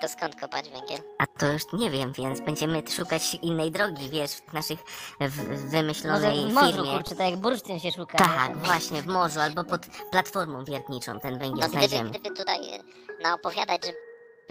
To 0.01 0.09
skąd 0.09 0.41
kopać 0.41 0.71
węgiel? 0.71 0.99
A 1.19 1.27
to 1.27 1.53
już 1.53 1.63
nie 1.73 1.91
wiem, 1.91 2.13
więc 2.13 2.41
będziemy 2.41 2.83
szukać 2.97 3.35
innej 3.35 3.71
drogi, 3.71 4.09
wiesz, 4.11 4.31
w 4.31 4.53
naszych 4.53 4.79
w 5.21 5.37
Może 5.39 5.69
wymyślonej 5.71 6.51
w 6.51 6.55
morzu, 6.55 6.73
firmie. 6.73 6.93
kurczę, 6.93 7.15
tak 7.17 7.31
jak 7.31 7.41
bursztyn 7.41 7.81
się 7.81 7.93
szuka. 7.93 8.19
Tak, 8.19 8.49
nie? 8.49 8.55
właśnie, 8.55 9.03
w 9.03 9.07
morzu 9.07 9.41
albo 9.41 9.65
pod 9.65 9.87
platformą 10.11 10.65
wiertniczą 10.65 11.21
ten 11.21 11.39
węgiel 11.39 11.51
No 11.61 11.69
gdyby, 11.69 11.71
znajdziemy. 11.89 12.11
gdyby 12.11 12.37
tutaj 12.37 12.59
y, 12.75 13.23
naopowiadać, 13.23 13.87
że 13.87 13.93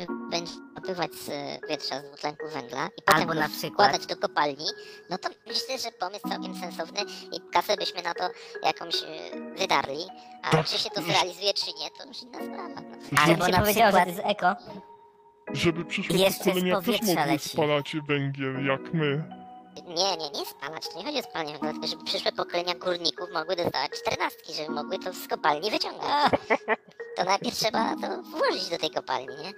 będzie 0.07 0.51
opływać 0.77 1.13
z 1.13 1.29
y, 1.29 1.59
wietrza 1.69 1.99
z 1.99 2.03
dwutlenku 2.03 2.45
węgla 2.53 2.87
i 2.97 3.01
potem 3.01 3.21
Albo 3.21 3.33
go 3.33 3.39
na 3.39 3.49
przykład- 3.49 3.73
wkładać 3.73 4.05
do 4.05 4.15
kopalni, 4.17 4.65
no 5.09 5.17
to 5.17 5.29
myślę, 5.47 5.77
że 5.79 5.91
pomysł 5.91 6.29
całkiem 6.29 6.55
sensowny 6.59 6.99
i 7.31 7.41
kasę 7.53 7.77
byśmy 7.77 8.01
na 8.01 8.13
to 8.13 8.29
jakąś 8.63 8.95
y, 9.03 9.07
wydarli, 9.57 10.05
a 10.43 10.49
Tak. 10.49 10.65
czy 10.65 10.77
się 10.77 10.89
to 10.89 11.01
zrealizuje, 11.01 11.53
czy 11.53 11.65
nie, 11.79 11.89
to 11.97 12.07
już 12.07 12.21
inna 12.21 12.37
sprawa. 12.39 12.81
No. 13.11 13.21
Albo 13.21 13.31
Jak 13.43 13.45
się 13.45 13.51
na 13.51 13.59
powiedziało, 13.59 13.91
że 13.91 13.97
przykład 13.97 14.03
to 14.03 14.09
jest 14.09 14.21
eko, 14.25 14.55
Żeby 15.53 15.85
przyszłe 15.85 16.15
Jeszcze 16.17 16.43
z 16.43 16.47
pokolenia 16.47 16.75
też 16.75 16.85
powietrza 16.85 17.13
mogły 17.15 17.31
leci. 17.33 17.49
spalać 17.49 17.95
węgiel, 18.07 18.65
jak 18.65 18.93
my. 18.93 19.23
Nie, 19.87 20.17
nie, 20.17 20.29
nie 20.39 20.45
spalać, 20.45 20.87
to 20.89 20.97
nie 20.99 21.05
chodzi 21.05 21.19
o 21.19 21.23
spalanie 21.23 21.51
węgla, 21.51 21.71
tylko 21.71 21.87
żeby 21.87 22.03
przyszłe 22.03 22.31
pokolenia 22.31 22.75
górników 22.75 23.29
mogły 23.33 23.55
dostawać 23.55 23.91
czternastki, 23.91 24.53
żeby 24.53 24.69
mogły 24.71 24.99
to 24.99 25.13
z 25.13 25.27
kopalni 25.27 25.71
wyciągać. 25.71 26.31
To 27.17 27.23
najpierw 27.23 27.55
trzeba 27.55 27.95
to 27.95 28.21
włożyć 28.21 28.69
do 28.69 28.77
tej 28.77 28.91
kopalni, 28.91 29.35
nie? 29.35 29.53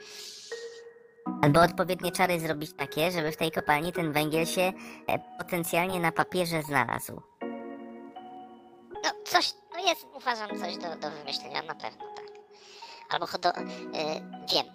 Albo 1.41 1.62
odpowiednie 1.62 2.12
czary 2.12 2.39
zrobić 2.39 2.74
takie, 2.74 3.12
żeby 3.12 3.32
w 3.32 3.38
tej 3.38 3.52
kopalni 3.52 3.93
ten 3.93 4.12
węgiel 4.12 4.45
się 4.45 4.62
e, 5.08 5.19
potencjalnie 5.38 6.00
na 6.00 6.12
papierze 6.12 6.62
znalazł. 6.63 7.22
No 9.04 9.12
coś, 9.26 9.54
no 9.74 9.80
jest, 9.89 10.08
uważam, 10.15 10.60
coś 10.60 10.78
do, 10.78 10.95
do 10.95 11.12
wymyślenia, 11.12 11.62
na 11.62 11.76
pewno, 11.76 12.06
tak. 12.15 12.26
Albo 13.10 13.26
do, 13.26 13.50
y, 13.50 13.63
wiem, 14.54 14.65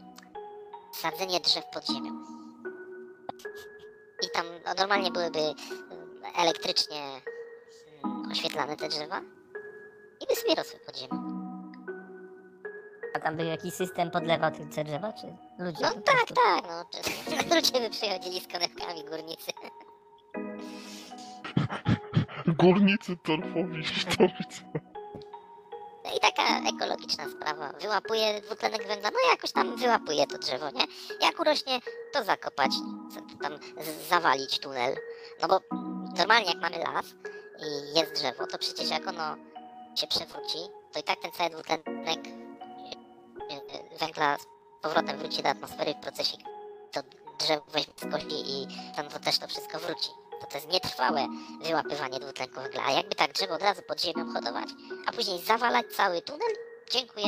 sadzenie 0.93 1.41
drzew 1.41 1.65
pod 1.73 1.87
ziemią. 1.87 2.25
I 4.23 4.31
tam 4.35 4.47
no, 4.67 4.75
normalnie 4.75 5.11
byłyby 5.11 5.39
y, 5.39 5.55
elektrycznie 6.37 7.03
mm, 8.05 8.33
oświetlane 8.33 8.77
te 8.77 8.89
drzewa 8.89 9.21
i 10.21 10.27
by 10.27 10.37
sobie 10.37 10.55
rosły 10.55 10.81
pod 10.87 10.97
ziemią. 10.97 11.34
A 13.15 13.19
tam 13.21 13.37
by 13.37 13.45
jakiś 13.45 13.75
system 13.75 14.11
podlewał 14.11 14.51
tych 14.51 14.69
te 14.75 14.85
drzewa, 14.85 15.13
czy 15.13 15.27
ludzie? 15.59 15.79
No 15.83 15.91
po 15.95 16.01
tak, 16.01 16.15
prostu? 16.17 16.35
tak, 16.35 16.65
no. 16.69 16.85
Czy, 16.91 17.01
ludzie 17.55 17.81
by 17.81 17.91
przychodzili 17.91 18.41
z 18.41 18.49
konewkami 18.53 19.05
górnicy. 19.05 19.53
Górnicy 22.59 23.17
torfowi 23.17 23.85
sztorcy. 23.85 24.63
No 26.05 26.11
i 26.17 26.21
taka 26.21 26.43
ekologiczna 26.69 27.25
sprawa. 27.29 27.73
Wyłapuje 27.81 28.41
dwutlenek 28.41 28.87
węgla, 28.89 29.11
no 29.11 29.31
jakoś 29.31 29.53
tam 29.53 29.77
wyłapuje 29.77 30.27
to 30.27 30.39
drzewo, 30.39 30.71
nie? 30.71 30.85
Jak 31.21 31.41
urośnie, 31.41 31.81
to 32.13 32.25
zakopać, 32.25 32.71
co- 33.15 33.39
tam 33.43 33.59
z- 33.85 34.09
zawalić 34.09 34.59
tunel. 34.59 34.97
No 35.43 35.49
bo 35.49 35.61
normalnie 36.19 36.47
jak 36.49 36.61
mamy 36.61 36.79
las 36.79 37.07
i 37.61 37.99
jest 37.99 38.13
drzewo, 38.15 38.47
to 38.47 38.59
przecież 38.59 38.91
jak 38.91 39.09
ono 39.09 39.37
się 39.97 40.07
przewróci, 40.07 40.59
to 40.93 40.99
i 41.01 41.03
tak 41.03 41.21
ten 41.21 41.33
cały 41.33 41.51
dwutlenek 41.51 42.21
węgla 44.01 44.39
z 44.39 44.47
powrotem 44.83 45.19
wróci 45.19 45.43
do 45.43 45.49
atmosfery 45.49 45.95
w 45.95 46.01
procesie 46.01 46.37
to 46.93 47.01
drzewo 47.39 47.65
weźmie 47.73 47.95
skosi 47.97 48.63
i 48.63 48.67
tam 48.97 49.09
to 49.09 49.19
też 49.19 49.39
to 49.39 49.49
wszystko 49.49 49.79
wróci. 49.79 50.09
To 50.41 50.47
to 50.47 50.57
jest 50.59 50.69
nietrwałe 50.69 51.27
wyłapywanie 51.63 52.21
dwutlenku 52.21 52.61
węgla. 52.61 52.83
A 52.87 52.91
jakby 52.93 53.15
tak 53.15 53.33
drzewo 53.33 53.55
od 53.55 53.63
razu 53.63 53.83
pod 53.89 54.01
ziemią 54.01 54.33
hodować, 54.33 54.69
a 55.07 55.13
później 55.13 55.41
zawalać 55.41 55.87
cały 55.87 56.23
tunel, 56.23 56.53
dziękuję, 56.91 57.27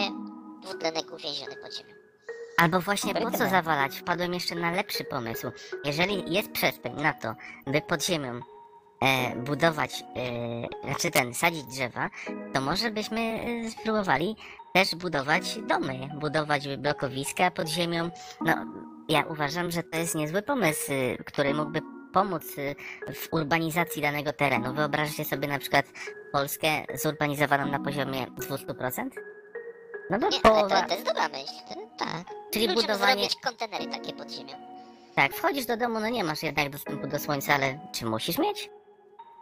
dwutlenek 0.62 1.12
uwięziony 1.12 1.57
pod 1.57 1.75
ziemią. 1.75 1.95
Albo 2.57 2.81
właśnie 2.81 3.14
po 3.14 3.31
co 3.31 3.49
zawalać? 3.49 3.97
Wpadłem 3.97 4.35
jeszcze 4.35 4.55
na 4.55 4.71
lepszy 4.71 5.05
pomysł. 5.05 5.51
Jeżeli 5.85 6.35
jest 6.35 6.53
przestrzeń 6.53 6.95
na 6.95 7.12
to, 7.12 7.35
by 7.67 7.81
pod 7.81 8.05
ziemią 8.05 8.41
e, 9.01 9.37
budować, 9.37 10.05
e, 10.17 10.87
znaczy 10.87 11.11
ten, 11.11 11.35
sadzić 11.35 11.64
drzewa, 11.64 12.11
to 12.55 12.61
może 12.61 12.91
byśmy 12.91 13.21
e, 13.21 13.71
spróbowali 13.71 14.37
też 14.77 14.95
budować 14.95 15.59
domy, 15.62 16.09
budować 16.20 16.68
blokowiska 16.68 17.51
pod 17.51 17.68
ziemią. 17.68 18.11
No, 18.41 18.55
ja 19.09 19.24
uważam, 19.24 19.70
że 19.70 19.83
to 19.83 19.99
jest 19.99 20.14
niezły 20.14 20.43
pomysł, 20.43 20.93
który 21.27 21.55
mógłby 21.55 21.81
pomóc 22.12 22.45
w 23.14 23.29
urbanizacji 23.33 24.03
danego 24.03 24.33
terenu. 24.33 24.74
Wyobraźcie 24.74 25.24
sobie 25.24 25.49
na 25.49 25.59
przykład 25.59 25.87
Polskę 26.33 26.68
zurbanizowaną 26.95 27.66
na 27.66 27.79
poziomie 27.79 28.27
200%? 28.27 29.11
No 30.11 30.18
to 30.18 30.29
Nie, 30.29 30.53
ale 30.53 30.83
to, 30.83 30.89
to 30.89 30.95
jest 30.95 31.07
dobra 31.07 31.29
myśl. 31.29 31.53
To, 31.68 32.05
tak. 32.05 32.24
czyli 32.53 32.66
Ludziom 32.66 32.83
budowanie... 32.83 33.12
zrobić 33.14 33.37
kontenery 33.37 33.87
takie 33.87 34.12
pod 34.12 34.31
ziemią. 34.31 34.55
Tak, 35.14 35.33
wchodzisz 35.33 35.66
do 35.66 35.77
domu, 35.77 36.01
no 36.01 36.09
nie 36.09 36.24
masz 36.24 36.43
jednak 36.43 36.70
dostępu 36.70 37.07
do 37.07 37.18
słońca, 37.18 37.55
ale 37.55 37.79
czy 37.93 38.07
musisz 38.07 38.39
mieć? 38.39 38.70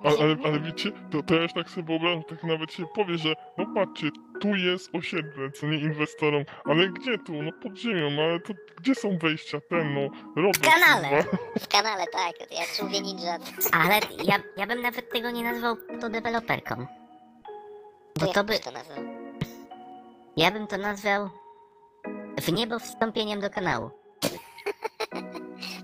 Ale, 0.04 0.18
ale, 0.18 0.36
ale 0.44 0.60
wiecie, 0.60 0.92
to, 1.10 1.22
to 1.22 1.34
ja 1.34 1.42
już 1.42 1.52
tak 1.52 1.70
sobie 1.70 1.86
wyobrażam, 1.86 2.24
tak 2.24 2.44
nawet 2.44 2.72
się 2.72 2.86
powie, 2.94 3.18
że 3.18 3.34
no 3.58 3.66
patrzcie, 3.74 4.10
tu 4.40 4.48
jest 4.48 4.94
osiedle, 4.94 5.50
co 5.50 5.66
nie 5.66 5.78
inwestorom, 5.78 6.44
ale 6.64 6.88
gdzie 6.88 7.18
tu? 7.18 7.42
No 7.42 7.52
pod 7.52 7.78
ziemią, 7.78 8.10
no 8.10 8.22
ale 8.22 8.40
to 8.40 8.52
gdzie 8.76 8.94
są 8.94 9.18
wejścia? 9.18 9.58
Ten, 9.70 9.94
no, 9.94 10.00
Robert. 10.36 10.66
W 10.66 10.70
kanale. 10.72 11.08
chyba. 11.08 11.38
W 11.60 11.68
kanale, 11.68 12.04
tak, 12.06 12.52
jak 12.58 12.68
człowiek 12.76 13.04
ninja. 13.04 13.38
Ale 13.72 13.94
ja, 14.24 14.36
ja 14.56 14.66
bym 14.66 14.82
nawet 14.82 15.10
tego 15.10 15.30
nie 15.30 15.42
nazwał 15.42 15.76
to 16.00 16.08
deweloperką. 16.08 16.86
Bo 18.20 18.26
jak 18.26 18.34
to 18.34 18.44
by, 18.44 18.58
to 18.58 18.70
nazwał? 18.70 19.04
ja 20.36 20.50
bym 20.50 20.66
to 20.66 20.78
nazwał 20.78 21.30
w 22.40 22.52
niebo 22.52 22.78
wstąpieniem 22.78 23.40
do 23.40 23.50
kanału. 23.50 24.03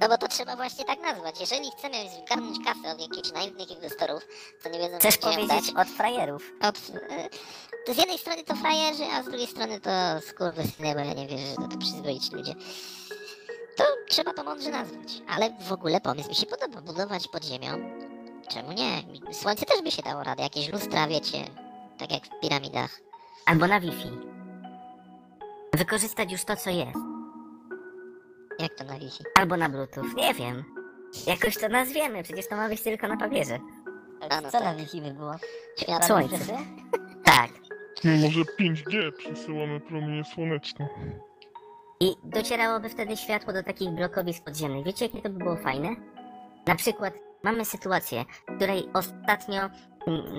No 0.01 0.09
bo 0.09 0.19
to 0.19 0.29
trzeba 0.29 0.57
właśnie 0.57 0.85
tak 0.85 1.01
nazwać. 1.03 1.41
Jeżeli 1.41 1.71
chcemy 1.79 1.97
zgarnąć 2.25 2.59
kasę 2.65 2.93
od 2.93 3.01
jakichś 3.01 3.33
naiwnych 3.33 3.71
inwestorów, 3.71 4.27
co 4.63 4.69
nie 4.69 4.79
wiedzą, 4.79 4.99
Chcesz 4.99 5.19
powiedzieć 5.19 5.49
dać, 5.49 5.65
od 5.87 5.89
frajerów? 5.89 6.53
od, 6.61 6.77
e, 7.11 7.29
to 7.87 7.95
z 7.95 7.97
jednej 7.97 8.19
strony 8.19 8.45
to 8.45 8.55
frajerzy, 8.57 9.05
a 9.05 9.23
z 9.23 9.25
drugiej 9.27 9.47
strony 9.47 9.81
to 9.81 9.91
skurwysyny, 10.29 10.95
bo 10.95 11.01
ja 11.01 11.13
nie 11.15 11.27
wierzę, 11.27 11.47
że 11.47 11.55
to, 11.57 11.69
to 11.69 11.79
przyzwoici 11.79 12.31
ludzie. 12.35 12.55
To 13.77 13.85
trzeba 14.09 14.33
to 14.35 14.45
mądrze 14.45 14.71
nazwać. 14.71 15.09
Ale 15.29 15.51
w 15.69 15.73
ogóle 15.73 16.01
pomysł 16.01 16.29
mi 16.29 16.35
się 16.35 16.47
podoba. 16.47 16.81
Budować 16.81 17.29
pod 17.29 17.45
ziemią. 17.45 17.69
Czemu 18.49 18.73
nie? 18.73 19.03
Słońce 19.33 19.67
też 19.67 19.83
by 19.83 19.91
się 19.91 20.03
dało 20.03 20.23
radę. 20.25 20.43
Jakieś 20.43 20.69
lustra, 20.69 21.09
wiecie, 21.09 21.45
tak 21.99 22.13
jak 22.13 22.27
w 22.27 22.41
piramidach. 22.41 23.01
Albo 23.47 23.67
na 23.67 23.81
Wi-Fi. 23.81 24.11
Wykorzystać 25.75 26.33
już 26.33 26.45
to, 26.45 26.57
co 26.57 26.71
jest. 26.71 26.99
Jak 28.63 28.75
to 28.75 28.85
na 28.85 28.99
Wi-Fi? 28.99 29.25
Albo 29.39 29.57
na 29.57 29.69
Bluetooth, 29.69 30.15
nie 30.17 30.35
wiem. 30.35 30.65
Jakoś 31.27 31.57
to 31.59 31.69
nazwiemy, 31.69 32.23
przecież 32.23 32.49
to 32.49 32.57
ma 32.57 32.69
być 32.69 32.83
tylko 32.83 33.09
na 33.09 33.17
papierze. 33.17 33.59
A, 34.31 34.41
no 34.41 34.51
Co 34.51 34.59
tak. 34.59 34.65
na 34.65 34.75
Wi-Fi 34.75 35.01
by 35.01 35.11
było? 35.15 35.35
Światło. 35.79 36.07
Słońce. 36.07 36.59
Tak. 37.25 37.51
No 38.05 38.17
może 38.17 38.41
5G 38.41 39.13
przesyłamy 39.13 39.81
promienie 39.81 40.25
słoneczne. 40.25 40.89
I 42.01 42.15
docierałoby 42.25 42.89
wtedy 42.89 43.17
światło 43.17 43.53
do 43.53 43.63
takich 43.63 43.91
blokowisk 43.91 44.45
podziemnych. 44.45 44.85
Wiecie, 44.85 45.05
jakie 45.05 45.23
to 45.23 45.31
by 45.31 45.39
było 45.39 45.57
fajne? 45.57 45.97
Na 46.67 46.75
przykład 46.75 47.15
mamy 47.43 47.65
sytuację, 47.65 48.25
w 48.49 48.57
której 48.57 48.89
ostatnio 48.95 49.61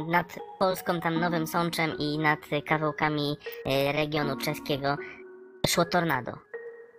nad 0.07 0.35
Polską, 0.59 0.99
tam 0.99 1.19
Nowym 1.19 1.47
Sączem 1.47 1.97
i 1.99 2.17
nad 2.17 2.39
kawałkami 2.67 3.37
e, 3.65 3.91
regionu 3.91 4.37
czeskiego 4.37 4.97
szło 5.67 5.85
tornado. 5.85 6.31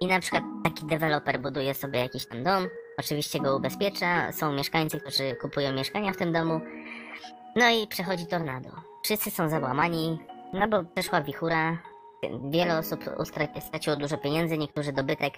I 0.03 0.07
na 0.07 0.21
przykład 0.21 0.45
taki 0.65 0.87
deweloper 0.87 1.41
buduje 1.41 1.75
sobie 1.75 1.99
jakiś 1.99 2.27
tam 2.27 2.43
dom, 2.45 2.69
oczywiście 2.99 3.41
go 3.41 3.57
ubezpiecza, 3.57 4.33
są 4.33 4.53
mieszkańcy, 4.53 5.01
którzy 5.01 5.37
kupują 5.41 5.73
mieszkania 5.73 6.13
w 6.13 6.17
tym 6.17 6.33
domu, 6.33 6.61
no 7.57 7.71
i 7.71 7.87
przechodzi 7.87 8.27
tornado. 8.27 8.69
Wszyscy 9.05 9.31
są 9.31 9.49
załamani, 9.49 10.19
no 10.53 10.69
bo 10.69 10.85
przeszła 10.85 11.21
wichura, 11.21 11.79
Wiele 12.51 12.79
osób 12.79 13.05
straciło 13.61 13.97
dużo 13.97 14.19
pieniędzy, 14.19 14.59
niektórzy 14.59 14.93
dobytek 14.93 15.35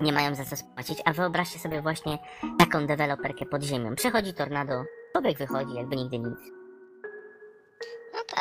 nie 0.00 0.12
mają 0.12 0.34
za 0.34 0.44
co 0.44 0.56
spłacić, 0.56 1.02
a 1.04 1.12
wyobraźcie 1.12 1.58
sobie 1.58 1.82
właśnie 1.82 2.18
taką 2.58 2.86
deweloperkę 2.86 3.46
pod 3.46 3.62
ziemią. 3.62 3.94
Przechodzi 3.94 4.34
tornado, 4.34 4.84
człowiek 5.12 5.38
wychodzi 5.38 5.74
jakby 5.74 5.96
nigdy 5.96 6.18
nic. 6.18 6.57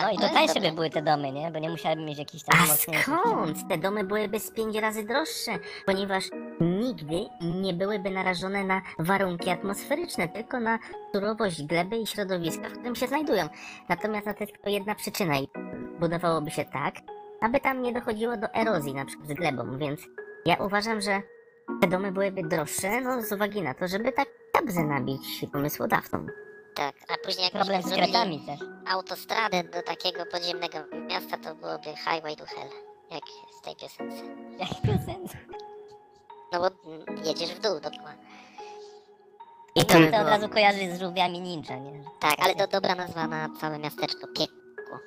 No 0.01 0.11
i 0.11 0.17
to 0.17 0.29
tańsze 0.29 0.59
by 0.59 0.71
były 0.71 0.89
te 0.89 1.01
domy, 1.01 1.31
nie? 1.31 1.51
Bo 1.51 1.59
nie 1.59 1.69
musiałyby 1.69 2.01
mieć 2.01 2.19
jakichś 2.19 2.43
tam 2.43 2.59
A 2.59 2.65
mocniejszych... 2.67 3.03
skąd? 3.03 3.67
Te 3.69 3.77
domy 3.77 4.03
byłyby 4.03 4.39
z 4.39 4.51
pięć 4.51 4.75
razy 4.75 5.03
droższe, 5.03 5.51
ponieważ 5.85 6.23
nigdy 6.61 7.25
nie 7.41 7.73
byłyby 7.73 8.09
narażone 8.09 8.63
na 8.63 8.81
warunki 8.99 9.49
atmosferyczne, 9.49 10.27
tylko 10.27 10.59
na 10.59 10.79
surowość 11.13 11.63
gleby 11.63 11.97
i 11.97 12.07
środowiska, 12.07 12.69
w 12.69 12.73
którym 12.73 12.95
się 12.95 13.07
znajdują. 13.07 13.49
Natomiast 13.89 14.27
no, 14.27 14.33
to 14.33 14.39
jest 14.39 14.53
tylko 14.53 14.69
jedna 14.69 14.95
przyczyna 14.95 15.37
i 15.39 15.47
budowałoby 15.99 16.51
się 16.51 16.65
tak, 16.65 16.95
aby 17.41 17.59
tam 17.59 17.81
nie 17.81 17.93
dochodziło 17.93 18.37
do 18.37 18.53
erozji 18.53 18.93
na 18.93 19.05
przykład 19.05 19.29
z 19.29 19.33
glebą, 19.33 19.77
więc 19.77 19.99
ja 20.45 20.55
uważam, 20.55 21.01
że 21.01 21.21
te 21.81 21.87
domy 21.87 22.11
byłyby 22.11 22.43
droższe, 22.43 23.01
no 23.01 23.21
z 23.21 23.31
uwagi 23.31 23.61
na 23.61 23.73
to, 23.73 23.87
żeby 23.87 24.11
tak 24.11 24.27
kabzę 24.53 24.83
nabić 24.83 25.45
pomysłodawcom. 25.53 26.27
Tak, 26.77 26.95
a 27.07 27.25
później 27.25 27.43
jak 27.43 27.53
Problem 27.53 27.81
z 27.81 27.93
kretami 27.93 28.45
też. 28.45 28.59
autostradę 28.87 29.63
do 29.63 29.81
takiego 29.81 30.25
podziemnego 30.25 30.77
miasta, 31.07 31.37
to 31.37 31.55
byłoby 31.55 31.85
Highway 31.95 32.35
to 32.35 32.45
Hell, 32.45 32.69
jak 33.11 33.23
z 33.57 33.61
tej 33.61 33.75
piosence. 33.75 34.23
Jaki 34.59 35.05
sens? 35.05 35.31
No 36.53 36.59
bo 36.59 36.69
jedziesz 37.23 37.49
w 37.55 37.59
dół 37.59 37.73
dokładnie. 37.73 38.27
I 39.75 39.85
To 39.85 39.99
mi 39.99 40.11
to 40.11 40.17
od 40.17 40.27
razu 40.27 40.49
kojarzy 40.49 40.95
z 40.95 40.99
żółwiami 40.99 41.41
ninja, 41.41 41.77
nie? 41.77 42.03
Tak, 42.19 42.35
ale 42.39 42.55
to 42.55 42.67
dobra 42.67 42.95
nazwa 42.95 43.27
na 43.27 43.49
całe 43.61 43.79
miasteczko, 43.79 44.27
piekło. 44.27 44.99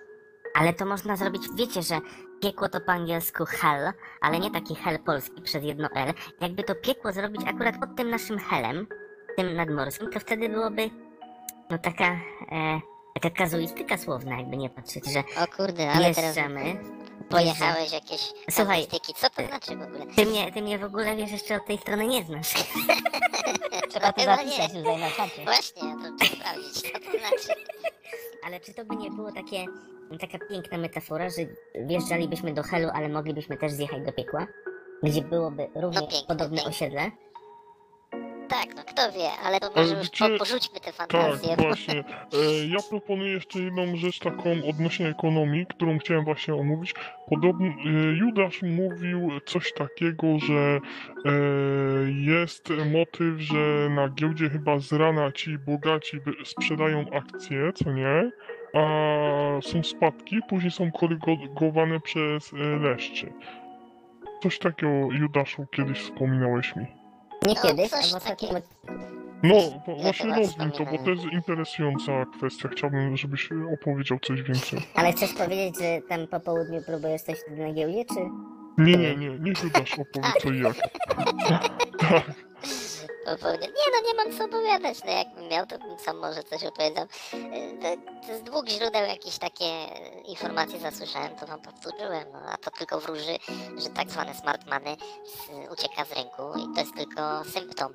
Ale 0.55 0.73
to 0.73 0.87
można 0.87 1.17
zrobić, 1.17 1.43
wiecie, 1.55 1.83
że 1.83 2.01
piekło 2.43 2.69
to 2.69 2.81
po 2.81 2.93
angielsku 2.93 3.45
hell, 3.45 3.93
ale 4.21 4.39
nie 4.39 4.51
taki 4.51 4.75
hell 4.75 4.99
polski 4.99 5.43
przez 5.43 5.65
jedno 5.65 5.89
L. 5.95 6.15
Jakby 6.41 6.65
to 6.65 6.75
piekło 6.75 7.13
zrobić 7.13 7.43
akurat 7.47 7.79
pod 7.81 7.97
tym 7.97 8.11
naszym 8.11 8.39
hellem, 8.39 8.87
tym 9.37 9.55
nadmorskim, 9.55 10.11
to 10.11 10.21
wtedy 10.21 10.49
byłoby 10.49 10.91
no 11.71 11.79
taka, 11.79 12.05
e, 12.53 12.81
taka 13.15 13.31
kazuistyka 13.37 13.97
słowna, 13.99 14.37
jakby 14.39 14.57
nie 14.57 14.71
patrzeć, 14.71 15.13
że 15.13 15.19
O 15.21 15.57
kurde, 15.57 15.91
ale 15.91 16.15
teraz 16.15 16.37
jeżdżamy. 16.37 16.77
pojechałeś 17.29 17.93
jakieś 17.93 18.33
Słuchaj. 18.51 18.87
Co 19.17 19.31
to 19.31 19.47
znaczy 19.47 19.77
w 19.77 19.83
ogóle? 19.83 20.07
Ty 20.17 20.27
mnie, 20.27 20.53
ty 20.53 20.63
mnie 20.63 20.79
w 20.79 20.85
ogóle 20.85 21.17
wiesz 21.17 21.31
jeszcze 21.31 21.57
od 21.57 21.67
tej 21.67 21.79
strony 21.79 22.07
nie 22.07 22.25
znasz. 22.25 22.55
Trzeba 23.91 24.13
to 24.13 24.21
Chyba 24.21 24.37
zapisać 24.37 24.73
tutaj 24.73 24.99
na 25.01 25.11
czacie. 25.11 25.45
Właśnie, 25.45 25.89
ja 25.89 25.95
to 25.95 26.25
sprawdzić, 26.27 26.75
co 26.75 26.99
to 26.99 27.19
znaczy. 27.19 27.61
Ale 28.47 28.61
czy 28.61 28.75
to 28.75 28.85
by 28.85 28.97
nie 28.97 29.11
było 29.11 29.33
takie, 29.33 29.65
taka 30.21 30.39
piękna 30.51 30.79
metafora, 30.79 31.31
że 31.31 31.37
wjeżdżalibyśmy 31.87 32.55
do 32.55 32.63
helu, 32.63 32.89
ale 32.95 33.09
moglibyśmy 33.09 33.57
też 33.57 33.73
zjechać 33.73 34.03
do 34.07 34.13
piekła? 34.13 34.47
Gdzie 35.03 35.23
byłoby 35.23 35.69
równie 35.75 36.01
No 36.01 36.07
piękne, 36.07 36.27
podobne 36.29 36.57
piękne. 36.57 36.71
osiedle? 36.71 37.11
Tak, 39.01 39.11
kto 39.11 39.19
wie, 39.19 39.31
ale 39.45 39.61
to 39.61 39.67
Ale 39.67 39.75
może 39.77 39.95
już 39.95 40.05
wiecie- 40.05 40.29
po, 40.29 40.39
porzućmy 40.39 40.81
te 40.81 40.93
Tak, 40.93 40.95
fantazje. 40.95 41.57
bo- 41.57 41.63
właśnie. 41.63 41.99
E, 41.99 42.05
ja 42.75 42.79
proponuję 42.91 43.33
jeszcze 43.33 43.59
jedną 43.61 43.97
rzecz 43.97 44.19
taką 44.19 44.51
odnośnie 44.71 45.09
ekonomii, 45.09 45.67
którą 45.67 45.99
chciałem 45.99 46.25
właśnie 46.25 46.55
omówić. 46.55 46.95
Podobno 47.31 47.67
e, 47.67 47.73
Judasz 48.19 48.63
mówił 48.63 49.31
coś 49.47 49.73
takiego, 49.73 50.27
że 50.39 50.55
e, 51.27 51.31
jest 52.13 52.69
motyw, 52.93 53.41
że 53.41 53.89
na 53.91 54.09
giełdzie 54.09 54.49
chyba 54.51 54.79
z 54.79 54.93
rana 54.93 55.33
ci 55.33 55.59
bogaci 55.59 56.21
sprzedają 56.45 57.05
akcje, 57.13 57.73
co 57.73 57.93
nie? 57.93 58.31
A 58.75 58.81
są 59.63 59.83
spadki, 59.83 60.41
później 60.49 60.71
są 60.71 60.91
korygowane 60.93 62.01
przez 62.01 62.53
e, 62.53 62.57
leszczy. 62.57 63.33
Coś 64.43 64.59
takiego, 64.59 64.93
Judaszu, 65.13 65.67
kiedyś 65.73 65.99
wspominałeś 65.99 66.77
mi. 66.77 67.00
Nie 67.47 67.55
No, 67.55 67.63
kiedyś, 67.63 67.91
coś 67.91 68.09
a 68.09 68.13
w 68.13 68.17
ostatnim. 68.17 68.51
No, 69.43 69.55
bo 69.87 69.97
właśnie 69.97 70.37
rozwin 70.37 70.71
to, 70.71 70.85
bo 70.85 70.99
to 71.05 71.11
jest 71.11 71.25
interesująca 71.33 72.13
kwestia. 72.37 72.69
Chciałbym, 72.69 73.17
żebyś 73.17 73.49
opowiedział 73.75 74.19
coś 74.19 74.43
więcej. 74.43 74.79
Ale 74.95 75.13
chcesz 75.13 75.33
powiedzieć, 75.33 75.79
że 75.79 76.01
tam 76.09 76.27
po 76.27 76.41
południu 76.41 76.83
próbujesz 76.87 77.23
coś 77.23 77.39
na 77.59 77.73
giełdzie, 77.73 78.05
czy... 78.05 78.21
Nie, 78.79 78.97
nie, 78.97 79.17
nie, 79.17 79.39
niech 79.39 79.65
Judasz 79.65 79.99
opowie 79.99 80.33
co 80.43 80.51
i 80.51 80.61
jak. 80.61 80.77
tak. 82.01 82.25
Nie 83.67 83.85
no, 83.93 84.09
nie 84.09 84.15
mam 84.25 84.39
co 84.39 84.45
opowiadać, 84.45 84.99
no 85.05 85.11
jakbym 85.13 85.49
miał, 85.49 85.67
to 85.67 85.79
bym 85.79 85.99
sam 85.99 86.19
może 86.19 86.43
coś 86.43 86.65
opowiedział. 86.65 87.07
To- 88.27 88.35
Z 88.39 88.43
dwóch 88.43 88.69
źródeł 88.69 89.03
jakieś 89.07 89.39
takie 89.39 89.85
informacje 90.25 90.79
zasłyszałem, 90.81 91.37
to 91.37 91.47
wam 91.47 91.61
powtórzyłem, 91.61 92.25
no 92.33 92.39
a 92.53 92.57
to 92.57 92.71
tylko 92.71 93.01
wróży, 93.01 93.39
że 93.77 93.89
tak 93.91 94.11
zwane 94.11 94.35
smart 94.35 94.67
money 94.67 94.97
ucieka 95.73 96.05
z 96.05 96.13
rynku 96.13 96.43
i 96.59 96.75
to 96.75 96.81
jest 96.81 96.95
tylko 96.97 97.45
symptom. 97.45 97.95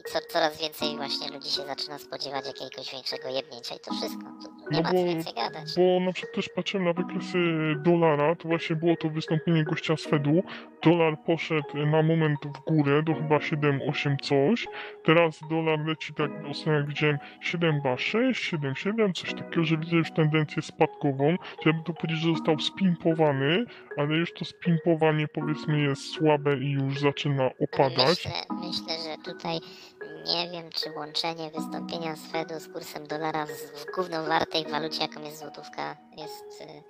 I 0.00 0.02
co, 0.12 0.18
coraz 0.28 0.60
więcej 0.60 0.96
właśnie 0.96 1.28
ludzi 1.28 1.50
się 1.50 1.62
zaczyna 1.62 1.98
spodziewać 1.98 2.46
jakiegoś 2.46 2.92
większego 2.92 3.28
jebnięcia 3.28 3.74
i 3.74 3.80
to 3.80 3.94
wszystko. 3.94 4.24
Tu 4.40 4.70
nie 4.70 4.82
No 4.82 4.82
ma 4.82 4.90
co 4.90 5.04
więcej 5.04 5.34
gadać. 5.34 5.76
Bo 5.76 6.00
na 6.06 6.12
przykład 6.12 6.34
też 6.34 6.48
patrzyłem 6.48 6.86
na 6.86 6.92
wykresy 6.92 7.38
dolara, 7.76 8.36
to 8.36 8.48
właśnie 8.48 8.76
było 8.76 8.96
to 8.96 9.08
wystąpienie 9.08 9.64
gościa 9.64 9.96
z 9.96 10.06
Fedu. 10.06 10.42
Dolar 10.82 11.16
poszedł 11.26 11.76
na 11.86 12.02
moment 12.02 12.38
w 12.44 12.70
górę 12.70 13.02
do 13.02 13.14
chyba 13.14 13.36
7,8 13.36 14.16
coś. 14.22 14.66
Teraz 15.04 15.40
dolar 15.50 15.78
leci 15.86 16.14
tak 16.14 16.30
ostatnio 16.50 16.72
jak 16.72 16.86
widziałem 16.88 17.18
7,6, 17.44 18.58
7,7, 18.58 19.12
coś 19.12 19.34
takiego, 19.34 19.64
że 19.64 19.76
widzę 19.76 19.96
już 19.96 20.10
tendencję 20.10 20.62
spadkową. 20.62 21.36
Chciałbym 21.60 21.84
to 21.84 21.92
powiedzieć, 21.92 22.22
że 22.22 22.30
został 22.30 22.58
spimpowany, 22.58 23.64
ale 23.96 24.16
już 24.16 24.32
to 24.32 24.44
spimpowanie 24.44 25.28
powiedzmy 25.28 25.80
jest 25.80 26.02
słabe 26.02 26.56
i 26.58 26.70
już 26.70 27.00
zaczyna 27.00 27.50
opadać. 27.60 28.08
Myślę, 28.08 28.32
myślę, 28.50 28.94
że 29.04 29.32
tutaj 29.32 29.60
nie 30.26 30.50
wiem, 30.50 30.70
czy 30.70 30.90
łączenie 30.90 31.50
wystąpienia 31.50 32.16
z 32.16 32.32
Fedu 32.32 32.60
z 32.60 32.68
kursem 32.72 33.06
dolara 33.06 33.46
w, 33.46 33.50
w 33.50 33.94
gówno 33.94 34.24
wartej 34.24 34.64
walucie, 34.64 35.02
jaką 35.02 35.22
jest 35.22 35.38
złotówka, 35.38 35.96
jest 36.16 36.60
y, 36.60 36.82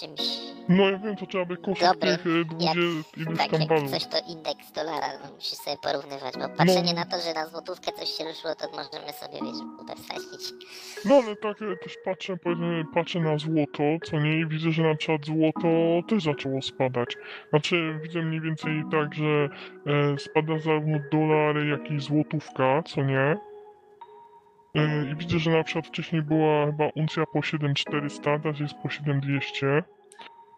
czymś 0.00 0.20
No 0.68 0.90
ja 0.90 0.98
wiem, 0.98 1.16
to 1.16 1.26
trzeba 1.26 1.44
by 1.44 1.56
koszt 1.56 1.80
Dobry, 1.80 2.18
tych 2.18 2.26
e, 2.26 2.44
20 2.44 2.74
iluś 3.16 3.38
tak 3.38 3.52
jak 3.52 3.90
coś 3.90 4.06
to 4.06 4.18
indeks 4.28 4.72
dolara, 4.72 5.06
no, 5.24 5.34
musisz 5.34 5.58
sobie 5.58 5.76
porównywać, 5.82 6.34
bo 6.34 6.48
patrzenie 6.48 6.92
No. 6.94 7.00
na 7.00 7.04
to, 7.04 7.20
że 7.20 7.34
na 7.34 7.46
złotówkę 7.46 7.92
coś 7.92 8.08
się 8.08 8.24
ruszyło, 8.24 8.54
to 8.54 8.66
możemy 8.70 9.12
sobie, 9.12 9.38
wiesz, 9.42 9.60
butę 9.78 9.94
wsadzić. 9.96 10.52
No 11.04 11.14
ale 11.14 11.36
tak 11.36 11.58
też 11.58 11.96
patrzę, 12.04 12.36
patrzę 12.94 13.20
na 13.20 13.38
złoto, 13.38 13.82
co 14.04 14.20
nie, 14.20 14.40
i 14.40 14.46
widzę, 14.46 14.72
że 14.72 14.82
na 14.82 14.94
przykład 14.94 15.26
złoto 15.26 15.68
też 16.08 16.22
zaczęło 16.22 16.62
spadać. 16.62 17.16
Znaczy 17.50 17.98
widzę 18.02 18.22
mniej 18.22 18.40
więcej 18.40 18.82
tak, 18.92 19.14
że 19.14 19.48
e, 19.86 20.18
spada 20.18 20.58
zarówno 20.58 20.98
dolar, 21.12 21.56
jak 21.66 21.90
i 21.90 22.00
złotówka, 22.00 22.82
co 22.82 23.02
nie. 23.02 23.36
E, 24.76 25.10
I 25.12 25.16
widzę, 25.16 25.38
że 25.38 25.50
na 25.50 25.64
przykład 25.64 25.86
wcześniej 25.86 26.22
była 26.22 26.66
chyba 26.66 26.88
uncja 26.94 27.24
po 27.32 27.42
7400, 27.42 28.38
teraz 28.38 28.60
jest 28.60 28.74
po 28.74 28.90
7200. 28.90 29.82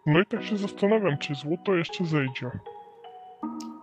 No 0.06 0.20
i 0.20 0.26
tak 0.26 0.44
się 0.44 0.56
zastanawiam, 0.56 1.18
czy 1.18 1.34
złoto 1.34 1.74
jeszcze 1.74 2.04
zejdzie. 2.04 2.50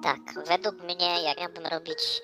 Tak, 0.03 0.19
według 0.47 0.83
mnie, 0.83 1.23
jak 1.23 1.39
miałbym 1.39 1.65
robić 1.65 2.21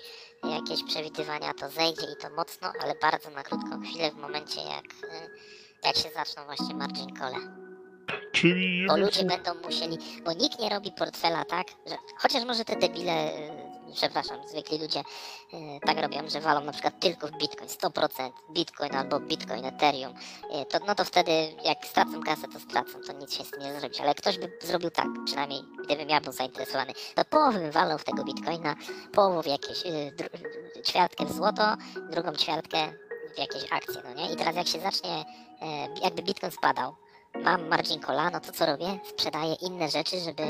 jakieś 0.50 0.84
przewidywania, 0.84 1.54
to 1.54 1.68
zejdzie 1.68 2.02
i 2.12 2.22
to 2.22 2.30
mocno, 2.36 2.72
ale 2.82 2.94
bardzo 3.02 3.30
na 3.30 3.42
krótką 3.42 3.80
chwilę 3.80 4.10
w 4.10 4.16
momencie, 4.16 4.60
jak, 4.60 5.12
y, 5.12 5.30
jak 5.84 5.96
się 5.96 6.08
zaczną 6.14 6.44
właśnie 6.44 6.74
margin 6.74 7.16
call. 7.16 7.32
Czyli 8.32 8.86
Bo 8.86 8.96
ludzie 8.96 9.24
będą 9.24 9.54
musieli, 9.54 9.98
bo 10.24 10.32
nikt 10.32 10.60
nie 10.60 10.68
robi 10.68 10.92
portfela 10.92 11.44
tak, 11.44 11.66
że 11.86 11.96
chociaż 12.18 12.44
może 12.44 12.64
te 12.64 12.76
debile, 12.76 13.32
y, 13.34 13.71
przepraszam, 13.94 14.48
zwykli 14.48 14.78
ludzie 14.78 15.00
y, 15.00 15.80
tak 15.86 15.98
robią, 15.98 16.28
że 16.30 16.40
walą 16.40 16.60
na 16.60 16.72
przykład 16.72 17.00
tylko 17.00 17.26
w 17.26 17.30
Bitcoin, 17.30 17.68
100% 17.68 18.30
Bitcoin 18.52 18.94
albo 18.96 19.20
Bitcoin, 19.20 19.64
Ethereum, 19.64 20.14
y, 20.62 20.66
to, 20.66 20.78
no 20.86 20.94
to 20.94 21.04
wtedy 21.04 21.32
jak 21.64 21.86
stracą 21.86 22.22
kasę, 22.22 22.48
to 22.48 22.60
stracą, 22.60 23.00
to 23.06 23.12
nic 23.12 23.34
się 23.34 23.44
z 23.44 23.50
tym 23.50 23.60
nie 23.60 23.80
zrobić, 23.80 24.00
ale 24.00 24.14
ktoś 24.14 24.38
by 24.38 24.52
zrobił 24.62 24.90
tak, 24.90 25.06
przynajmniej 25.26 25.62
gdybym 25.84 26.08
ja 26.08 26.20
był 26.20 26.32
zainteresowany, 26.32 26.92
to 27.14 27.24
połowę 27.24 27.58
bym 27.58 27.70
walał 27.70 27.98
w 27.98 28.04
tego 28.04 28.24
Bitcoina, 28.24 28.74
połowę 29.12 29.42
w 29.42 29.46
jakieś, 29.46 29.86
y, 29.86 30.12
dru- 30.16 30.82
ćwiartkę 30.82 31.24
w 31.26 31.32
złoto, 31.32 31.76
drugą 32.10 32.32
ćwiartkę 32.32 32.92
w 33.34 33.38
jakieś 33.38 33.72
akcje, 33.72 34.02
no 34.04 34.14
nie? 34.14 34.32
I 34.32 34.36
teraz 34.36 34.56
jak 34.56 34.66
się 34.68 34.80
zacznie, 34.80 35.24
jakby 36.02 36.22
Bitcoin 36.22 36.52
spadał, 36.52 36.96
mam 37.34 37.68
margin 37.68 38.00
cola, 38.00 38.30
no 38.30 38.40
to 38.40 38.52
co 38.52 38.66
robię? 38.66 38.98
Sprzedaję 39.04 39.54
inne 39.54 39.88
rzeczy, 39.88 40.20
żeby 40.20 40.42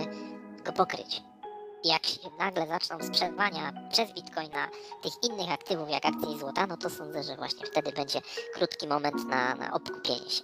go 0.64 0.72
pokryć. 0.72 1.22
Jak 1.84 2.06
się 2.06 2.30
nagle 2.38 2.66
zaczną 2.66 2.98
sprzedawania 3.02 3.72
przez 3.90 4.14
Bitcoina 4.14 4.68
tych 5.02 5.12
innych 5.30 5.52
aktywów, 5.52 5.90
jak 5.90 6.06
akcje 6.06 6.32
i 6.32 6.38
złota, 6.38 6.66
no 6.66 6.76
to 6.76 6.90
sądzę, 6.90 7.22
że 7.22 7.36
właśnie 7.36 7.66
wtedy 7.66 7.92
będzie 7.92 8.20
krótki 8.54 8.88
moment 8.88 9.24
na, 9.28 9.54
na 9.54 9.72
obkupienie 9.72 10.30
się. 10.30 10.42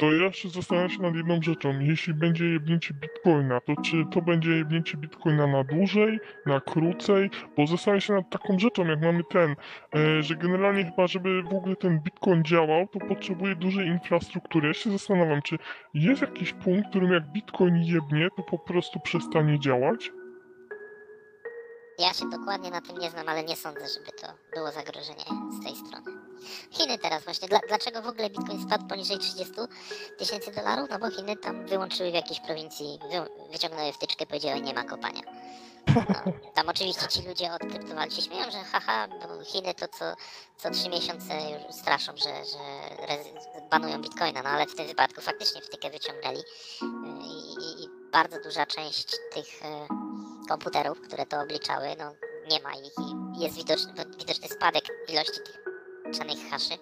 To 0.00 0.12
ja 0.12 0.32
się 0.32 0.48
zastanawiam 0.48 0.90
się 0.90 1.02
nad 1.02 1.14
jedną 1.14 1.42
rzeczą. 1.42 1.80
Jeśli 1.80 2.14
będzie 2.14 2.44
jebnięcie 2.44 2.94
bitcoina, 2.94 3.60
to 3.60 3.74
czy 3.82 4.04
to 4.12 4.22
będzie 4.22 4.50
jebnięcie 4.50 4.96
bitcoina 4.96 5.46
na 5.46 5.64
dłużej, 5.64 6.20
na 6.46 6.60
krócej? 6.60 7.30
Bo 7.56 7.66
zastanawiam 7.66 8.00
się 8.00 8.12
nad 8.12 8.30
taką 8.30 8.58
rzeczą, 8.58 8.86
jak 8.86 9.02
mamy 9.02 9.24
ten, 9.30 9.56
e, 9.94 10.22
że 10.22 10.36
generalnie 10.36 10.84
chyba, 10.84 11.06
żeby 11.06 11.42
w 11.42 11.54
ogóle 11.54 11.76
ten 11.76 12.00
bitcoin 12.00 12.44
działał, 12.44 12.88
to 12.88 12.98
potrzebuje 12.98 13.56
dużej 13.56 13.86
infrastruktury. 13.86 14.68
Ja 14.68 14.74
się 14.74 14.90
zastanawiam, 14.90 15.42
czy 15.42 15.58
jest 15.94 16.20
jakiś 16.20 16.52
punkt, 16.52 16.86
w 16.86 16.90
którym 16.90 17.12
jak 17.12 17.32
bitcoin 17.32 17.76
jebnie, 17.76 18.28
to 18.36 18.42
po 18.42 18.58
prostu 18.58 19.00
przestanie 19.00 19.58
działać? 19.58 20.10
Ja 22.00 22.14
się 22.14 22.30
dokładnie 22.30 22.70
na 22.70 22.80
tym 22.80 22.98
nie 22.98 23.10
znam, 23.10 23.28
ale 23.28 23.44
nie 23.44 23.56
sądzę, 23.56 23.88
żeby 23.88 24.12
to 24.12 24.26
było 24.54 24.72
zagrożenie 24.72 25.24
z 25.60 25.64
tej 25.64 25.76
strony. 25.76 26.20
Chiny 26.70 26.98
teraz 26.98 27.24
właśnie, 27.24 27.48
dla, 27.48 27.60
dlaczego 27.68 28.02
w 28.02 28.06
ogóle 28.06 28.30
Bitcoin 28.30 28.62
spadł 28.62 28.86
poniżej 28.86 29.18
30 29.18 29.54
tysięcy 30.18 30.52
dolarów? 30.52 30.90
No 30.90 30.98
bo 30.98 31.10
Chiny 31.10 31.36
tam 31.36 31.66
wyłączyły 31.66 32.10
w 32.10 32.14
jakiejś 32.14 32.40
prowincji, 32.40 32.98
wy, 33.10 33.50
wyciągnęły 33.52 33.92
wtyczkę, 33.92 34.26
powiedziały 34.26 34.60
nie 34.60 34.74
ma 34.74 34.84
kopania. 34.84 35.22
No, 35.86 36.32
tam 36.54 36.68
oczywiście 36.68 37.08
ci 37.08 37.28
ludzie 37.28 37.52
od 37.52 38.12
się 38.14 38.22
śmieją, 38.22 38.50
że 38.50 38.58
haha, 38.58 39.08
Chiny 39.44 39.74
to 39.74 39.88
co, 39.88 40.04
co 40.56 40.70
trzy 40.70 40.88
miesiące 40.88 41.34
już 41.50 41.74
straszą, 41.74 42.12
że, 42.16 42.44
że 42.44 42.58
banują 43.70 44.02
Bitcoina, 44.02 44.42
no 44.42 44.48
ale 44.48 44.66
w 44.66 44.74
tym 44.74 44.86
wypadku 44.86 45.20
faktycznie 45.20 45.60
wtykę 45.62 45.90
wyciągnęli 45.90 46.42
Yy, 46.82 46.88
i, 47.22 47.54
i, 47.54 47.84
i 47.84 47.88
bardzo 48.12 48.40
duża 48.40 48.66
część 48.66 49.16
tych 49.34 49.62
e, 49.62 50.09
komputerów, 50.50 51.00
które 51.00 51.26
to 51.26 51.40
obliczały, 51.40 51.86
no 51.98 52.14
nie 52.50 52.62
ma 52.62 52.72
ich 52.72 52.94
i 52.98 53.40
jest 53.42 53.56
widoczny, 53.56 53.92
widoczny 54.18 54.48
spadek 54.48 54.84
ilości 55.08 55.40
tych 55.46 55.58
czanych 56.18 56.50
haszy. 56.50 56.74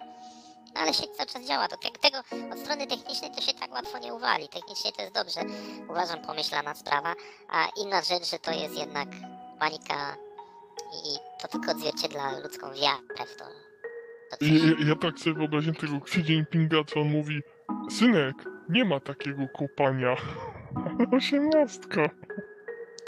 No, 0.73 0.81
ale 0.81 0.93
się 0.93 1.03
cały 1.17 1.29
czas 1.29 1.47
działa. 1.47 1.67
To 1.67 1.77
te, 1.77 1.89
tego 2.09 2.17
od 2.53 2.59
strony 2.59 2.87
technicznej 2.87 3.31
to 3.31 3.41
się 3.41 3.53
tak 3.53 3.71
łatwo 3.71 3.97
nie 3.97 4.13
uwali. 4.13 4.49
Technicznie 4.49 4.91
to 4.91 5.01
jest 5.01 5.13
dobrze, 5.13 5.41
uważam, 5.89 6.21
pomyślana 6.21 6.75
sprawa. 6.75 7.15
A 7.49 7.67
inna 7.81 8.01
rzecz, 8.01 8.31
że 8.31 8.39
to 8.39 8.51
jest 8.51 8.77
jednak 8.77 9.07
panika 9.59 10.15
i 11.05 11.17
to 11.41 11.47
tylko 11.47 11.71
odzwierciedla 11.71 12.39
ludzką 12.39 12.67
wiarę 12.73 13.25
w 13.25 13.35
to. 13.35 13.45
to. 14.29 14.45
Ja, 14.45 14.89
ja, 14.89 14.95
tak 14.95 15.19
sobie 15.19 15.33
wyobraziłem 15.33 15.75
tego 15.75 15.97
Xi 15.97 16.19
Jinpinga, 16.19 16.83
co 16.83 16.99
on 16.99 17.09
mówi, 17.09 17.41
synek, 17.91 18.35
nie 18.69 18.85
ma 18.85 18.99
takiego 18.99 19.47
kopania. 19.57 20.15
Osiemnastka. 21.17 22.09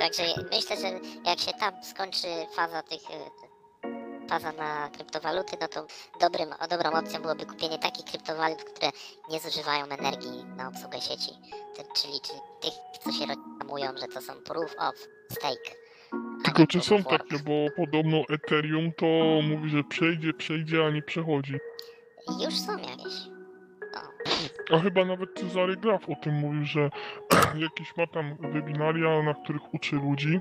Także 0.01 0.23
myślę, 0.51 0.77
że 0.77 0.99
jak 1.25 1.39
się 1.39 1.51
tam 1.59 1.83
skończy 1.83 2.27
faza 2.55 2.83
tych 2.83 3.01
e, 3.11 4.29
faza 4.29 4.51
na 4.51 4.89
kryptowaluty, 4.89 5.57
no 5.61 5.67
to 5.67 5.87
dobrym, 6.19 6.49
dobrą 6.69 6.91
opcją 6.91 7.21
byłoby 7.21 7.45
kupienie 7.45 7.79
takich 7.79 8.05
kryptowalut, 8.05 8.63
które 8.63 8.91
nie 9.31 9.39
zużywają 9.39 9.85
energii 9.85 10.45
na 10.57 10.67
obsługę 10.67 11.01
sieci. 11.01 11.31
Czyli, 11.95 12.19
czyli 12.21 12.39
tych, 12.61 12.73
co 13.03 13.11
się 13.11 13.25
reklamują, 13.25 13.97
że 13.97 14.07
to 14.07 14.21
są 14.21 14.33
proof 14.33 14.75
of 14.77 14.95
stake. 15.31 15.71
Tylko 16.45 16.67
czy 16.67 16.81
są 16.81 17.03
takie, 17.03 17.39
bo 17.39 17.51
podobno 17.75 18.17
Ethereum 18.29 18.91
to 18.97 19.05
mówi, 19.43 19.69
że 19.69 19.83
przejdzie, 19.83 20.33
przejdzie, 20.33 20.85
a 20.85 20.89
nie 20.89 21.01
przechodzi. 21.01 21.57
Już 22.45 22.59
są 22.59 22.77
jakieś. 22.77 23.30
A 24.71 24.79
chyba 24.79 25.05
nawet 25.05 25.39
Cezary 25.39 25.77
Graf 25.77 26.09
o 26.09 26.15
tym 26.15 26.33
mówił, 26.33 26.65
że 26.65 26.89
jakieś 27.65 27.97
ma 27.97 28.07
tam 28.07 28.37
webinaria, 28.39 29.23
na 29.23 29.33
których 29.33 29.73
uczy 29.73 29.95
ludzi. 29.95 30.39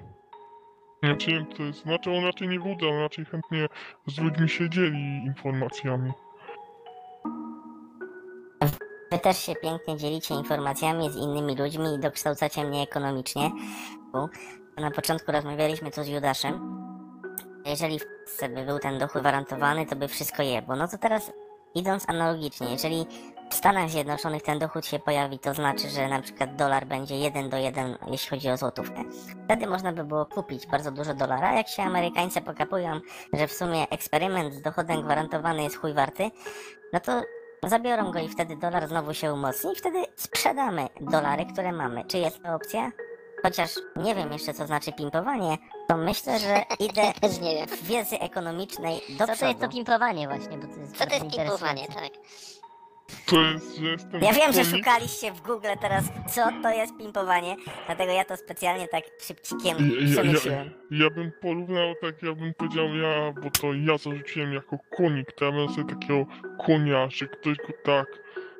Nie 1.03 1.17
wiem, 1.29 1.47
to 1.47 1.63
jest, 1.63 1.83
znaczy 1.83 2.11
on 2.11 2.25
raczej 2.25 2.49
nie 2.49 2.61
wódza, 2.61 2.87
on 2.87 2.99
raczej 2.99 3.25
chętnie 3.25 3.67
z 4.07 4.19
ludźmi 4.19 4.49
się 4.49 4.71
dzieli 4.71 5.25
informacjami. 5.27 6.13
Wy 9.13 9.19
też 9.19 9.39
się 9.39 9.55
pięknie 9.55 9.97
dzielicie 9.97 10.35
informacjami 10.35 11.11
z 11.11 11.17
innymi 11.17 11.57
ludźmi 11.57 11.95
i 11.95 11.99
dokształcacie 11.99 12.65
mnie 12.65 12.83
ekonomicznie. 12.83 13.51
Na 14.77 14.91
początku 14.91 15.33
rozmawialiśmy 15.33 15.91
tu 15.91 16.05
z 16.05 16.09
Judaszem. 16.09 16.81
Jeżeli 17.67 17.99
w 17.99 18.05
Polsce 18.07 18.49
by 18.49 18.65
był 18.65 18.79
ten 18.79 18.99
dochód 18.99 19.21
gwarantowany, 19.23 19.87
to 19.87 19.97
by 19.97 20.09
wszystko 20.09 20.43
jebło. 20.43 20.77
No 20.77 20.89
to 20.89 20.99
teraz 20.99 21.33
idąc 21.75 22.09
analogicznie, 22.09 22.71
jeżeli 22.71 23.07
w 23.51 23.55
Stanach 23.55 23.91
Zjednoczonych 23.91 24.43
ten 24.43 24.59
dochód 24.59 24.87
się 24.87 24.99
pojawi, 24.99 25.39
to 25.39 25.55
znaczy, 25.55 25.89
że 25.91 26.09
na 26.09 26.23
przykład 26.23 26.57
dolar 26.57 26.87
będzie 26.87 27.17
1 27.19 27.51
do 27.51 27.57
1, 27.57 27.99
jeśli 28.07 28.31
chodzi 28.31 28.51
o 28.51 28.57
złotówkę. 28.57 29.03
Wtedy 29.45 29.67
można 29.67 29.93
by 29.93 30.05
było 30.05 30.27
kupić 30.27 30.67
bardzo 30.67 30.91
dużo 30.91 31.15
dolara. 31.15 31.55
Jak 31.57 31.69
się 31.69 31.83
Amerykańcy 31.83 32.41
pokapują, 32.41 33.01
że 33.33 33.47
w 33.47 33.53
sumie 33.53 33.89
eksperyment 33.89 34.55
z 34.55 34.63
dochodem 34.63 35.03
gwarantowany 35.03 35.63
jest 35.63 35.77
chuj 35.77 35.95
warty, 35.95 36.31
no 36.93 37.01
to 37.01 37.23
zabiorą 37.67 38.13
go 38.13 38.19
i 38.19 38.29
wtedy 38.29 38.57
dolar 38.57 38.89
znowu 38.89 39.15
się 39.15 39.33
umocni 39.33 39.73
i 39.73 39.77
wtedy 39.77 40.03
sprzedamy 40.17 40.89
dolary, 41.01 41.47
które 41.47 41.73
mamy. 41.73 42.05
Czy 42.05 42.19
jest 42.19 42.43
to 42.43 42.55
opcja? 42.55 42.91
chociaż 43.43 43.71
nie 43.97 44.15
wiem 44.15 44.33
jeszcze 44.33 44.55
co 44.55 44.67
znaczy 44.67 44.93
pimpowanie, 44.93 45.59
to 45.89 45.97
myślę, 45.97 46.39
że 46.39 46.63
idę 46.89 47.03
Też 47.21 47.41
nie 47.41 47.55
wiem. 47.55 47.67
w 47.67 47.83
wiedzy 47.83 48.19
ekonomicznej 48.21 49.01
do 49.09 49.19
Co 49.19 49.27
to 49.27 49.33
jest 49.33 49.41
to 49.41 49.47
przodu. 49.59 49.69
pimpowanie 49.73 50.29
właśnie, 50.29 50.59
bo 50.59 50.67
to 50.75 50.81
jest 50.81 50.93
Co 50.99 51.05
to 51.05 51.11
bardzo 51.11 51.25
jest 51.25 51.37
pimpowanie, 51.37 51.87
tak? 51.87 52.13
To 53.27 53.43
jest, 53.43 53.81
jestem 53.81 54.21
Ja 54.23 54.33
wiem, 54.33 54.53
że 54.53 54.65
szukaliście 54.65 55.33
w 55.33 55.41
Google 55.41 55.69
teraz, 55.81 56.05
co 56.35 56.49
to 56.63 56.71
jest 56.71 56.97
pimpowanie, 56.99 57.57
dlatego 57.87 58.13
ja 58.13 58.25
to 58.25 58.37
specjalnie 58.37 58.89
tak 58.89 59.05
szybcikiem 59.21 59.77
Ja, 59.79 60.07
ja, 60.07 60.13
przemyśliłem. 60.13 60.71
ja 60.91 61.11
bym 61.11 61.33
porównał 61.41 61.95
tak, 62.01 62.23
ja 62.23 62.35
bym 62.35 62.55
powiedział 62.55 62.97
ja, 62.97 63.33
bo 63.43 63.51
to 63.51 63.75
ja 63.75 63.99
zarzuciłem 63.99 64.53
jako 64.53 64.79
konik, 64.97 65.33
to 65.33 65.45
ja 65.45 65.53
bym 65.53 65.69
sobie 65.69 65.95
takiego 65.95 66.27
konia, 66.67 67.09
że 67.11 67.27
ktoś 67.27 67.57
go 67.57 67.73
tak, 67.85 68.07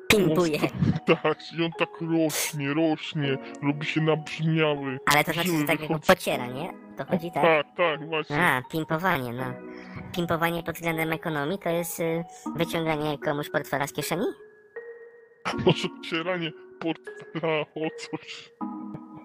Pimpuje. 0.07 0.59
tak, 1.23 1.37
i 1.57 1.63
on 1.63 1.71
tak 1.79 1.89
rośnie, 2.01 2.73
rośnie, 2.73 3.37
robi 3.63 3.85
się 3.85 4.01
nabrzmiały. 4.01 4.99
Ale 5.05 5.23
to 5.23 5.33
znaczy, 5.33 5.57
że 5.59 5.65
tak 5.65 5.87
go 5.87 5.99
pociera, 5.99 6.45
nie? 6.45 6.73
To 6.97 7.05
chodzi 7.05 7.31
tak? 7.31 7.43
Tak, 7.43 7.65
tak, 7.77 8.07
właśnie. 8.07 8.41
A, 8.41 8.61
pimpowanie, 8.71 9.33
no. 9.33 9.43
Pimpowanie 10.11 10.63
pod 10.63 10.75
względem 10.75 11.13
ekonomii 11.13 11.59
to 11.59 11.69
jest 11.69 11.99
y, 11.99 12.23
wyciąganie 12.55 13.17
komuś 13.17 13.49
portfela 13.49 13.87
z 13.87 13.93
kieszeni? 13.93 14.25
Może 15.65 15.87
wcieranie 16.03 16.51
portfela 16.79 17.61
o 17.61 17.89
coś. 17.97 18.51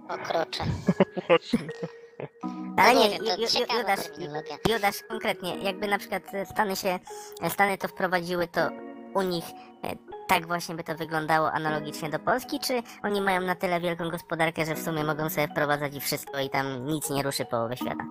Okrocze. 0.09 0.65
Właśnie. 1.29 1.59
Ale 2.77 2.95
No 2.95 3.01
nie, 3.01 3.17
Judasz. 3.79 4.01
Judasz 4.69 5.03
konkretnie, 5.09 5.57
jakby 5.57 5.87
na 5.87 5.99
przykład 5.99 6.35
e, 6.35 6.47
Stany 6.47 6.77
się, 6.77 6.99
e, 7.43 7.51
Stany 7.51 7.79
to 7.79 7.89
wprowadziły, 7.89 8.49
to 8.49 8.61
u 9.15 9.23
nich 9.23 9.45
tak 10.27 10.47
właśnie 10.47 10.75
by 10.75 10.85
to 10.85 10.95
wyglądało 10.95 11.53
analogicznie 11.53 12.11
do 12.11 12.19
Polski, 12.19 12.61
czy 12.61 12.83
oni 13.03 13.21
mają 13.21 13.41
na 13.41 13.55
tyle 13.55 13.81
wielką 13.81 14.11
gospodarkę, 14.11 14.67
że 14.67 14.75
w 14.75 14.83
sumie 14.83 15.05
mogą 15.05 15.31
sobie 15.31 15.49
wprowadzać 15.49 15.97
i 15.97 16.01
wszystko 16.01 16.41
i 16.41 16.51
tam 16.51 16.87
nic 16.87 17.11
nie 17.11 17.23
ruszy 17.23 17.45
połowę 17.45 17.77
świata? 17.77 18.05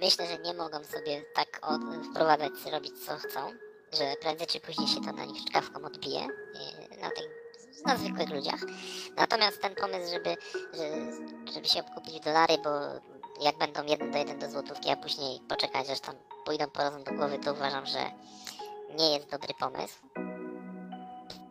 Myślę, 0.00 0.26
że 0.26 0.38
nie 0.38 0.54
mogą 0.54 0.84
sobie 0.84 1.22
tak 1.34 1.60
od, 1.62 1.80
wprowadzać, 2.10 2.52
robić 2.72 3.06
co 3.06 3.16
chcą, 3.16 3.52
że 3.92 4.14
prędzej 4.20 4.46
czy 4.46 4.60
później 4.60 4.88
się 4.88 5.00
to 5.00 5.12
na 5.12 5.24
nich 5.24 5.44
czkawką 5.44 5.84
odbije, 5.84 6.20
yy, 6.20 6.98
na, 7.00 7.10
tych, 7.10 7.28
na 7.86 7.96
zwykłych 7.96 8.30
ludziach. 8.30 8.60
Natomiast 9.16 9.62
ten 9.62 9.74
pomysł, 9.74 10.12
żeby, 10.12 10.36
że, 10.74 11.12
żeby 11.52 11.68
się 11.68 11.80
obkupić 11.80 12.20
w 12.20 12.24
dolary, 12.24 12.58
bo 12.64 12.70
jak 13.40 13.58
będą 13.58 13.84
jeden 13.84 14.10
do 14.12 14.18
jeden 14.18 14.38
do 14.38 14.50
złotówki, 14.50 14.90
a 14.90 14.96
później 14.96 15.40
poczekać, 15.48 15.90
aż 15.90 16.00
tam 16.00 16.14
pójdą 16.44 16.70
po 16.70 16.82
rozum 16.82 17.04
do 17.04 17.12
głowy, 17.12 17.38
to 17.38 17.52
uważam, 17.52 17.86
że 17.86 18.10
nie 18.98 19.12
jest 19.12 19.30
dobry 19.30 19.54
pomysł. 19.54 19.98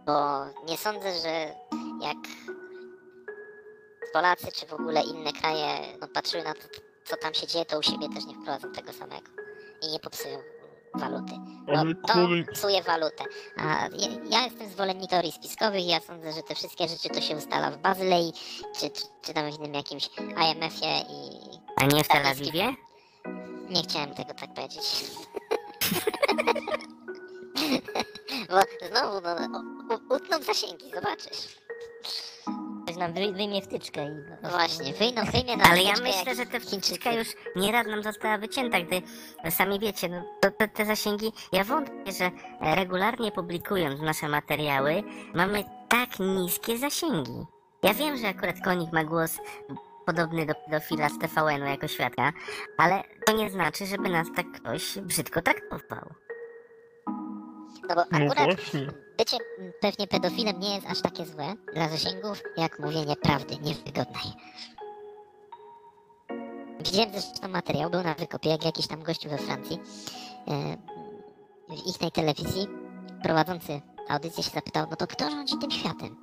Bo 0.06 0.46
nie 0.66 0.78
sądzę, 0.78 1.20
że 1.20 1.56
jak 2.02 2.18
Polacy 4.14 4.52
czy 4.52 4.66
w 4.66 4.74
ogóle 4.74 5.02
inne 5.02 5.34
kraje 5.34 5.98
no, 6.02 6.08
patrzyły 6.08 6.44
na 6.44 6.54
to, 6.54 6.60
co 7.08 7.18
tam 7.18 7.34
się 7.34 7.48
dzieje, 7.48 7.66
to 7.66 7.80
u 7.80 7.84
siebie 7.84 8.10
też 8.10 8.26
nie 8.26 8.34
wprowadzą 8.34 8.72
tego 8.72 8.94
samego 8.94 9.28
i 9.82 9.92
nie 9.92 10.00
popsują 10.00 10.40
waluty. 10.96 11.34
Bo 11.66 11.72
Ale 11.72 11.96
to 11.96 12.14
kolej, 12.14 12.46
psuje 12.54 12.84
walutę. 12.84 13.24
A 13.58 13.64
ja, 13.98 14.08
ja 14.30 14.44
jestem 14.44 14.70
zwolennik 14.70 15.10
teorii 15.10 15.32
spiskowych 15.32 15.82
i 15.82 15.88
ja 15.88 16.00
sądzę, 16.00 16.34
że 16.34 16.44
te 16.44 16.56
wszystkie 16.56 16.88
rzeczy 16.88 17.10
to 17.10 17.22
się 17.22 17.36
ustala 17.36 17.72
w 17.72 17.78
Bazylei, 17.78 18.34
czy, 18.80 18.90
czy, 18.90 19.04
czy 19.22 19.34
tam 19.34 19.52
w 19.52 19.60
innym 19.60 19.74
jakimś 19.74 20.10
IMF-ie 20.18 21.00
i 21.00 21.40
A 21.76 21.86
nie 21.86 22.04
w 22.04 22.08
Tel. 22.08 22.28
Awiwie? 22.28 22.74
nie 23.70 23.84
chciałem 23.84 24.16
tego 24.16 24.34
tak 24.34 24.54
powiedzieć. 24.54 24.84
Bo 28.50 28.88
znowu, 28.88 29.22
no, 29.50 29.64
utną 30.16 30.44
zasięgi, 30.44 30.92
zobaczysz. 30.96 31.58
Nam 32.98 33.14
wy, 33.14 33.34
wyjmie 33.34 33.62
wtyczkę 33.62 34.06
i... 34.06 34.16
No 34.44 34.50
właśnie, 34.50 34.94
wyjdą, 34.94 35.22
wyjmie 35.32 35.58
na 35.58 35.64
Ale 35.64 35.84
ja 35.84 35.94
myślę, 36.04 36.36
że 36.36 36.46
ta 36.46 36.60
wtyczka 36.60 37.12
już 37.12 37.28
nieraz 37.56 37.88
nam 37.88 38.04
została 38.04 38.38
wycięta, 38.38 38.82
gdy 38.82 39.02
no, 39.44 39.52
sami 39.52 39.80
wiecie, 39.80 40.10
no, 40.10 40.24
to, 40.42 40.52
to, 40.52 40.68
te 40.68 40.86
zasięgi, 40.86 41.32
ja 41.52 41.64
wątpię, 41.64 42.12
że 42.12 42.32
e, 42.62 42.76
regularnie 42.76 43.32
publikując 43.32 44.02
nasze 44.02 44.28
materiały, 44.28 45.04
mamy 45.34 45.64
tak 45.90 46.10
niskie 46.20 46.78
zasięgi. 46.78 47.46
Ja 47.84 47.94
wiem, 47.94 48.18
że 48.18 48.28
akurat 48.28 48.56
Konik 48.64 48.94
ma 48.94 49.04
głos 49.04 49.38
podobny 50.06 50.46
do 50.46 50.56
pedofila 50.56 51.10
z 51.10 51.20
TVN-u 51.20 51.66
jako 51.66 51.88
świadka, 51.88 52.34
ale 52.78 53.04
to 53.26 53.34
nie 53.34 53.50
znaczy, 53.50 53.86
żeby 53.86 54.10
nas 54.10 54.28
tak 54.36 54.52
ktoś 54.52 55.00
brzydko 55.00 55.42
traktował. 55.42 56.14
No 57.90 57.96
bo 57.96 58.04
no 58.12 58.18
akurat 58.18 58.46
właśnie. 58.46 59.07
Bycie 59.18 59.38
mm, 59.60 59.74
pewnie 59.82 60.08
pedofilem 60.08 60.60
nie 60.60 60.76
jest 60.76 60.88
aż 60.88 61.02
takie 61.02 61.26
złe 61.26 61.56
dla 61.74 61.90
zasięgów, 61.90 62.44
jak 62.58 62.80
mówienie 62.80 63.16
prawdy 63.16 63.58
niewygodnej. 63.58 64.34
Widziałem 66.80 67.12
zresztą 67.12 67.48
materiał, 67.48 67.90
był 67.90 68.04
na 68.04 68.14
wykopie, 68.14 68.50
jak 68.50 68.66
jakiś 68.66 68.88
tam 68.88 69.04
gościu 69.04 69.30
we 69.30 69.38
Francji 69.38 69.80
e, 70.48 70.78
w 71.70 71.88
ich 71.88 71.98
tej 71.98 72.12
telewizji 72.12 72.68
prowadzący 73.24 73.82
audycję 74.10 74.44
się 74.44 74.52
zapytał, 74.52 74.88
no 74.90 74.96
to 74.96 75.08
kto 75.08 75.30
rządzi 75.30 75.58
tym 75.58 75.72
światem? 75.72 76.16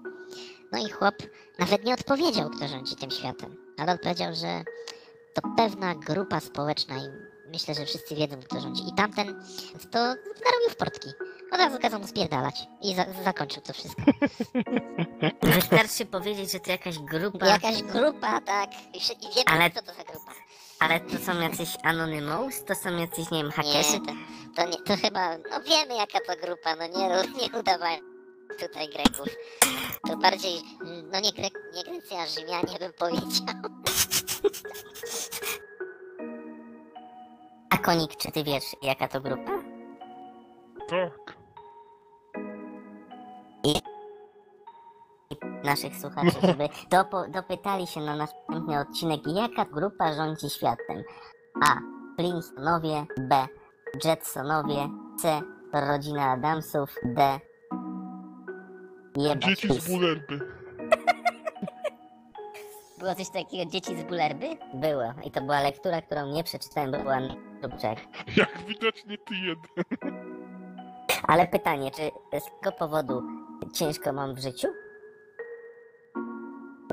No 0.73 0.87
i 0.87 0.91
chłop 0.91 1.15
nawet 1.59 1.85
nie 1.85 1.95
odpowiedział, 1.95 2.51
kto 2.51 2.69
rządzi 2.69 2.97
tym 2.97 3.11
światem, 3.11 3.57
ale 3.79 3.93
odpowiedział, 3.93 4.35
że 4.35 4.65
to 5.35 5.43
pewna 5.57 5.95
grupa 5.95 6.41
społeczna 6.41 6.97
i 6.97 7.09
myślę, 7.53 7.75
że 7.75 7.87
wszyscy 7.87 8.15
wiedzą, 8.15 8.37
kto 8.45 8.61
rządzi. 8.61 8.89
I 8.89 8.95
tamten 8.95 9.27
to 9.91 9.99
narobił 10.45 10.71
w 10.71 10.77
portki. 10.77 11.09
Od 11.55 11.61
razu 11.61 11.79
kazał 11.79 12.01
mu 12.01 12.07
spierdalać 12.07 12.67
i 12.83 12.95
za 12.95 13.05
zakończył 13.25 13.63
to 13.63 13.73
wszystko. 13.73 14.03
Wystarczy 15.55 16.07
powiedzieć, 16.07 16.53
że 16.53 16.61
to 16.61 16.71
jakaś 16.71 16.99
grupa, 16.99 17.47
Jakaś 17.47 17.83
grupa, 17.83 18.41
tak. 18.41 18.71
I 18.95 19.01
wiemy, 19.35 19.45
Ale- 19.47 19.71
co 19.71 19.83
to 19.83 19.87
za 19.95 20.05
grupa. 20.05 20.33
ale 20.81 21.01
to 21.01 21.19
są 21.19 21.41
jacyś 21.41 21.77
Anonymous, 21.83 22.65
to 22.65 22.75
są 22.75 22.97
jacyś, 22.97 23.31
nie 23.31 23.43
wiem, 23.43 23.53
hakerzy, 23.53 24.01
Nie, 24.01 24.07
to, 24.07 24.13
to, 24.57 24.67
nie, 24.69 24.77
to 24.77 24.97
chyba, 25.03 25.39
no 25.39 25.61
wiemy 25.61 25.95
jaka 25.95 26.19
to 26.27 26.47
grupa, 26.47 26.77
no 26.77 26.87
nie, 26.87 27.09
nie 27.43 27.59
udawaj 27.61 28.01
tutaj 28.61 28.89
Greków. 28.89 29.29
To 30.09 30.17
bardziej, 30.17 30.63
no 31.13 31.21
nie, 31.21 31.33
Gre 31.33 31.49
nie 31.75 31.85
Grecja, 31.85 32.19
a 32.21 32.27
Rzymianie 32.27 32.79
bym 32.81 32.93
powiedział. 32.93 33.47
A 37.71 37.79
Konik, 37.79 38.17
czy 38.17 38.33
ty 38.33 38.45
wiesz, 38.45 38.65
jaka 38.83 39.09
to 39.09 39.21
grupa? 39.21 39.53
Tak. 40.89 41.44
Naszych 45.65 45.97
słuchaczy, 45.97 46.37
żeby 46.49 46.69
dopo, 46.91 47.29
dopytali 47.29 47.87
się 47.87 48.01
na 48.01 48.17
następny 48.17 48.81
odcinek, 48.81 49.21
jaka 49.27 49.65
grupa 49.65 50.13
rządzi 50.13 50.51
światem. 50.51 51.03
A. 51.67 51.79
Flintstonowie, 52.17 53.07
B. 53.19 53.47
Jetsonowie, 54.05 54.89
C. 55.19 55.41
Rodzina 55.73 56.31
Adamsów, 56.31 56.95
D. 57.05 57.41
Jebać 59.17 59.45
Dzieci 59.45 59.81
z 59.81 59.89
bulerby. 59.89 60.39
Było 62.99 63.15
coś 63.15 63.31
takiego, 63.31 63.71
dzieci 63.71 63.97
z 63.97 64.03
bulerby? 64.03 64.47
Było. 64.75 65.15
I 65.25 65.31
to 65.31 65.41
była 65.41 65.61
lektura, 65.61 66.03
którą 66.03 66.27
nie 66.27 66.45
przeczytałem, 66.45 66.93
bo 66.93 66.99
była 66.99 67.21
na 67.21 67.35
Dubczek. 67.63 67.99
Jak 68.37 68.59
widać, 68.67 69.05
nie 69.07 69.19
ty 69.19 69.35
jeden. 69.35 69.85
Ale 71.29 71.47
pytanie, 71.47 71.91
czy 71.91 72.11
z 72.41 72.45
tego 72.61 72.73
powodu 72.73 73.23
ciężko 73.75 74.13
mam 74.13 74.35
w 74.35 74.39
życiu? 74.39 74.69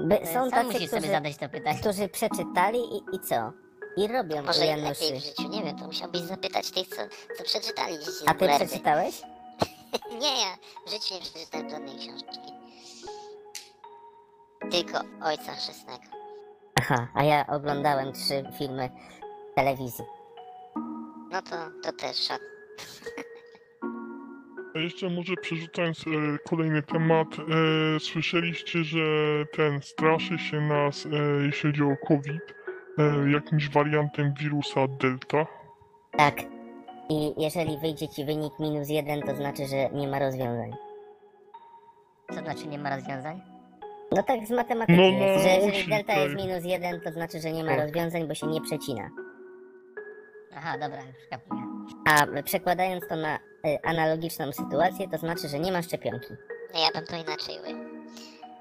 By, 0.02 0.20
są 0.26 0.34
Sam 0.34 0.52
tacy, 0.52 0.66
musisz 0.66 0.90
sobie 0.90 1.02
którzy, 1.02 1.12
zadać 1.14 1.38
to 1.38 1.50
pytanie. 1.50 1.80
którzy 1.80 2.10
przeczytali 2.10 2.80
i, 2.80 3.16
i 3.16 3.20
co? 3.20 3.52
I 3.98 4.08
robią 4.08 4.44
Może 4.44 4.60
u 4.60 4.64
i 4.64 4.68
lepiej 4.68 4.84
Januszy. 4.84 5.14
w 5.14 5.24
życiu, 5.24 5.50
nie 5.50 5.64
wiem, 5.64 5.78
to 5.80 5.86
musiałbyś 5.86 6.22
zapytać 6.22 6.72
tych, 6.72 6.88
co, 6.88 7.02
co 7.38 7.44
przeczytali 7.44 8.00
dzieci 8.00 8.12
z 8.12 8.24
A 8.28 8.34
ty 8.34 8.48
przeczytałeś? 8.48 9.22
Nie, 10.22 10.42
ja 10.42 10.58
w 10.88 10.90
życiu 10.90 11.14
nie 11.14 11.22
przeczytałem 11.22 11.70
żadnej 11.70 11.96
książki. 11.98 12.40
Tylko 14.72 15.00
Ojca 15.24 15.54
Chrzestnego. 15.56 16.04
Aha, 16.80 17.08
a 17.16 17.24
ja 17.24 17.46
oglądałem 17.48 18.14
trzy 18.14 18.44
filmy 18.58 18.90
w 19.52 19.56
telewizji. 19.56 20.06
No 21.32 21.42
to, 21.42 21.56
to 21.84 21.94
też 21.98 22.18
szat. 22.18 22.42
A 24.76 24.80
jeszcze 24.80 25.10
może 25.10 25.34
przerzucając 25.42 26.06
e, 26.08 26.10
kolejny 26.50 26.82
temat, 26.84 27.28
e, 27.96 28.00
słyszeliście, 28.00 28.84
że 28.84 29.00
ten 29.54 29.82
straszy 29.82 30.38
się 30.38 30.62
nas, 30.62 31.06
e, 31.06 31.10
jeśli 31.46 31.70
chodzi 31.70 31.84
o 31.84 31.96
COVID, 32.08 32.42
e, 32.98 33.32
jakimś 33.32 33.70
wariantem 33.70 34.34
wirusa 34.40 34.88
Delta. 34.88 35.46
Tak. 36.18 36.36
I 37.10 37.34
jeżeli 37.42 37.78
wyjdzie 37.78 38.08
ci 38.08 38.26
wynik 38.26 38.54
minus 38.60 38.90
jeden, 38.90 39.22
to 39.22 39.36
znaczy, 39.36 39.66
że 39.68 39.90
nie 39.90 40.08
ma 40.08 40.20
rozwiązań. 40.20 40.72
Co 42.34 42.40
znaczy 42.40 42.68
nie 42.68 42.80
ma 42.80 42.96
rozwiązań? 42.96 43.42
No 44.16 44.24
tak 44.24 44.46
z 44.48 44.52
matematyki 44.52 45.00
No, 45.00 45.04
jest, 45.04 45.20
no, 45.38 45.40
że 45.44 45.50
jeżeli 45.56 45.68
musi, 45.78 45.90
delta 45.90 46.14
tak. 46.14 46.24
jest 46.24 46.36
minus 46.36 46.66
jeden, 46.66 47.02
to 47.02 47.12
znaczy, 47.12 47.40
że 47.40 47.52
nie 47.52 47.64
ma 47.64 47.70
Tak. 47.70 47.80
rozwiązań, 47.80 48.28
bo 48.28 48.34
się 48.34 48.48
nie 48.48 48.62
przecina. 48.62 49.10
Aha, 50.56 50.78
dobra, 50.78 50.98
już 51.04 51.28
kapuję. 51.30 51.62
A 52.06 52.42
przekładając 52.44 53.08
to 53.08 53.16
na 53.16 53.40
analogiczną 53.84 54.52
sytuację, 54.52 55.10
to 55.10 55.18
znaczy, 55.18 55.50
że 55.50 55.60
nie 55.60 55.72
ma 55.72 55.82
szczepionki. 55.82 56.34
No 56.74 56.80
ja 56.80 56.92
bym 56.92 57.06
to 57.06 57.16
inaczej 57.16 57.60
ujął. 57.64 57.80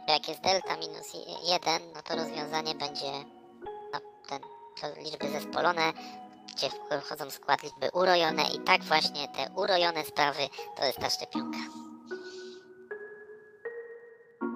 jak 0.08 0.28
jest 0.28 0.40
delta 0.40 0.76
minus 0.76 1.14
1, 1.52 1.82
no 1.94 2.02
to 2.02 2.16
rozwiązanie 2.16 2.74
będzie 2.74 3.12
no, 3.92 4.00
ten, 4.28 4.40
to 4.80 5.00
liczby 5.02 5.28
zespolone, 5.28 5.92
gdzie 6.56 6.68
wchodzą 7.00 7.30
w 7.30 7.32
skład 7.32 7.62
liczby 7.62 7.88
urojone 7.92 8.42
i 8.54 8.60
tak 8.60 8.82
właśnie 8.82 9.28
te 9.28 9.52
urojone 9.56 10.04
sprawy 10.04 10.42
to 10.76 10.86
jest 10.86 10.98
ta 10.98 11.10
szczepionka. 11.10 11.58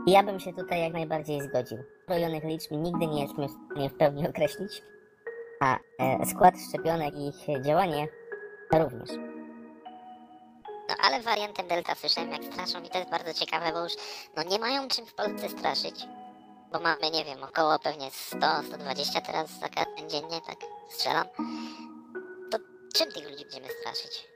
Ja 0.06 0.22
bym 0.22 0.40
się 0.40 0.52
tutaj 0.52 0.80
jak 0.80 0.92
najbardziej 0.92 1.42
zgodził. 1.42 1.78
Rojonych 2.08 2.44
liczb 2.44 2.70
nigdy 2.70 3.06
nie 3.06 3.28
stanie 3.28 3.90
w 3.90 3.94
pełni 3.94 4.28
określić, 4.28 4.82
a 5.60 5.78
e, 5.98 6.26
skład 6.26 6.54
szczepionek 6.68 7.14
i 7.14 7.28
ich 7.28 7.62
działanie 7.62 8.08
również. 8.72 9.33
No 11.04 11.08
ale 11.08 11.20
wariantem 11.20 11.68
delta 11.68 11.94
słyszałem 11.94 12.32
jak 12.32 12.44
straszą 12.44 12.82
i 12.82 12.90
to 12.90 12.98
jest 12.98 13.10
bardzo 13.10 13.34
ciekawe, 13.34 13.72
bo 13.72 13.82
już 13.84 13.92
no 14.36 14.42
nie 14.42 14.58
mają 14.58 14.88
czym 14.88 15.06
w 15.06 15.14
Polsce 15.14 15.48
straszyć. 15.48 16.06
Bo 16.72 16.80
mamy, 16.80 17.10
nie 17.10 17.24
wiem, 17.24 17.42
około 17.42 17.78
pewnie 17.78 18.10
100-120 18.10 19.20
teraz 19.26 19.50
zakażeń 19.50 20.10
dziennie, 20.10 20.40
tak 20.46 20.56
strzelam. 20.90 21.26
To 22.50 22.58
czym 22.94 23.12
tych 23.12 23.30
ludzi 23.30 23.44
będziemy 23.44 23.68
straszyć? 23.80 24.28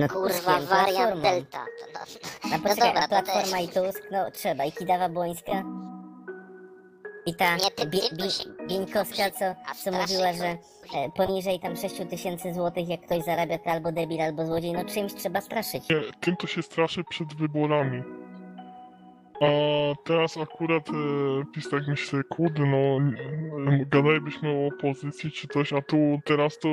No 0.00 0.08
Kurwa, 0.08 0.60
wariant 0.60 1.20
delta. 1.20 1.64
To, 1.80 1.86
no, 1.94 2.00
No 2.50 2.58
poczekaj, 2.58 2.94
dobra, 2.94 3.02
to 3.02 3.08
Platforma 3.08 3.56
też. 3.58 3.64
i 3.64 3.68
Tusk, 3.68 4.02
no 4.10 4.30
trzeba. 4.30 4.64
I 4.64 4.72
Kidawa 4.72 5.08
Błońska. 5.08 5.52
I 7.26 7.34
ta 7.34 7.56
Bi- 7.86 8.66
Bieńkowska, 8.68 9.30
co, 9.30 9.44
co 9.84 9.92
mówiła, 9.92 10.32
że 10.32 10.44
e, 10.44 10.58
poniżej 11.16 11.60
tam 11.60 11.76
6 11.76 11.94
tysięcy 12.10 12.54
złotych, 12.54 12.88
jak 12.88 13.00
ktoś 13.00 13.24
zarabia, 13.24 13.58
to 13.58 13.70
albo 13.70 13.92
debil, 13.92 14.20
albo 14.22 14.46
złodziej. 14.46 14.72
No 14.72 14.84
czymś 14.84 15.14
trzeba 15.14 15.40
straszyć. 15.40 15.88
Nie, 15.88 15.96
tym 16.20 16.36
to 16.36 16.46
się 16.46 16.62
straszy 16.62 17.04
przed 17.04 17.34
wyborami. 17.34 18.02
A 19.40 19.46
teraz 20.04 20.36
akurat 20.36 20.88
e, 20.88 20.92
PiS 21.54 21.68
tak 21.70 21.88
myślę, 21.88 22.24
kurde 22.24 22.62
no, 22.66 22.98
gadalibyśmy 23.86 24.48
o 24.50 24.66
opozycji 24.66 25.32
czy 25.32 25.48
coś, 25.48 25.72
a 25.72 25.82
tu 25.82 26.20
teraz 26.24 26.58
to 26.58 26.68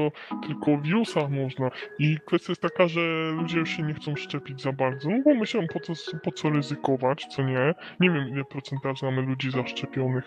tylko 0.47 0.77
wirusach 0.77 1.29
można. 1.29 1.71
I 1.99 2.17
kwestia 2.25 2.51
jest 2.51 2.61
taka, 2.61 2.87
że 2.87 3.31
ludzie 3.31 3.59
już 3.59 3.69
się 3.69 3.83
nie 3.83 3.93
chcą 3.93 4.15
szczepić 4.15 4.61
za 4.61 4.71
bardzo, 4.71 5.09
no 5.09 5.17
bo 5.25 5.69
po 5.73 5.79
co, 5.79 5.93
po 6.23 6.31
co 6.31 6.49
ryzykować, 6.49 7.25
co 7.25 7.41
nie. 7.41 7.73
Nie 7.99 8.09
wiem 8.09 8.29
ile 8.29 8.43
procentaż 8.43 9.01
mamy 9.01 9.21
ludzi 9.21 9.51
zaszczepionych, 9.51 10.25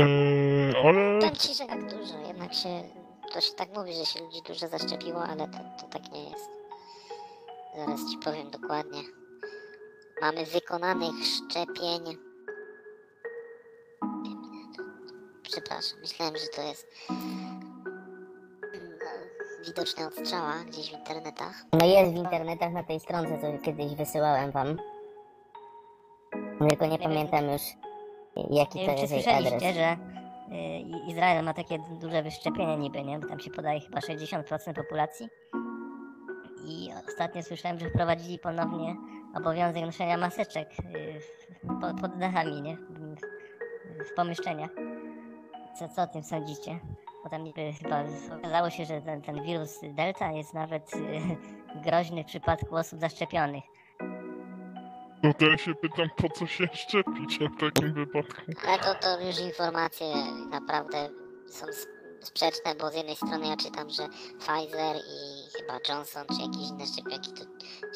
e, 0.00 0.04
ale... 0.84 1.18
Powiem 1.18 1.34
ci, 1.34 1.54
że 1.54 1.66
tak 1.66 1.82
dużo, 1.82 2.28
jednak 2.28 2.54
się, 2.54 2.68
to 3.32 3.40
się 3.40 3.52
tak 3.56 3.68
mówi, 3.76 3.92
że 3.94 4.04
się 4.04 4.24
ludzi 4.24 4.38
dużo 4.46 4.68
zaszczepiło, 4.68 5.24
ale 5.24 5.48
to, 5.48 5.58
to 5.80 5.86
tak 5.90 6.12
nie 6.12 6.24
jest. 6.24 6.50
Zaraz 7.76 8.10
ci 8.10 8.18
powiem 8.24 8.50
dokładnie. 8.50 9.21
Mamy 10.22 10.44
wykonanych 10.46 11.14
szczepień. 11.26 12.00
Przepraszam, 15.42 16.00
myślałem, 16.00 16.36
że 16.36 16.46
to 16.56 16.62
jest 16.62 16.86
no, 18.70 19.66
widoczne 19.66 20.06
od 20.06 20.14
strzała 20.14 20.54
gdzieś 20.66 20.90
w 20.90 20.92
internetach. 20.92 21.64
No 21.72 21.86
jest 21.86 22.12
w 22.12 22.16
internetach 22.16 22.72
na 22.72 22.82
tej 22.82 23.00
stronce, 23.00 23.38
co 23.40 23.64
kiedyś 23.64 23.94
wysyłałem 23.94 24.50
wam. 24.50 24.76
Tylko 26.68 26.86
nie 26.86 26.98
pamiętam 26.98 27.44
już, 27.50 27.62
jaki 28.50 28.78
Nie 28.78 28.86
to 28.86 28.90
wiem, 28.90 28.96
czy 28.96 29.00
jest 29.02 29.12
jej 29.12 29.22
słyszeliście, 29.22 29.56
adres. 29.56 29.74
że 29.74 29.96
y, 30.54 31.10
Izrael 31.10 31.44
ma 31.44 31.54
takie 31.54 31.78
duże 32.00 32.22
wyszczepienie 32.22 32.76
niby, 32.76 33.02
nie? 33.04 33.18
Bo 33.18 33.28
tam 33.28 33.40
się 33.40 33.50
podaje 33.50 33.80
chyba 33.80 33.98
60% 34.00 34.74
populacji. 34.74 35.28
I 36.66 36.90
ostatnio 37.08 37.42
słyszałem, 37.42 37.78
że 37.78 37.90
wprowadzili 37.90 38.38
ponownie 38.38 38.96
obowiązek 39.36 39.84
noszenia 39.84 40.16
maseczek 40.16 40.68
y, 40.94 41.20
w- 41.20 41.80
po- 41.80 42.00
pod 42.00 42.18
dachami, 42.18 42.62
nie? 42.62 42.76
W, 44.10 44.14
pomieszczeniach. 44.16 44.70
Co, 45.78 45.88
co 45.88 46.02
o 46.02 46.06
tym 46.06 46.22
sądzicie? 46.22 46.78
Bo 47.24 47.30
tam 47.30 47.44
niby 47.44 47.72
chyba 47.82 48.04
okazało 48.38 48.70
się, 48.70 48.84
że 48.84 49.00
ten, 49.00 49.22
ten 49.22 49.42
wirus 49.42 49.80
Delta 49.94 50.32
jest 50.32 50.54
nawet 50.54 50.94
y, 50.94 50.98
groźny 51.84 52.22
w 52.24 52.26
przypadku 52.26 52.76
osób 52.76 53.00
zaszczepionych. 53.00 53.64
No 55.22 55.34
to 55.34 55.46
ja 55.46 55.58
się 55.58 55.74
pytam, 55.74 56.08
po 56.16 56.28
co 56.28 56.46
się 56.46 56.64
szczepić 56.72 57.38
w 57.38 57.60
takim 57.60 57.92
wypadku. 57.94 58.40
Ale 58.68 58.78
to, 58.78 58.94
to 58.94 59.20
już 59.20 59.40
informacje 59.40 60.06
naprawdę 60.50 61.08
są 61.48 61.66
sprzeczne, 62.20 62.74
bo 62.74 62.90
z 62.90 62.94
jednej 62.94 63.16
strony 63.16 63.46
ja 63.48 63.56
czytam, 63.56 63.90
że 63.90 64.02
Pfizer 64.38 64.96
i 64.96 65.41
chyba 65.56 65.78
Johnson 65.88 66.26
czy 66.26 66.42
jakieś 66.42 66.68
inne 66.68 66.86
szczepionki 66.86 67.32
to 67.32 67.44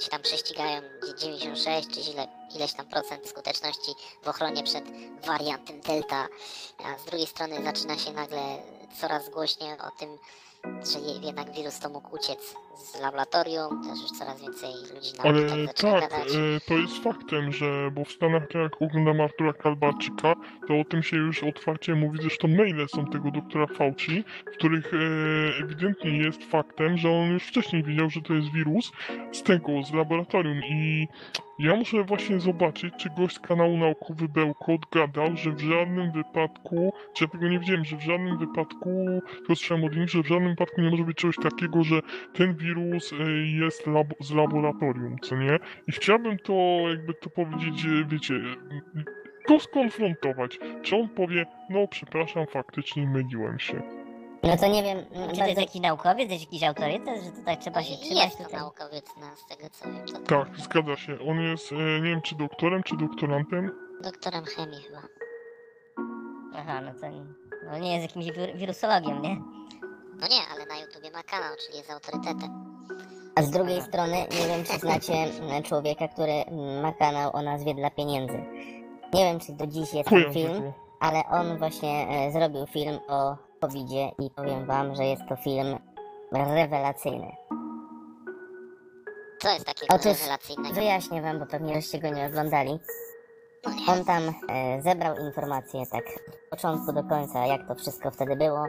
się 0.03 0.11
tam 0.11 0.23
prześcigają 0.23 0.83
gdzie 1.03 1.15
96 1.17 1.89
czy 1.95 2.11
ile, 2.11 2.29
ileś 2.57 2.73
tam 2.73 2.87
procent 2.87 3.29
skuteczności 3.29 3.93
w 4.23 4.29
ochronie 4.29 4.63
przed 4.63 4.85
wariantem 5.27 5.81
Delta, 5.81 6.29
a 6.85 6.99
z 6.99 7.05
drugiej 7.05 7.27
strony 7.27 7.65
zaczyna 7.65 7.99
się 7.99 8.13
nagle 8.13 8.63
coraz 8.93 9.31
głośniej 9.31 9.73
o 9.73 9.91
tym, 9.99 10.09
że 10.93 10.99
je- 11.01 11.27
jednak 11.27 11.53
wirus 11.53 11.79
to 11.79 11.89
mógł 11.89 12.15
uciec 12.15 12.55
z 12.77 13.01
laboratorium, 13.01 13.85
też 13.85 14.03
już 14.03 14.11
coraz 14.19 14.41
więcej 14.43 14.71
ludzi 14.95 15.13
na 15.19 15.25
Ale 15.25 15.49
zaczyna 15.49 15.73
tak, 16.01 16.11
gadać. 16.11 16.29
e, 16.35 16.61
to 16.69 16.75
jest 16.75 16.99
faktem, 17.03 17.53
że 17.53 17.91
bo 17.95 18.05
w 18.05 18.11
Stanach 18.13 18.43
to 18.53 18.59
jak 18.59 18.83
oglądam 18.83 19.21
Artura 19.21 19.53
Kalbarczyka, 19.53 20.35
to 20.69 20.81
o 20.81 20.85
tym 20.85 21.03
się 21.03 21.17
już 21.17 21.43
otwarcie 21.43 21.95
mówi, 21.95 22.19
zresztą 22.23 22.49
maile 22.49 22.87
są 22.89 23.07
tego 23.07 23.31
doktora 23.31 23.67
Fauci, 23.67 24.25
w 24.47 24.57
których 24.57 24.93
e, 24.95 24.97
ewidentnie 25.65 26.19
jest 26.19 26.45
faktem, 26.45 26.99
że 26.99 27.11
on 27.11 27.31
już 27.31 27.43
wcześniej 27.43 27.83
wiedział, 27.83 28.11
że 28.11 28.21
to 28.23 28.35
jest 28.35 28.53
wirus 28.53 28.93
z 29.33 29.43
tego, 29.43 29.83
z 29.83 29.93
laboratorium 29.93 30.59
i 30.65 31.09
ja 31.59 31.77
muszę 31.77 32.05
właśnie 32.05 32.41
zobaczyć, 32.41 32.95
czy 32.99 33.11
gość 33.17 33.37
z 33.37 33.41
kanału 33.41 33.77
naukowy 33.77 34.29
Bełkot 34.29 34.81
gadał, 34.93 35.37
że 35.37 35.51
w 35.51 35.61
żadnym 35.61 36.13
wypadku, 36.13 36.93
czy 37.15 37.25
ja 37.25 37.31
tego 37.31 37.49
nie 37.49 37.59
wiedziałem, 37.59 37.85
że 37.85 37.97
w 37.97 38.01
żadnym 38.01 38.39
wypadku, 38.39 38.76
od 39.87 39.97
nich, 39.97 40.09
że 40.09 40.23
w 40.23 40.27
żadnym 40.27 40.51
wypadku 40.51 40.81
nie 40.81 40.91
może 40.91 41.05
być 41.05 41.17
czegoś 41.17 41.37
takiego, 41.37 41.83
że 41.83 42.01
ten 42.35 42.55
wirus 42.55 43.13
e, 43.13 43.17
jest 43.61 43.87
lab 43.87 44.07
z 44.21 44.31
laboratorium, 44.35 45.17
co 45.23 45.37
nie? 45.37 45.59
I 45.89 45.93
chciałbym 45.93 46.39
to, 46.39 46.53
jakby 46.89 47.15
to 47.15 47.31
powiedzieć, 47.31 47.85
e, 47.85 48.05
wiecie, 48.09 48.35
go 49.49 49.61
skonfrontować. 49.61 50.59
Czy 50.83 50.97
on 50.97 51.09
powie, 51.09 51.47
no 51.71 51.89
przepraszam, 51.89 52.47
faktycznie 52.47 53.07
myliłem 53.07 53.59
się. 53.59 53.83
No 54.43 54.57
to 54.57 54.69
nie 54.69 54.83
wiem, 54.83 54.99
Czy 55.35 55.41
to 55.41 55.47
jest 55.47 55.61
jakiś 55.61 55.81
naukowiec, 55.83 56.31
jest 56.31 56.45
jakiś 56.45 56.63
autorytet, 56.63 57.25
że 57.25 57.31
tutaj 57.31 57.59
trzeba 57.59 57.83
się 57.83 57.93
No 57.93 57.99
trzymać 58.05 58.25
jest 58.25 58.39
to 58.39 58.45
tutaj? 58.45 58.61
naukowiec 58.61 59.17
na, 59.17 59.37
z 59.37 59.47
tego 59.47 59.71
co 59.71 59.89
wiem. 59.93 60.07
To 60.07 60.21
Tak, 60.21 60.49
zgadza 60.59 60.97
się. 60.97 61.19
On 61.29 61.41
jest, 61.41 61.73
e, 61.73 62.01
nie 62.01 62.11
wiem, 62.11 62.23
czy 62.23 62.35
doktorem, 62.35 62.83
czy 62.83 62.97
doktorantem. 62.97 63.71
Doktorem 64.03 64.45
chemii 64.45 64.83
chyba. 64.89 65.03
Aha, 66.55 66.81
no 66.81 66.95
to 67.01 67.07
no 67.71 67.79
nie 67.79 67.93
jest 67.97 68.03
jakimś 68.17 68.37
wir- 68.37 68.57
wirusologiem, 68.57 69.23
nie? 69.23 69.37
No 70.21 70.27
nie, 70.29 70.41
ale 70.55 70.67
na 70.67 70.77
YouTubie 70.87 71.11
ma 71.11 71.23
kanał, 71.23 71.57
czyli 71.67 71.79
jest 71.79 71.91
autorytetem. 71.91 72.67
A 73.35 73.43
z 73.43 73.51
drugiej 73.51 73.83
strony, 73.83 74.17
nie 74.17 74.49
wiem, 74.49 74.65
czy 74.65 74.79
znacie 74.79 75.15
mm, 75.15 75.63
człowieka, 75.63 76.09
który 76.09 76.33
mm, 76.33 76.81
ma 76.83 76.93
kanał 76.93 77.31
o 77.37 77.43
nazwie 77.43 77.75
Dla 77.75 77.91
Pieniędzy. 77.91 78.45
Nie 79.15 79.25
wiem, 79.25 79.41
czy 79.41 79.53
do 79.53 79.67
dziś 79.67 79.95
jest 79.95 80.09
ten 80.11 80.33
film, 80.35 80.73
ale 81.01 81.23
on 81.31 81.59
właśnie 81.59 82.09
e, 82.09 82.33
zrobił 82.33 82.67
film 82.67 82.99
o 83.09 83.37
covid 83.61 83.91
i 84.19 84.31
powiem 84.31 84.67
wam, 84.67 84.95
że 84.95 85.05
jest 85.05 85.23
to 85.29 85.37
film 85.37 85.79
rewelacyjny. 86.33 87.37
Co 89.39 89.49
jest 89.53 89.67
takiego 89.67 89.95
Otóż 89.95 90.05
rewelacyjnego? 90.21 90.75
Wyjaśnię 90.75 91.23
wam, 91.23 91.39
bo 91.39 91.47
pewnie 91.47 91.75
żeście 91.75 91.99
go 91.99 92.09
nie 92.09 92.27
oglądali. 92.27 92.79
On 93.89 94.05
tam 94.05 94.23
e, 94.49 94.83
zebrał 94.83 95.17
informacje 95.17 95.87
tak 95.87 96.05
od 96.29 96.51
początku 96.51 96.93
do 96.93 97.05
końca, 97.05 97.47
jak 97.47 97.69
to 97.69 97.75
wszystko 97.75 98.11
wtedy 98.11 98.37
było, 98.37 98.67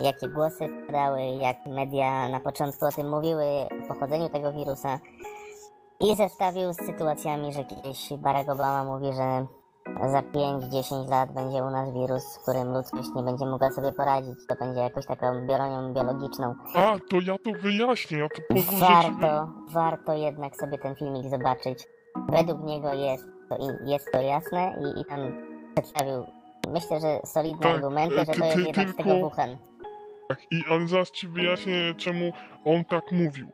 jakie 0.00 0.28
głosy 0.28 0.68
padały, 0.86 1.22
jak 1.22 1.66
media 1.66 2.28
na 2.28 2.40
początku 2.40 2.86
o 2.86 2.92
tym 2.92 3.10
mówiły, 3.10 3.44
o 3.44 3.88
pochodzeniu 3.88 4.28
tego 4.28 4.52
wirusa. 4.52 4.98
I 6.00 6.16
zestawił 6.16 6.72
z 6.72 6.76
sytuacjami, 6.76 7.52
że 7.52 7.64
kiedyś 7.64 8.12
Barack 8.18 8.48
Obama 8.48 8.84
mówi, 8.84 9.06
że 9.12 9.46
za 10.10 10.20
5-10 10.20 11.10
lat 11.10 11.32
będzie 11.32 11.64
u 11.64 11.70
nas 11.70 11.92
wirus, 11.94 12.22
z 12.22 12.38
którym 12.38 12.72
ludzkość 12.72 13.08
nie 13.16 13.22
będzie 13.22 13.46
mogła 13.46 13.70
sobie 13.70 13.92
poradzić. 13.92 14.46
To 14.48 14.54
będzie 14.54 14.80
jakoś 14.80 15.06
taką 15.06 15.46
bronią 15.46 15.94
biologiczną. 15.94 16.54
A, 16.74 16.96
to 17.10 17.16
ja 17.26 17.36
to 17.38 17.60
wyjaśnię, 17.62 18.18
ja 18.18 18.28
to 18.28 18.54
ci... 18.54 18.76
Warto, 18.80 19.48
warto 19.70 20.12
jednak 20.12 20.56
sobie 20.56 20.78
ten 20.78 20.94
filmik 20.94 21.30
zobaczyć. 21.30 21.88
Według 22.28 22.62
niego 22.62 22.94
jest 22.94 23.37
i- 23.56 23.90
jest 23.90 24.12
to 24.12 24.20
jasne 24.20 24.74
i, 24.96 25.00
i 25.00 25.04
tam 25.04 25.20
przedstawił, 25.74 26.24
myślę, 26.72 27.00
że 27.00 27.20
solidne 27.24 27.62
Tak, 27.62 27.74
argumenty, 27.74 28.16
że 28.18 28.26
to 28.26 28.44
jest 28.44 28.58
jednak 28.66 28.88
z 28.90 28.96
tego 28.96 29.18
Wuhan. 29.18 29.56
Tak, 30.28 30.38
i, 30.50 30.62
ale 30.70 30.86
zaraz 30.88 31.10
ci 31.10 31.28
wyjaśnię, 31.28 31.94
czemu 31.96 32.32
on 32.64 32.84
tak 32.84 33.12
mówił. 33.12 33.48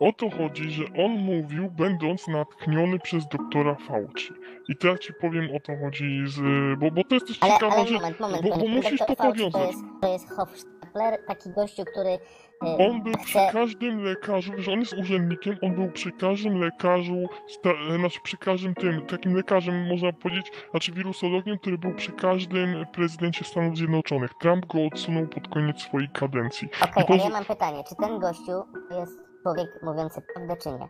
O 0.00 0.12
to 0.12 0.30
chodzi, 0.30 0.70
że 0.70 0.84
on 1.04 1.10
mówił, 1.10 1.70
będąc 1.70 2.28
natchniony 2.28 2.98
przez 2.98 3.28
doktora 3.28 3.74
Fauci. 3.74 4.32
I 4.68 4.76
teraz 4.76 5.00
ci 5.00 5.12
powiem, 5.20 5.48
o 5.56 5.60
to 5.60 5.72
chodzi, 5.84 6.22
z, 6.26 6.40
bo, 6.78 6.90
bo 6.90 7.04
to 7.04 7.14
jest 7.14 7.26
też 7.26 7.38
Ale, 7.40 7.52
ciekawe, 7.52 7.76
ale 7.76 7.86
że... 7.86 7.94
moment, 7.94 8.20
moment, 8.20 8.42
bo- 8.42 8.56
bo 8.56 8.68
musisz 8.68 8.98
to 8.98 9.14
Fauci 9.14 9.16
to 9.16 9.50
powiązać. 9.50 9.66
jest, 9.72 9.84
to 10.02 10.12
jest 10.12 10.28
Hofstadt, 10.30 10.74
Stapler, 10.78 11.18
taki 11.26 11.50
gościu, 11.50 11.84
który 11.84 12.18
On 12.60 13.02
był 13.02 13.12
przy 13.24 13.38
każdym 13.52 14.04
lekarzu, 14.04 14.52
że 14.58 14.72
on 14.72 14.80
jest 14.80 14.92
urzędnikiem, 14.92 15.56
on 15.62 15.74
był 15.74 15.90
przy 15.92 16.12
każdym 16.12 16.58
lekarzu, 16.60 17.28
sta, 17.48 17.70
e, 17.70 17.98
znaczy 17.98 18.20
przy 18.22 18.36
każdym 18.36 18.74
tym, 18.74 19.06
takim 19.06 19.34
lekarzem 19.34 19.86
można 19.88 20.12
powiedzieć, 20.12 20.52
znaczy 20.70 20.92
wirusologiem, 20.92 21.58
który 21.58 21.78
był 21.78 21.94
przy 21.94 22.12
każdym 22.12 22.86
prezydencie 22.92 23.44
Stanów 23.44 23.76
Zjednoczonych. 23.76 24.30
Trump 24.40 24.66
go 24.66 24.86
odsunął 24.86 25.26
pod 25.26 25.48
koniec 25.48 25.80
swojej 25.82 26.08
kadencji. 26.08 26.68
Okej, 26.82 27.04
I 27.04 27.06
to, 27.06 27.12
ale 27.12 27.22
ja 27.22 27.30
mam 27.30 27.44
pytanie, 27.44 27.84
czy 27.88 27.94
ten 27.96 28.18
gościu 28.18 28.62
jest 28.90 29.18
człowiek 29.42 29.68
mówiący 29.82 30.22
prawdę, 30.34 30.56
czy 30.56 30.68
nie? 30.68 30.88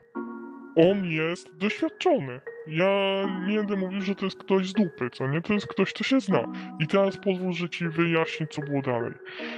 On 0.77 1.05
jest 1.05 1.57
doświadczony. 1.57 2.41
Ja 2.67 3.25
nie 3.49 3.57
będę 3.57 3.77
mówił, 3.77 4.01
że 4.01 4.15
to 4.15 4.25
jest 4.25 4.39
ktoś 4.39 4.69
z 4.69 4.73
dupy, 4.73 5.11
co 5.11 5.27
nie? 5.27 5.43
To 5.43 5.53
jest 5.53 5.67
ktoś, 5.67 5.93
kto 5.93 6.05
się 6.05 6.21
zna. 6.21 6.45
I 6.81 6.87
teraz 6.87 7.17
pozwól, 7.17 7.53
że 7.53 7.69
ci 7.69 7.89
wyjaśnię, 7.89 8.47
co 8.47 8.63
było 8.63 8.83
dalej. 8.83 9.13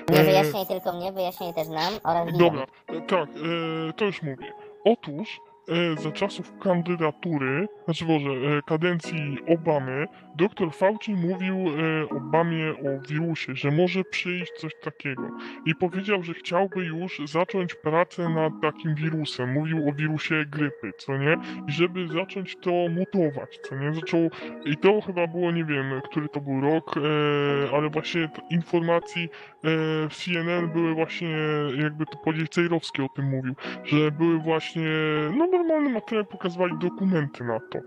Nie 0.09 0.21
E, 0.21 0.25
wyjaśniaj 0.25 0.67
tylko 0.67 0.93
mnie, 0.93 1.13
wyjaśniaj 1.13 1.55
też 1.55 1.69
nam 1.69 1.95
oraz. 2.05 2.39
Dobra, 2.39 2.67
e, 2.87 3.01
tak, 3.01 3.29
e, 3.29 3.93
to 3.93 4.05
już 4.05 4.23
mówię. 4.23 4.53
Otóż 4.85 5.41
za 5.99 6.13
czasów 6.13 6.59
kandydatury, 6.59 7.69
znaczy 7.85 8.05
może 8.05 8.31
e, 8.31 8.63
kadencji 8.67 9.39
Obamy, 9.49 10.07
dr 10.37 10.73
Fauci 10.73 11.15
mówił 11.15 11.57
e, 11.57 12.09
Obamie 12.09 12.71
o 12.71 13.09
wirusie, 13.09 13.55
że 13.55 13.71
może 13.71 14.05
przyjść 14.05 14.53
coś 14.53 14.73
takiego. 14.83 15.31
I 15.67 15.75
powiedział, 15.75 16.23
że 16.23 16.35
chciałby 16.35 16.85
już 16.85 17.21
zacząć 17.25 17.75
pracę 17.75 18.29
nad 18.29 18.53
takim 18.63 18.95
wirusem. 18.95 19.53
Mówił 19.53 19.89
o 19.89 19.93
wirusie 19.93 20.45
grypy, 20.49 20.93
co 20.99 21.17
nie? 21.19 21.37
I 21.69 21.73
żeby 21.73 22.09
zacząć 22.09 22.57
to 22.57 22.71
mutować, 22.71 23.59
co 23.63 23.77
nie? 23.77 23.95
Zaczął, 23.95 24.31
i 24.65 24.77
to 24.77 25.01
chyba 25.01 25.27
było, 25.27 25.53
nie 25.53 25.65
wiem, 25.65 26.01
który 26.11 26.29
to 26.29 26.41
był 26.41 26.61
rok, 26.61 26.95
e, 26.97 27.01
ale 27.77 27.91
właśnie 27.91 28.29
informacji 28.51 29.25
e, 29.25 29.29
w 30.09 30.15
CNN 30.15 30.69
były 30.69 30.95
właśnie, 30.95 31.37
jakby 31.83 32.07
to 32.07 32.19
powiedzieć, 32.19 32.53
Cejrowski 32.53 33.03
o 33.03 33.09
tym 33.09 33.25
mówił, 33.25 33.55
że 33.85 34.11
były 34.11 34.39
właśnie, 34.39 34.91
no 35.37 35.49
normalne 35.59 35.91
materiały 35.91 36.27
pokazywali 36.27 36.73
dokumenty 36.79 37.45
na 37.45 37.61
to, 37.61 37.79
e, 37.79 37.83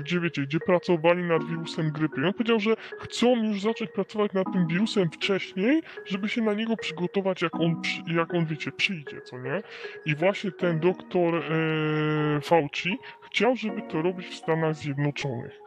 gdzie 0.00 0.20
wiecie, 0.20 0.42
gdzie 0.42 0.60
pracowali 0.60 1.22
nad 1.22 1.44
wirusem 1.44 1.90
grypy. 1.90 2.20
I 2.20 2.24
on 2.24 2.32
powiedział, 2.32 2.60
że 2.60 2.74
chcą 2.98 3.44
już 3.44 3.60
zacząć 3.60 3.90
pracować 3.90 4.32
nad 4.32 4.52
tym 4.52 4.66
wirusem 4.66 5.10
wcześniej, 5.10 5.82
żeby 6.04 6.28
się 6.28 6.42
na 6.42 6.54
niego 6.54 6.76
przygotować, 6.76 7.42
jak 7.42 7.54
on, 7.54 7.82
jak 8.06 8.34
on 8.34 8.46
wiecie, 8.46 8.72
przyjdzie, 8.72 9.20
co 9.20 9.38
nie? 9.38 9.62
I 10.06 10.14
właśnie 10.14 10.50
ten 10.52 10.80
doktor 10.80 11.34
e, 11.34 12.40
Fauci 12.40 12.98
chciał, 13.22 13.56
żeby 13.56 13.82
to 13.82 14.02
robić 14.02 14.26
w 14.26 14.34
Stanach 14.34 14.74
Zjednoczonych. 14.74 15.60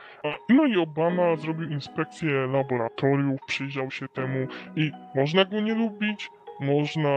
No 0.49 0.65
i 0.65 0.77
Obama 0.77 1.35
zrobił 1.35 1.69
inspekcję 1.69 2.47
laboratoriów, 2.47 3.39
przyjrzał 3.47 3.91
się 3.91 4.07
temu 4.07 4.47
i 4.75 4.91
można 5.15 5.45
go 5.45 5.59
nie 5.59 5.75
lubić, 5.75 6.29
można 6.59 7.09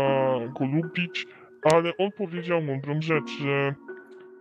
go 0.59 0.67
lubić, 0.67 1.27
ale 1.73 1.97
on 1.97 2.13
powiedział 2.13 2.63
mądrą 2.63 3.03
rzecz, 3.03 3.31
że 3.41 3.75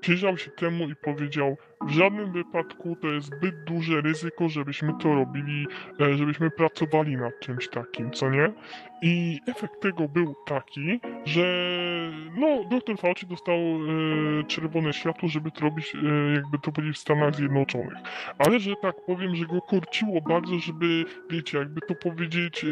przyjrzał 0.02 0.38
się 0.38 0.52
temu 0.52 0.90
i 0.90 0.96
powiedział, 0.96 1.58
w 1.88 1.92
żadnym 1.92 2.32
wypadku 2.32 2.96
to 2.96 3.08
jest 3.08 3.28
zbyt 3.28 3.64
duże 3.64 4.02
ryzyko, 4.02 4.50
żebyśmy 4.50 4.94
to 5.00 5.16
robili, 5.16 5.68
e, 6.02 6.16
żebyśmy 6.16 6.52
pracowali 6.52 7.18
nad 7.18 7.40
czymś 7.40 7.70
takim, 7.70 8.12
co 8.12 8.30
nie? 8.30 8.54
I 9.02 9.40
efekt 9.48 9.82
tego 9.82 10.08
był 10.08 10.36
taki, 10.46 11.00
że 11.26 11.44
no, 12.38 12.64
dr 12.70 12.98
Fauci 12.98 13.28
dostał 13.28 13.58
e, 13.58 14.44
czerwone 14.44 14.94
światło, 14.94 15.30
żeby 15.30 15.52
to 15.52 15.62
robić, 15.62 15.96
e, 15.96 16.34
jakby 16.34 16.60
to 16.60 16.72
powiedzieć, 16.72 16.98
w 16.98 17.00
Stanach 17.00 17.36
Zjednoczonych. 17.36 17.98
Ale, 18.38 18.60
że 18.60 18.76
tak 18.82 18.96
powiem, 19.06 19.36
że 19.36 19.46
go 19.46 19.62
korciło 19.62 20.22
bardzo, 20.22 20.60
żeby, 20.60 21.06
wiecie, 21.30 21.58
jakby 21.58 21.82
to 21.82 21.96
powiedzieć, 21.96 22.64
e, 22.64 22.68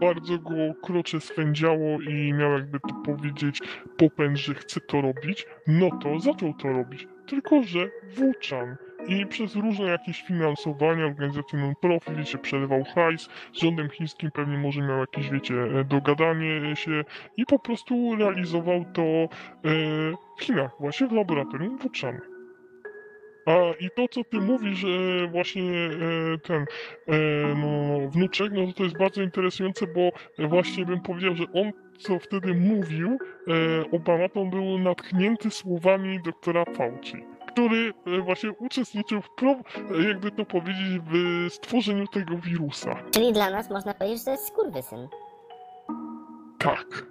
bardzo 0.00 0.38
go 0.38 0.54
krocze 0.82 1.20
swędziało 1.20 2.00
i 2.00 2.32
miał, 2.32 2.52
jakby 2.52 2.80
to 2.80 2.94
powiedzieć, 3.04 3.60
popęd, 3.96 4.36
że 4.38 4.54
chce 4.54 4.80
to 4.80 5.00
robić, 5.00 5.46
no 5.66 5.90
to 6.02 6.20
zaczął 6.20 6.54
to 6.54 6.68
robić. 6.68 7.13
Tylko, 7.26 7.62
że 7.62 7.90
włóczan. 8.16 8.76
I 9.06 9.26
przez 9.26 9.56
różne 9.56 9.86
jakieś 9.86 10.22
finansowania, 10.22 11.06
organizacje 11.06 11.58
non-profit, 11.58 12.16
wiecie, 12.16 12.38
przelewał 12.38 12.84
hajs, 12.84 13.28
z 13.52 13.60
rządem 13.60 13.90
chińskim 13.90 14.30
pewnie 14.30 14.58
może 14.58 14.80
miał 14.80 14.98
jakieś, 14.98 15.30
wiecie, 15.30 15.54
e, 15.54 15.84
dogadanie 15.84 16.76
się 16.76 17.04
i 17.36 17.46
po 17.46 17.58
prostu 17.58 18.16
realizował 18.16 18.84
to 18.92 19.02
e, 19.02 19.28
w 20.38 20.42
Chinach, 20.42 20.70
właśnie 20.80 21.06
w 21.06 21.12
laboratorium 21.12 21.78
Wuchan. 21.78 22.20
A 23.46 23.52
i 23.80 23.90
to, 23.96 24.08
co 24.08 24.24
ty 24.24 24.40
mówisz, 24.40 24.78
że 24.78 24.88
właśnie 25.28 25.72
e, 25.72 26.38
ten 26.38 26.66
e, 27.06 27.16
no, 27.54 27.98
wnuczek, 28.10 28.52
no 28.52 28.72
to 28.72 28.84
jest 28.84 28.98
bardzo 28.98 29.22
interesujące, 29.22 29.86
bo 29.86 30.10
właśnie 30.48 30.86
bym 30.86 31.00
powiedział, 31.00 31.34
że 31.34 31.44
on, 31.44 31.72
co 31.98 32.18
wtedy 32.18 32.54
mówił, 32.54 33.18
e, 33.48 33.90
Obama, 33.96 34.28
to 34.28 34.44
był 34.44 34.78
natchnięty 34.78 35.50
słowami 35.50 36.22
doktora 36.22 36.64
Fauci, 36.64 37.24
który 37.48 37.92
e, 38.06 38.20
właśnie 38.20 38.52
uczestniczył 38.52 39.22
w, 39.22 39.30
pro, 39.30 39.50
e, 39.50 40.08
jakby 40.08 40.30
to 40.30 40.44
powiedzieć, 40.44 41.02
w 41.10 41.46
stworzeniu 41.54 42.06
tego 42.06 42.38
wirusa. 42.38 43.02
Czyli 43.10 43.32
dla 43.32 43.50
nas 43.50 43.70
można 43.70 43.94
powiedzieć, 43.94 44.18
że 44.18 44.24
to 44.24 44.30
jest 44.30 44.48
skurwysyn. 44.48 45.08
Tak. 46.58 47.06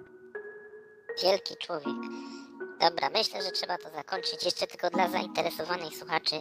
Wielki 1.22 1.54
człowiek. 1.56 1.96
Dobra, 2.80 3.10
myślę, 3.10 3.42
że 3.42 3.50
trzeba 3.50 3.78
to 3.78 3.90
zakończyć. 3.90 4.44
Jeszcze 4.44 4.66
tylko 4.66 4.90
dla 4.90 5.08
zainteresowanych 5.08 5.96
słuchaczy. 5.96 6.36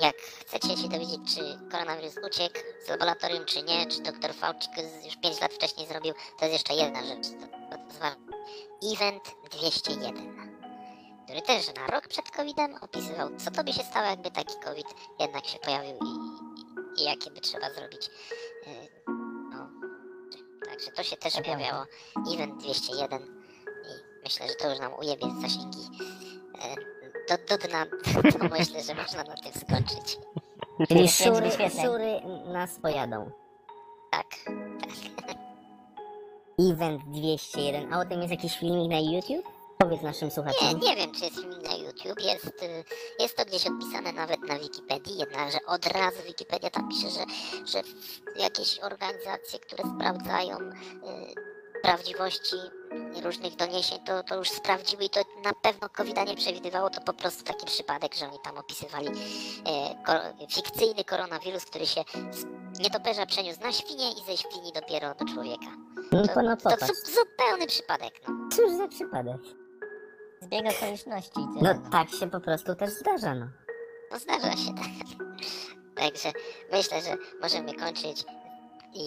Jak 0.00 0.16
chcecie 0.20 0.76
się 0.76 0.88
dowiedzieć, 0.88 1.20
czy 1.34 1.70
koronawirus 1.70 2.14
uciekł 2.26 2.58
z 2.86 2.88
laboratorium, 2.88 3.44
czy 3.44 3.62
nie, 3.62 3.86
czy 3.86 4.02
dr 4.02 4.34
Fauci 4.34 4.68
już 5.04 5.16
5 5.16 5.40
lat 5.40 5.52
wcześniej 5.52 5.86
zrobił, 5.86 6.14
to 6.38 6.44
jest 6.44 6.52
jeszcze 6.52 6.74
jedna 6.74 7.04
rzecz. 7.04 7.26
To, 7.26 7.76
to. 7.76 8.26
Event 8.92 9.22
201, 9.50 10.46
który 11.24 11.42
też 11.42 11.74
na 11.74 11.86
rok 11.86 12.08
przed 12.08 12.30
COVID-em 12.30 12.74
opisywał, 12.80 13.28
co 13.36 13.50
to 13.50 13.64
by 13.64 13.72
się 13.72 13.82
stało, 13.82 14.06
jakby 14.06 14.30
taki 14.30 14.54
COVID 14.64 14.86
jednak 15.20 15.46
się 15.46 15.58
pojawił 15.58 15.96
i, 15.96 16.08
i, 16.08 17.02
i 17.02 17.04
jakie 17.04 17.30
by 17.30 17.40
trzeba 17.40 17.70
zrobić. 17.70 18.10
yy, 18.66 18.72
No, 19.50 19.68
także 20.66 20.90
to 20.90 21.02
się 21.02 21.16
też 21.16 21.36
objawiało. 21.36 21.84
Event 22.34 22.62
201 22.62 23.22
i 23.22 24.22
myślę, 24.24 24.48
że 24.48 24.54
to 24.54 24.70
już 24.70 24.78
nam 24.78 24.94
ujebie 24.94 25.26
zasięgi 25.42 25.88
e, 26.62 26.95
do, 27.28 27.56
do 27.56 27.68
dna, 27.68 27.86
to 28.38 28.48
myślę, 28.58 28.82
że 28.82 28.94
można 28.94 29.22
na 29.24 29.34
tym 29.34 29.52
skończyć. 29.52 30.18
Czyli 30.88 31.02
wyświetleń. 31.02 31.84
szury 31.86 32.20
nas 32.52 32.78
pojadą. 32.82 33.30
Tak. 34.10 34.26
Event 36.72 37.02
201. 37.06 37.92
A 37.92 38.00
o 38.00 38.04
tym 38.04 38.18
jest 38.20 38.30
jakiś 38.30 38.58
filmik 38.58 38.90
na 38.90 38.98
YouTube? 38.98 39.46
Powiedz 39.78 40.02
naszym 40.02 40.28
Nie, 40.28 40.34
słuchaczom. 40.34 40.80
nie 40.80 40.96
wiem, 40.96 41.12
czy 41.14 41.24
jest 41.24 41.36
film 41.36 41.62
na 41.62 41.74
YouTube, 41.74 42.20
jest, 42.20 42.46
y, 42.62 42.84
jest 43.20 43.36
to 43.36 43.44
gdzieś 43.44 43.66
odpisane 43.66 44.12
nawet 44.12 44.40
na 44.40 44.58
Wikipedii, 44.58 45.18
jednakże 45.18 45.58
od 45.66 45.86
razu 45.86 46.22
Wikipedia 46.26 46.70
tam 46.70 46.88
pisze, 46.88 47.10
że, 47.10 47.24
że 47.72 47.82
jakieś 48.36 48.78
organizacje, 48.80 49.58
które 49.58 49.84
sprawdzają 49.96 50.56
y, 50.58 50.72
prawdziwości 51.82 52.56
różnych 53.22 53.56
doniesień, 53.56 53.98
to, 54.04 54.22
to 54.22 54.36
już 54.36 54.48
sprawdziły 54.50 55.04
i 55.04 55.10
to 55.10 55.20
na 55.44 55.52
pewno 55.52 55.88
covid 55.88 56.16
nie 56.26 56.34
przewidywało, 56.36 56.90
to 56.90 57.00
po 57.00 57.12
prostu 57.12 57.44
taki 57.44 57.66
przypadek, 57.66 58.14
że 58.14 58.26
oni 58.28 58.38
tam 58.44 58.58
opisywali 58.58 59.08
e, 59.08 59.12
ko- 60.06 60.46
fikcyjny 60.50 61.04
koronawirus, 61.04 61.64
który 61.64 61.86
się 61.86 62.04
z 62.30 62.44
nietoperza 62.80 63.26
przeniósł 63.26 63.60
na 63.60 63.72
świnię 63.72 64.12
i 64.12 64.24
ze 64.26 64.36
świni 64.36 64.72
dopiero 64.72 65.14
do 65.14 65.24
człowieka. 65.34 65.66
No, 66.12 66.22
To, 66.26 66.34
to, 66.34 66.42
no 66.42 66.56
to 66.56 66.70
zu- 66.70 67.12
zupełny 67.14 67.66
przypadek, 67.66 68.20
no. 68.28 68.34
Cóż 68.56 68.72
za 68.76 68.88
przypadek. 68.88 69.36
Zbieg 70.40 70.64
okoliczności 70.76 71.40
i 71.40 71.58
tyle. 71.58 71.74
No 71.74 71.90
tak 71.90 72.10
się 72.10 72.30
po 72.30 72.40
prostu 72.40 72.74
też 72.74 72.90
zdarza, 72.90 73.34
no. 73.34 73.46
No 74.12 74.18
zdarza 74.18 74.52
się 74.52 74.74
tak. 74.74 75.18
Także 75.96 76.32
myślę, 76.72 77.02
że 77.02 77.16
możemy 77.42 77.74
kończyć 77.74 78.24
i 78.94 79.06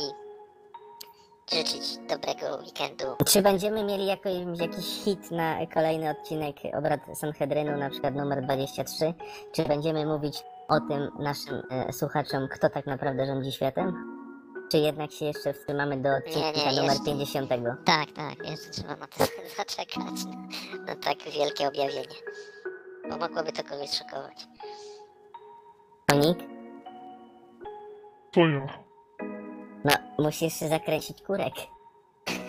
życzyć 1.52 1.98
dobrego 1.98 2.58
weekendu. 2.64 3.06
Czy 3.26 3.42
będziemy 3.42 3.84
mieli 3.84 4.06
jakiś 4.06 5.04
hit 5.04 5.32
na 5.32 5.66
kolejny 5.74 6.10
odcinek 6.10 6.56
obrad 6.78 7.00
Sanhedrynu, 7.14 7.78
na 7.78 7.90
przykład 7.90 8.16
numer 8.16 8.44
23? 8.44 9.14
Czy 9.52 9.64
będziemy 9.64 10.06
mówić 10.06 10.44
o 10.68 10.80
tym 10.80 11.12
naszym 11.20 11.62
e, 11.70 11.94
słuchaczom, 11.94 12.48
kto 12.52 12.70
tak 12.70 12.86
naprawdę 12.86 13.26
rządzi 13.26 13.52
światem? 13.52 13.94
Czy 14.72 14.78
jednak 14.78 15.12
się 15.12 15.26
jeszcze 15.26 15.54
wstrzymamy 15.54 15.98
do 15.98 16.10
odcinka 16.16 16.72
nie, 16.72 16.82
numer 16.82 16.92
jeszcze. 16.92 17.06
50? 17.06 17.50
Tak, 17.86 18.12
tak, 18.12 18.50
jeszcze 18.50 18.70
trzeba 18.70 18.96
na 18.96 19.08
to 19.08 19.26
zaczekać, 19.58 20.26
na, 20.26 20.86
na 20.86 20.96
tak 20.96 21.18
wielkie 21.18 21.68
objawienie. 21.68 22.16
Bo 23.10 23.18
mogłoby 23.18 23.52
to 23.52 23.64
kogoś 23.64 23.90
szokować. 23.92 24.48
Konik? 26.10 26.38
To 28.32 28.48
ja. 28.48 28.89
No, 29.86 29.92
musisz 30.24 30.54
zakręcić 30.54 31.22
kurek. 31.22 31.54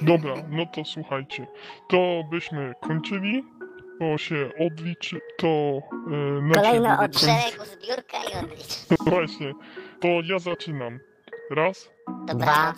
Dobra, 0.03 0.35
no 0.51 0.67
to 0.67 0.85
słuchajcie. 0.85 1.47
To 1.89 2.23
byśmy 2.31 2.75
kończyli. 2.81 3.45
To 3.99 4.19
się 4.19 4.51
odliczy, 4.67 5.21
to 5.39 5.49
e, 5.49 5.81
na 6.43 6.55
ciebie 6.55 6.81
odcinek. 7.01 7.01
wykończy- 7.01 7.19
Szeregu 7.27 7.65
zbiórka 7.65 8.19
i 8.19 8.45
odlicz. 8.45 8.77
Właśnie, 9.11 9.53
to 10.01 10.09
ja 10.09 10.39
zaczynam. 10.39 10.99
Raz, 11.51 11.91
Dobranoc. 12.27 12.77